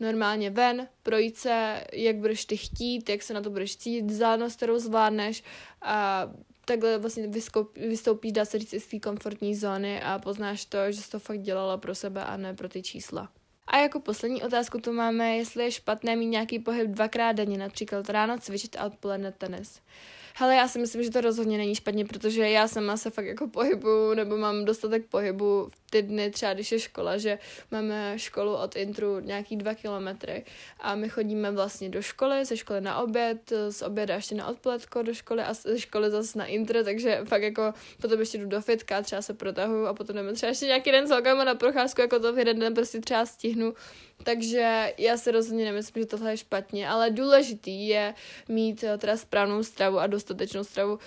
normálně 0.00 0.50
ven, 0.50 0.88
projít 1.02 1.36
se, 1.36 1.84
jak 1.92 2.16
budeš 2.16 2.44
ty 2.44 2.56
chtít, 2.56 3.08
jak 3.08 3.22
se 3.22 3.34
na 3.34 3.40
to 3.40 3.50
budeš 3.50 3.76
cítit, 3.76 4.10
vzdálenost, 4.10 4.56
kterou 4.56 4.78
zvládneš 4.78 5.42
a 5.82 6.28
takhle 6.64 6.98
vlastně 6.98 7.28
vystoupíš, 7.76 8.32
dá 8.32 8.44
se 8.44 8.58
říct, 8.58 8.74
z 8.74 8.86
té 8.86 8.98
komfortní 8.98 9.54
zóny 9.54 10.02
a 10.02 10.18
poznáš 10.18 10.64
to, 10.64 10.92
že 10.92 11.02
jsi 11.02 11.10
to 11.10 11.18
fakt 11.18 11.40
dělala 11.40 11.76
pro 11.76 11.94
sebe 11.94 12.24
a 12.24 12.36
ne 12.36 12.54
pro 12.54 12.68
ty 12.68 12.82
čísla. 12.82 13.28
A 13.66 13.78
jako 13.78 14.00
poslední 14.00 14.42
otázku 14.42 14.78
tu 14.78 14.92
máme, 14.92 15.36
jestli 15.36 15.64
je 15.64 15.70
špatné 15.70 16.16
mít 16.16 16.26
nějaký 16.26 16.58
pohyb 16.58 16.90
dvakrát 16.90 17.32
denně, 17.32 17.58
například 17.58 18.10
ráno 18.10 18.38
cvičit 18.38 18.76
a 18.76 18.86
odpoledne 18.86 19.32
tenis. 19.32 19.80
Hele, 20.38 20.54
já 20.56 20.68
si 20.68 20.78
myslím, 20.78 21.02
že 21.02 21.10
to 21.10 21.20
rozhodně 21.20 21.58
není 21.58 21.74
špatně, 21.74 22.04
protože 22.04 22.50
já 22.50 22.68
sama 22.68 22.96
se 22.96 23.10
fakt 23.10 23.26
jako 23.26 23.48
pohybu, 23.48 24.14
nebo 24.14 24.36
mám 24.36 24.64
dostatek 24.64 25.06
pohybu 25.06 25.68
v 25.70 25.90
ty 25.90 26.02
dny, 26.02 26.30
třeba 26.30 26.54
když 26.54 26.72
je 26.72 26.80
škola, 26.80 27.18
že 27.18 27.38
máme 27.70 28.18
školu 28.18 28.54
od 28.54 28.76
Intru 28.76 29.20
nějaký 29.20 29.56
dva 29.56 29.74
kilometry 29.74 30.44
a 30.80 30.94
my 30.94 31.08
chodíme 31.08 31.50
vlastně 31.50 31.88
do 31.88 32.02
školy, 32.02 32.44
ze 32.44 32.56
školy 32.56 32.80
na 32.80 32.98
oběd, 32.98 33.52
z 33.70 33.82
oběda 33.82 34.14
ještě 34.14 34.34
na 34.34 34.46
odpoledko 34.46 35.02
do 35.02 35.14
školy 35.14 35.42
a 35.42 35.54
ze 35.54 35.78
školy 35.78 36.10
zase 36.10 36.38
na 36.38 36.46
Intr, 36.46 36.84
takže 36.84 37.20
fakt 37.24 37.42
jako 37.42 37.74
potom 38.00 38.20
ještě 38.20 38.38
jdu 38.38 38.46
do 38.46 38.60
fitka, 38.60 39.02
třeba 39.02 39.22
se 39.22 39.34
protahuju 39.34 39.86
a 39.86 39.94
potom 39.94 40.16
jdeme 40.16 40.32
třeba 40.32 40.48
ještě 40.48 40.66
nějaký 40.66 40.92
den 40.92 41.06
s 41.06 41.10
na 41.44 41.54
procházku, 41.54 42.00
jako 42.00 42.18
to 42.20 42.32
v 42.32 42.38
jeden 42.38 42.58
den 42.58 42.74
prostě 42.74 43.00
třeba 43.00 43.26
stihnu 43.26 43.74
takže 44.22 44.94
já 44.98 45.16
si 45.16 45.30
rozhodně 45.30 45.64
nemyslím, 45.64 46.02
že 46.02 46.06
tohle 46.06 46.30
je 46.30 46.36
špatně, 46.36 46.88
ale 46.88 47.10
důležitý 47.10 47.88
je 47.88 48.14
mít 48.48 48.84
eh, 48.84 48.98
teda 48.98 49.16
správnou 49.16 49.62
stravu 49.62 49.98
a 49.98 50.06
dostatečnou 50.06 50.64
stravu 50.64 50.98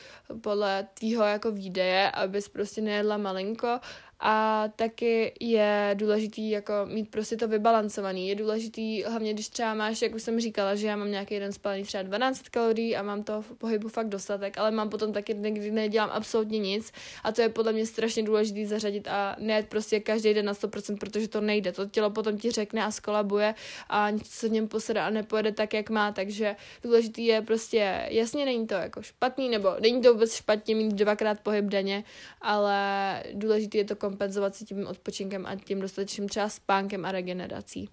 podle 0.41 0.87
tvýho 0.93 1.23
jako 1.23 1.51
výdeje, 1.51 2.11
abys 2.11 2.49
prostě 2.49 2.81
nejedla 2.81 3.17
malinko 3.17 3.79
a 4.19 4.67
taky 4.75 5.33
je 5.39 5.91
důležitý 5.93 6.49
jako 6.49 6.73
mít 6.85 7.09
prostě 7.09 7.37
to 7.37 7.47
vybalancovaný. 7.47 8.29
Je 8.29 8.35
důležitý, 8.35 9.03
hlavně 9.03 9.33
když 9.33 9.49
třeba 9.49 9.73
máš, 9.73 10.01
jak 10.01 10.15
už 10.15 10.23
jsem 10.23 10.39
říkala, 10.39 10.75
že 10.75 10.87
já 10.87 10.95
mám 10.95 11.11
nějaký 11.11 11.33
jeden 11.33 11.53
spalený 11.53 11.83
třeba 11.83 12.03
12 12.03 12.49
kalorií 12.49 12.95
a 12.95 13.01
mám 13.01 13.23
to 13.23 13.41
v 13.41 13.51
pohybu 13.57 13.89
fakt 13.89 14.09
dostatek, 14.09 14.57
ale 14.57 14.71
mám 14.71 14.89
potom 14.89 15.13
taky 15.13 15.33
dny, 15.33 15.51
kdy 15.51 15.71
nedělám 15.71 16.09
absolutně 16.13 16.59
nic 16.59 16.91
a 17.23 17.31
to 17.31 17.41
je 17.41 17.49
podle 17.49 17.73
mě 17.73 17.85
strašně 17.85 18.23
důležitý 18.23 18.65
zařadit 18.65 19.07
a 19.07 19.35
ne 19.39 19.63
prostě 19.63 19.99
každý 19.99 20.33
den 20.33 20.45
na 20.45 20.53
100%, 20.53 20.97
protože 20.97 21.27
to 21.27 21.41
nejde. 21.41 21.71
To 21.71 21.85
tělo 21.85 22.09
potom 22.09 22.37
ti 22.37 22.51
řekne 22.51 22.85
a 22.85 22.91
skolabuje 22.91 23.55
a 23.89 24.09
nic 24.09 24.27
se 24.27 24.49
v 24.49 24.51
něm 24.51 24.67
posede 24.67 25.01
a 25.01 25.09
nepojede 25.09 25.51
tak, 25.51 25.73
jak 25.73 25.89
má, 25.89 26.11
takže 26.11 26.55
důležitý 26.83 27.25
je 27.25 27.41
prostě, 27.41 28.07
jasně 28.09 28.45
není 28.45 28.67
to 28.67 28.73
jako 28.73 29.01
špatný, 29.01 29.49
nebo 29.49 29.69
není 29.79 30.01
to 30.01 30.13
vůbec 30.13 30.33
špatně 30.33 30.75
mít 30.75 30.93
dvakrát 30.93 31.39
pohyb 31.39 31.65
denně, 31.65 32.03
ale 32.41 33.23
důležitý 33.33 33.77
je 33.77 33.85
to 33.85 34.08
kompenzovat 34.09 34.55
si 34.55 34.65
tím 34.65 34.87
odpočinkem 34.87 35.45
a 35.45 35.55
tím 35.55 35.81
dostatečným 35.81 36.29
třeba 36.29 36.49
spánkem 36.49 37.05
a 37.05 37.11
regenerací. 37.11 37.89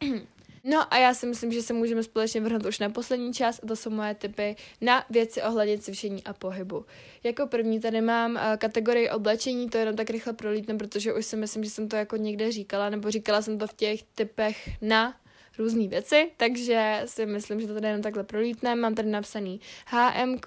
No 0.64 0.94
a 0.94 0.98
já 0.98 1.14
si 1.14 1.26
myslím, 1.26 1.52
že 1.52 1.62
se 1.62 1.72
můžeme 1.72 2.02
společně 2.02 2.40
vrhnout 2.40 2.66
už 2.66 2.78
na 2.78 2.90
poslední 2.90 3.32
část 3.32 3.64
a 3.64 3.66
to 3.66 3.76
jsou 3.76 3.90
moje 3.90 4.14
typy 4.14 4.56
na 4.80 5.04
věci 5.10 5.42
ohledně 5.42 5.78
cvičení 5.78 6.24
a 6.24 6.32
pohybu. 6.32 6.84
Jako 7.24 7.46
první 7.46 7.80
tady 7.80 8.00
mám 8.00 8.34
uh, 8.34 8.40
kategorii 8.58 9.10
oblečení, 9.10 9.70
to 9.70 9.78
jenom 9.78 9.96
tak 9.96 10.10
rychle 10.10 10.32
prolítnem, 10.32 10.78
protože 10.78 11.14
už 11.14 11.26
si 11.26 11.36
myslím, 11.36 11.64
že 11.64 11.70
jsem 11.70 11.88
to 11.88 11.96
jako 11.96 12.16
někde 12.16 12.52
říkala, 12.52 12.90
nebo 12.90 13.10
říkala 13.10 13.42
jsem 13.42 13.58
to 13.58 13.66
v 13.66 13.74
těch 13.74 14.02
typech 14.02 14.68
na 14.82 15.14
různé 15.58 15.88
věci, 15.88 16.30
takže 16.36 17.02
si 17.04 17.26
myslím, 17.26 17.60
že 17.60 17.66
to 17.66 17.74
tady 17.74 17.86
jenom 17.86 18.02
takhle 18.02 18.24
prolítneme. 18.24 18.80
Mám 18.80 18.94
tady 18.94 19.08
napsaný 19.08 19.60
HM, 19.86 20.38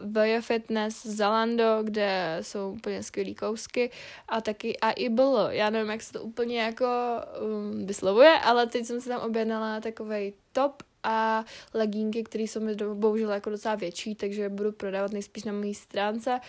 VJ 0.00 0.40
Fitness, 0.40 1.06
Zalando, 1.06 1.78
kde 1.82 2.38
jsou 2.40 2.72
úplně 2.72 3.02
skvělý 3.02 3.34
kousky 3.34 3.90
a 4.28 4.40
taky 4.40 4.78
AIBL. 4.78 5.48
Já 5.50 5.70
nevím, 5.70 5.90
jak 5.90 6.02
se 6.02 6.12
to 6.12 6.22
úplně 6.22 6.62
jako 6.62 6.86
um, 7.40 7.86
vyslovuje, 7.86 8.38
ale 8.44 8.66
teď 8.66 8.86
jsem 8.86 9.00
si 9.00 9.08
tam 9.08 9.20
objednala 9.20 9.80
takovej 9.80 10.32
top 10.52 10.82
a 11.08 11.44
legínky, 11.74 12.22
které 12.22 12.44
jsou 12.44 12.60
mi 12.60 12.74
bohužel 12.74 13.30
jako 13.30 13.50
docela 13.50 13.74
větší, 13.74 14.14
takže 14.14 14.48
budu 14.48 14.72
prodávat 14.72 15.12
nejspíš 15.12 15.44
na 15.44 15.52
mojí 15.52 15.74
stránce, 15.74 16.40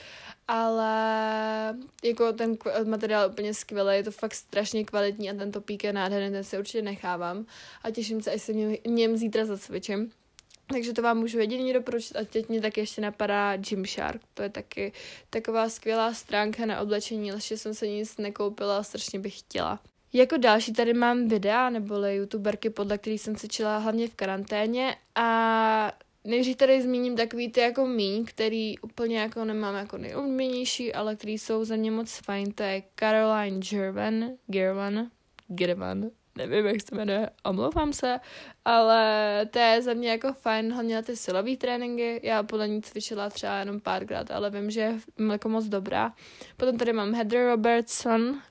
ale 0.48 1.78
jako 2.04 2.34
ten 2.34 2.58
materiál 2.86 3.24
je 3.24 3.30
úplně 3.30 3.54
skvělý, 3.54 3.96
je 3.96 4.04
to 4.04 4.12
fakt 4.12 4.34
strašně 4.34 4.86
kvalitní 4.86 5.30
a 5.30 5.34
ten 5.34 5.52
topík 5.52 5.84
je 5.84 5.93
nádherný, 5.93 6.32
ten 6.32 6.43
si 6.43 6.58
určitě 6.58 6.82
nechávám 6.82 7.46
a 7.84 7.91
těším 7.91 8.22
se, 8.22 8.32
až 8.32 8.41
se 8.41 8.54
něm 8.88 9.17
zítra 9.17 9.46
zacvičím. 9.46 10.12
Takže 10.74 10.93
to 10.93 11.02
vám 11.02 11.17
můžu 11.17 11.39
jedině 11.39 11.74
doporučit 11.74 12.15
a 12.15 12.26
teď 12.26 12.50
mě 12.50 12.62
taky 12.62 12.80
ještě 12.80 13.02
napadá 13.02 13.58
Gymshark. 13.58 14.22
To 14.34 14.43
je 14.43 14.50
taky 14.50 14.93
taková 15.30 15.70
skvělá 15.70 16.13
stránka 16.13 16.65
na 16.65 16.82
oblečení, 16.82 17.32
ale 17.32 17.38
ještě 17.38 17.58
jsem 17.58 17.74
se 17.74 17.88
nic 17.88 18.17
nekoupila 18.17 18.84
strašně 18.84 19.20
bych 19.20 19.39
chtěla. 19.39 19.80
Jako 20.17 20.38
další 20.38 20.73
tady 20.73 20.93
mám 20.93 21.27
videa 21.27 21.69
neboli 21.69 22.15
youtuberky, 22.15 22.69
podle 22.69 22.97
kterých 22.97 23.21
jsem 23.21 23.36
se 23.36 23.47
čila 23.47 23.77
hlavně 23.77 24.08
v 24.08 24.15
karanténě 24.15 24.95
a 25.15 25.91
nejdřív 26.23 26.58
tady 26.58 26.82
zmíním 26.82 27.15
takový 27.15 27.51
ty 27.51 27.60
jako 27.60 27.86
míň, 27.86 28.25
který 28.25 28.80
úplně 28.80 29.19
jako 29.19 29.45
nemám 29.45 29.75
jako 29.75 29.97
nejoblíbenější, 29.97 30.93
ale 30.93 31.15
který 31.15 31.38
jsou 31.38 31.65
za 31.65 31.75
mě 31.75 31.91
moc 31.91 32.17
fajn, 32.17 32.51
to 32.51 32.63
je 32.63 32.84
Caroline 32.99 33.60
Gervan, 33.60 34.25
Gervan, 34.47 35.08
Gervan, 35.47 36.10
nevím, 36.38 36.65
jak 36.65 36.82
se 36.82 36.95
jmenuje, 36.95 37.30
omlouvám 37.45 37.93
se, 37.93 38.19
ale 38.65 39.45
to 39.51 39.60
je 39.60 39.82
za 39.82 39.93
mě 39.93 40.10
jako 40.10 40.34
fajn, 40.34 40.73
hlavně 40.73 40.95
na 40.95 41.01
ty 41.01 41.15
silové 41.15 41.56
tréninky. 41.56 42.19
Já 42.23 42.43
podle 42.43 42.67
ní 42.67 42.82
cvičila 42.82 43.30
třeba 43.30 43.58
jenom 43.60 43.80
párkrát, 43.80 44.32
ale 44.32 44.49
vím, 44.49 44.71
že 44.71 44.82
je 44.82 44.99
jako 45.32 45.49
moc 45.49 45.65
dobrá. 45.65 46.13
Potom 46.58 46.77
tady 46.77 46.93
mám 46.93 47.13
Heather 47.13 47.47
Robertson, 47.49 48.41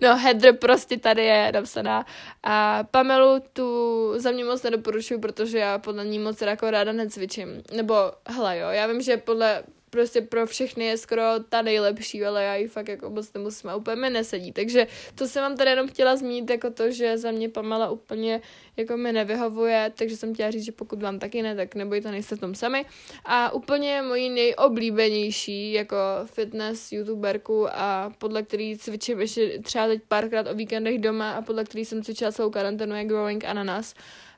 No, 0.00 0.16
Heather 0.16 0.56
prostě 0.56 0.98
tady 0.98 1.24
je 1.24 1.52
napsaná. 1.52 2.06
A 2.42 2.84
Pamelu 2.90 3.42
tu 3.52 4.12
za 4.16 4.30
mě 4.30 4.44
moc 4.44 4.62
nedoporučuju, 4.62 5.20
protože 5.20 5.58
já 5.58 5.78
podle 5.78 6.04
ní 6.04 6.18
moc 6.18 6.40
jako 6.40 6.70
ráda 6.70 6.92
necvičím. 6.92 7.62
Nebo, 7.72 7.94
hele 8.26 8.58
jo, 8.58 8.68
já 8.68 8.86
vím, 8.86 9.02
že 9.02 9.16
podle 9.16 9.62
prostě 9.92 10.20
pro 10.20 10.46
všechny 10.46 10.84
je 10.84 10.96
skoro 10.96 11.22
ta 11.48 11.62
nejlepší, 11.62 12.24
ale 12.24 12.44
já 12.44 12.54
ji 12.54 12.68
fakt 12.68 12.88
jako 12.88 13.10
moc 13.10 13.32
nemusím 13.32 13.70
a 13.70 13.76
úplně 13.76 13.96
mi 13.96 14.10
nesedí. 14.10 14.52
Takže 14.52 14.86
to 15.14 15.28
jsem 15.28 15.42
vám 15.42 15.56
tady 15.56 15.70
jenom 15.70 15.88
chtěla 15.88 16.16
zmínit 16.16 16.50
jako 16.50 16.70
to, 16.70 16.90
že 16.90 17.18
za 17.18 17.30
mě 17.30 17.48
Pamela 17.48 17.90
úplně 17.90 18.40
jako 18.76 18.96
mi 18.96 19.12
nevyhovuje, 19.12 19.92
takže 19.98 20.16
jsem 20.16 20.34
chtěla 20.34 20.50
říct, 20.50 20.64
že 20.64 20.72
pokud 20.72 21.02
vám 21.02 21.18
taky 21.18 21.42
ne, 21.42 21.56
tak 21.56 21.74
nebojte, 21.74 22.10
nejste 22.10 22.36
v 22.36 22.40
tom 22.40 22.54
sami. 22.54 22.84
A 23.24 23.52
úplně 23.52 24.02
mojí 24.02 24.30
nejoblíbenější 24.30 25.72
jako 25.72 25.96
fitness 26.24 26.92
youtuberku 26.92 27.68
a 27.72 28.12
podle 28.18 28.42
který 28.42 28.78
cvičím 28.78 29.20
ještě 29.20 29.58
třeba 29.58 29.86
teď 29.86 30.02
párkrát 30.08 30.46
o 30.46 30.54
víkendech 30.54 30.98
doma 30.98 31.32
a 31.32 31.42
podle 31.42 31.64
který 31.64 31.84
jsem 31.84 32.02
cvičila 32.02 32.32
celou 32.32 32.50
karanténu 32.50 32.96
je 32.96 33.04
Growing 33.04 33.44
Ananas. 33.44 33.94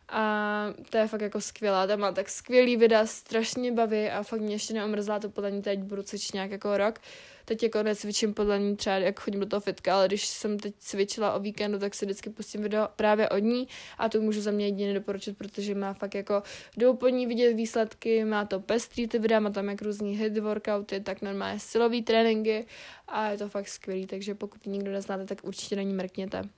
A 0.09 0.67
to 0.91 0.97
je 0.97 1.09
fakt 1.09 1.21
jako 1.21 1.41
skvělá, 1.41 1.87
ta 1.87 1.97
má 1.97 2.13
tak 2.13 2.29
skvělý 2.29 2.77
videa, 2.77 3.07
strašně 3.07 3.73
baví 3.73 4.09
a 4.09 4.23
fakt 4.23 4.41
mě 4.41 4.55
ještě 4.55 4.75
neomrzla 4.75 5.19
to 5.19 5.31
podle 5.31 5.51
ní 5.51 5.63
teď 5.63 5.79
budu 5.79 6.03
cvičit 6.03 6.35
nějak 6.35 6.51
jako 6.51 6.77
rok. 6.77 7.01
Teď 7.45 7.63
jako 7.63 7.83
necvičím 7.83 8.35
podle 8.35 8.59
ní 8.59 8.77
třeba, 8.77 8.97
jak 8.97 9.21
chodím 9.21 9.41
do 9.41 9.47
toho 9.47 9.61
fitka, 9.61 9.95
ale 9.95 10.07
když 10.07 10.27
jsem 10.27 10.59
teď 10.59 10.75
cvičila 10.79 11.35
o 11.35 11.41
víkendu, 11.41 11.79
tak 11.79 11.95
si 11.95 12.05
vždycky 12.05 12.31
pustím 12.31 12.63
video 12.63 12.89
právě 12.97 13.29
od 13.29 13.39
ní 13.39 13.69
a 13.99 14.09
to 14.09 14.21
můžu 14.21 14.41
za 14.41 14.51
mě 14.51 14.67
jedině 14.67 14.95
doporučit, 14.95 15.39
protože 15.39 15.75
má 15.75 15.93
fakt 15.95 16.15
jako, 16.15 16.43
jdou 16.77 16.97
po 16.97 17.09
ní 17.09 17.27
vidět 17.27 17.53
výsledky, 17.53 18.25
má 18.25 18.45
to 18.45 18.61
pestrý 18.61 19.09
ty 19.09 19.19
videa, 19.19 19.41
má 19.41 19.51
tam 19.51 19.69
jak 19.69 19.83
různý 19.83 20.17
hit 20.17 20.39
workouty, 20.39 21.01
tak 21.01 21.23
normálně 21.23 21.61
silový 21.61 22.03
tréninky 22.03 22.67
a 23.09 23.31
je 23.31 23.39
to 23.39 23.49
fakt 23.49 23.69
skvělý, 23.69 24.07
takže 24.07 24.35
pokud 24.35 24.67
nikdo 24.67 24.93
neznáte, 24.93 25.25
tak 25.25 25.45
určitě 25.45 25.77
na 25.77 25.83
ní 25.83 25.95
mrkněte. 25.95 26.49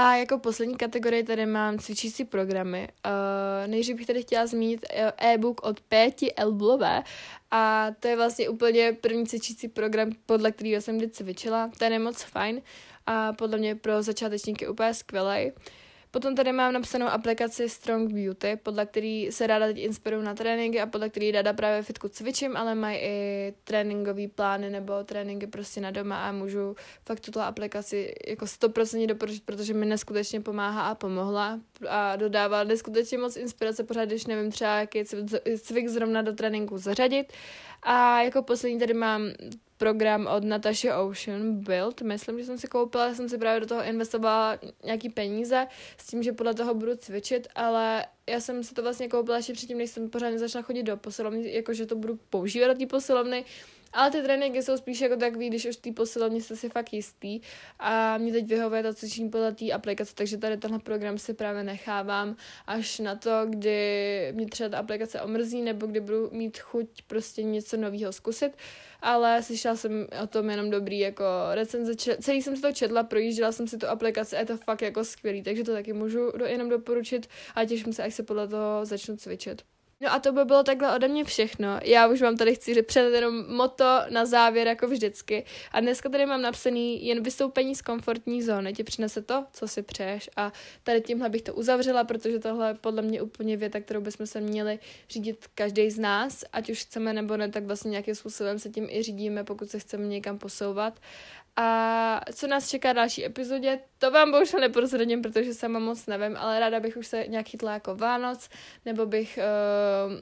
A 0.00 0.14
jako 0.14 0.38
poslední 0.38 0.76
kategorii 0.76 1.22
tady 1.22 1.46
mám 1.46 1.78
cvičící 1.78 2.24
programy. 2.24 2.88
Uh, 3.06 3.70
nejdřív 3.70 3.96
bych 3.96 4.06
tady 4.06 4.22
chtěla 4.22 4.46
zmínit 4.46 4.86
eh, 4.90 5.12
e-book 5.18 5.60
od 5.62 5.80
Péti 5.80 6.34
Elblové 6.34 7.02
a 7.50 7.86
to 8.00 8.08
je 8.08 8.16
vlastně 8.16 8.48
úplně 8.48 8.96
první 9.00 9.26
cvičící 9.26 9.68
program, 9.68 10.10
podle 10.26 10.52
kterého 10.52 10.80
jsem 10.82 10.98
kdy 10.98 11.10
cvičila. 11.10 11.70
Ten 11.78 11.92
je 11.92 11.98
moc 11.98 12.22
fajn 12.22 12.62
a 13.06 13.32
podle 13.32 13.58
mě 13.58 13.74
pro 13.74 14.02
začátečníky 14.02 14.68
úplně 14.68 14.94
skvělý. 14.94 15.52
Potom 16.10 16.34
tady 16.34 16.52
mám 16.52 16.72
napsanou 16.72 17.06
aplikaci 17.06 17.68
Strong 17.68 18.12
Beauty, 18.12 18.58
podle 18.62 18.86
který 18.86 19.32
se 19.32 19.46
ráda 19.46 19.66
teď 19.66 19.78
inspiruju 19.78 20.22
na 20.22 20.34
tréninky 20.34 20.80
a 20.80 20.86
podle 20.86 21.08
který 21.08 21.30
ráda 21.30 21.52
právě 21.52 21.82
fitku 21.82 22.08
cvičím, 22.08 22.56
ale 22.56 22.74
mají 22.74 22.98
i 22.98 23.54
tréninkové 23.64 24.28
plány 24.28 24.70
nebo 24.70 25.04
tréninky 25.04 25.46
prostě 25.46 25.80
na 25.80 25.90
doma 25.90 26.28
a 26.28 26.32
můžu 26.32 26.76
fakt 27.06 27.20
tuto 27.20 27.40
aplikaci 27.40 28.14
jako 28.26 28.44
100% 28.44 29.06
doporučit, 29.06 29.42
protože 29.44 29.74
mi 29.74 29.86
neskutečně 29.86 30.40
pomáhá 30.40 30.88
a 30.88 30.94
pomohla 30.94 31.60
a 31.88 32.16
dodává 32.16 32.64
neskutečně 32.64 33.18
moc 33.18 33.36
inspirace 33.36 33.84
pořád, 33.84 34.04
když 34.04 34.26
nevím 34.26 34.50
třeba, 34.50 34.80
jaký 34.80 35.04
cvik 35.58 35.88
zrovna 35.88 36.22
do 36.22 36.32
tréninku 36.32 36.78
zařadit. 36.78 37.32
A 37.82 38.22
jako 38.22 38.42
poslední 38.42 38.78
tady 38.78 38.94
mám 38.94 39.22
program 39.78 40.26
od 40.26 40.44
Natasha 40.44 41.02
Ocean 41.02 41.54
Build. 41.54 42.02
Myslím, 42.02 42.38
že 42.38 42.44
jsem 42.44 42.58
si 42.58 42.68
koupila, 42.68 43.14
jsem 43.14 43.28
si 43.28 43.38
právě 43.38 43.60
do 43.60 43.66
toho 43.66 43.84
investovala 43.84 44.58
nějaký 44.84 45.08
peníze 45.08 45.66
s 45.98 46.06
tím, 46.06 46.22
že 46.22 46.32
podle 46.32 46.54
toho 46.54 46.74
budu 46.74 46.96
cvičit, 46.96 47.48
ale 47.54 48.06
já 48.28 48.40
jsem 48.40 48.64
si 48.64 48.74
to 48.74 48.82
vlastně 48.82 49.08
koupila 49.08 49.36
ještě 49.36 49.52
předtím, 49.52 49.78
než 49.78 49.90
jsem 49.90 50.10
pořádně 50.10 50.38
začala 50.38 50.62
chodit 50.62 50.82
do 50.82 50.96
posilovny, 50.96 51.54
jakože 51.54 51.86
to 51.86 51.96
budu 51.96 52.18
používat 52.30 52.68
do 52.68 52.74
té 52.74 52.86
posilovny, 52.86 53.44
ale 53.92 54.10
ty 54.10 54.22
tréninky 54.22 54.62
jsou 54.62 54.76
spíš 54.76 55.00
jako 55.00 55.16
takový, 55.16 55.48
když 55.48 55.66
už 55.66 55.76
ty 55.76 55.92
posilovně 55.92 56.42
jste 56.42 56.56
si 56.56 56.68
fakt 56.68 56.92
jistý. 56.92 57.40
A 57.78 58.18
mě 58.18 58.32
teď 58.32 58.46
vyhovuje 58.46 58.82
to 58.82 58.94
cvičení 58.94 59.30
podle 59.30 59.54
té 59.54 59.72
aplikace, 59.72 60.14
takže 60.14 60.38
tady 60.38 60.56
tenhle 60.56 60.78
program 60.78 61.18
si 61.18 61.34
právě 61.34 61.64
nechávám 61.64 62.36
až 62.66 62.98
na 62.98 63.16
to, 63.16 63.30
kdy 63.46 64.32
mě 64.34 64.46
třeba 64.46 64.68
ta 64.68 64.78
aplikace 64.78 65.20
omrzí 65.20 65.62
nebo 65.62 65.86
kdy 65.86 66.00
budu 66.00 66.30
mít 66.32 66.58
chuť 66.58 67.02
prostě 67.06 67.42
něco 67.42 67.76
nového 67.76 68.12
zkusit, 68.12 68.52
ale 69.00 69.42
slyšela 69.42 69.76
jsem 69.76 70.06
o 70.22 70.26
tom 70.26 70.50
jenom 70.50 70.70
dobrý 70.70 70.98
jako 70.98 71.24
recenze, 71.52 71.92
celý 72.20 72.42
jsem 72.42 72.56
si 72.56 72.62
to 72.62 72.72
četla, 72.72 73.02
projížděla 73.02 73.52
jsem 73.52 73.68
si 73.68 73.78
tu 73.78 73.86
aplikaci 73.86 74.36
a 74.36 74.40
je 74.40 74.46
to 74.46 74.56
fakt 74.56 74.82
jako 74.82 75.04
skvělý, 75.04 75.42
takže 75.42 75.64
to 75.64 75.72
taky 75.72 75.92
můžu 75.92 76.32
jenom 76.46 76.68
doporučit 76.68 77.28
a 77.54 77.64
těším 77.64 77.92
se, 77.92 78.02
až 78.02 78.14
se 78.14 78.22
podle 78.22 78.48
toho 78.48 78.84
začnu 78.84 79.16
cvičit. 79.16 79.62
No 80.00 80.12
a 80.12 80.18
to 80.18 80.32
by 80.32 80.44
bylo 80.44 80.62
takhle 80.62 80.94
ode 80.94 81.08
mě 81.08 81.24
všechno. 81.24 81.80
Já 81.84 82.06
už 82.08 82.22
vám 82.22 82.36
tady 82.36 82.54
chci 82.54 82.82
předat 82.82 83.12
jenom 83.12 83.56
moto 83.56 84.00
na 84.10 84.26
závěr, 84.26 84.66
jako 84.66 84.88
vždycky. 84.88 85.44
A 85.72 85.80
dneska 85.80 86.08
tady 86.08 86.26
mám 86.26 86.42
napsaný 86.42 87.06
jen 87.06 87.22
vystoupení 87.22 87.74
z 87.74 87.82
komfortní 87.82 88.42
zóny. 88.42 88.72
Ti 88.72 88.84
přinese 88.84 89.22
to, 89.22 89.44
co 89.52 89.68
si 89.68 89.82
přeješ. 89.82 90.30
A 90.36 90.52
tady 90.82 91.00
tímhle 91.00 91.28
bych 91.28 91.42
to 91.42 91.54
uzavřela, 91.54 92.04
protože 92.04 92.38
tohle 92.38 92.68
je 92.68 92.74
podle 92.74 93.02
mě 93.02 93.22
úplně 93.22 93.56
věta, 93.56 93.80
kterou 93.80 94.00
bychom 94.00 94.26
se 94.26 94.40
měli 94.40 94.78
řídit 95.10 95.46
každý 95.54 95.90
z 95.90 95.98
nás, 95.98 96.44
ať 96.52 96.70
už 96.70 96.82
chceme 96.82 97.12
nebo 97.12 97.36
ne, 97.36 97.48
tak 97.48 97.64
vlastně 97.64 97.90
nějakým 97.90 98.14
způsobem 98.14 98.58
se 98.58 98.68
tím 98.68 98.86
i 98.90 99.02
řídíme, 99.02 99.44
pokud 99.44 99.70
se 99.70 99.78
chceme 99.78 100.06
někam 100.06 100.38
posouvat. 100.38 101.00
A 101.60 102.20
co 102.34 102.46
nás 102.46 102.68
čeká 102.68 102.92
další 102.92 103.24
epizodě, 103.24 103.78
to 103.98 104.10
vám 104.10 104.30
bohužel 104.30 104.60
neprozradím, 104.60 105.22
protože 105.22 105.54
sama 105.54 105.78
moc 105.78 106.06
nevím, 106.06 106.36
ale 106.36 106.60
ráda 106.60 106.80
bych 106.80 106.96
už 106.96 107.06
se 107.06 107.24
nějak 107.28 107.48
chytla 107.48 107.72
jako 107.72 107.96
Vánoc, 107.96 108.48
nebo 108.84 109.06
bych 109.06 109.38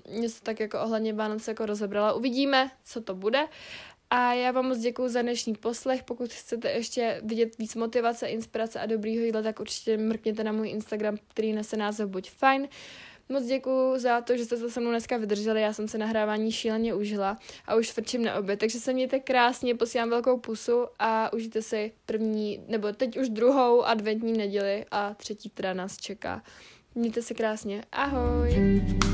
uh, 0.06 0.16
něco 0.20 0.40
tak 0.42 0.60
jako 0.60 0.80
ohledně 0.80 1.12
Vánoc 1.12 1.48
jako 1.48 1.66
rozebrala. 1.66 2.12
Uvidíme, 2.12 2.70
co 2.84 3.00
to 3.00 3.14
bude. 3.14 3.46
A 4.10 4.32
já 4.32 4.50
vám 4.50 4.68
moc 4.68 4.78
děkuji 4.78 5.08
za 5.08 5.22
dnešní 5.22 5.54
poslech. 5.54 6.02
Pokud 6.02 6.32
chcete 6.32 6.70
ještě 6.70 7.20
vidět 7.24 7.58
víc 7.58 7.74
motivace, 7.74 8.26
inspirace 8.26 8.80
a 8.80 8.86
dobrýho 8.86 9.24
jídla, 9.24 9.42
tak 9.42 9.60
určitě 9.60 9.96
mrkněte 9.96 10.44
na 10.44 10.52
můj 10.52 10.68
Instagram, 10.68 11.16
který 11.28 11.52
nese 11.52 11.76
název 11.76 12.08
Buď 12.08 12.30
fajn. 12.30 12.68
Moc 13.28 13.44
děkuji 13.44 13.98
za 13.98 14.20
to, 14.20 14.36
že 14.36 14.44
jste 14.44 14.56
se 14.56 14.70
se 14.70 14.80
mnou 14.80 14.90
dneska 14.90 15.16
vydrželi. 15.16 15.62
Já 15.62 15.72
jsem 15.72 15.88
se 15.88 15.98
nahrávání 15.98 16.52
šíleně 16.52 16.94
užila 16.94 17.38
a 17.66 17.74
už 17.74 17.90
frčím 17.90 18.24
na 18.24 18.34
oběd. 18.34 18.58
Takže 18.58 18.80
se 18.80 18.92
mějte 18.92 19.20
krásně, 19.20 19.74
posílám 19.74 20.10
velkou 20.10 20.38
pusu 20.38 20.86
a 20.98 21.32
užijte 21.32 21.62
si 21.62 21.92
první, 22.06 22.64
nebo 22.68 22.92
teď 22.92 23.16
už 23.16 23.28
druhou 23.28 23.82
adventní 23.82 24.32
neděli 24.32 24.84
a 24.90 25.14
třetí 25.14 25.50
teda 25.50 25.74
nás 25.74 25.96
čeká. 25.96 26.42
Mějte 26.94 27.22
se 27.22 27.34
krásně. 27.34 27.82
Ahoj! 27.92 29.06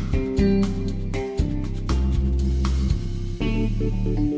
thank 3.82 4.18
you 4.18 4.31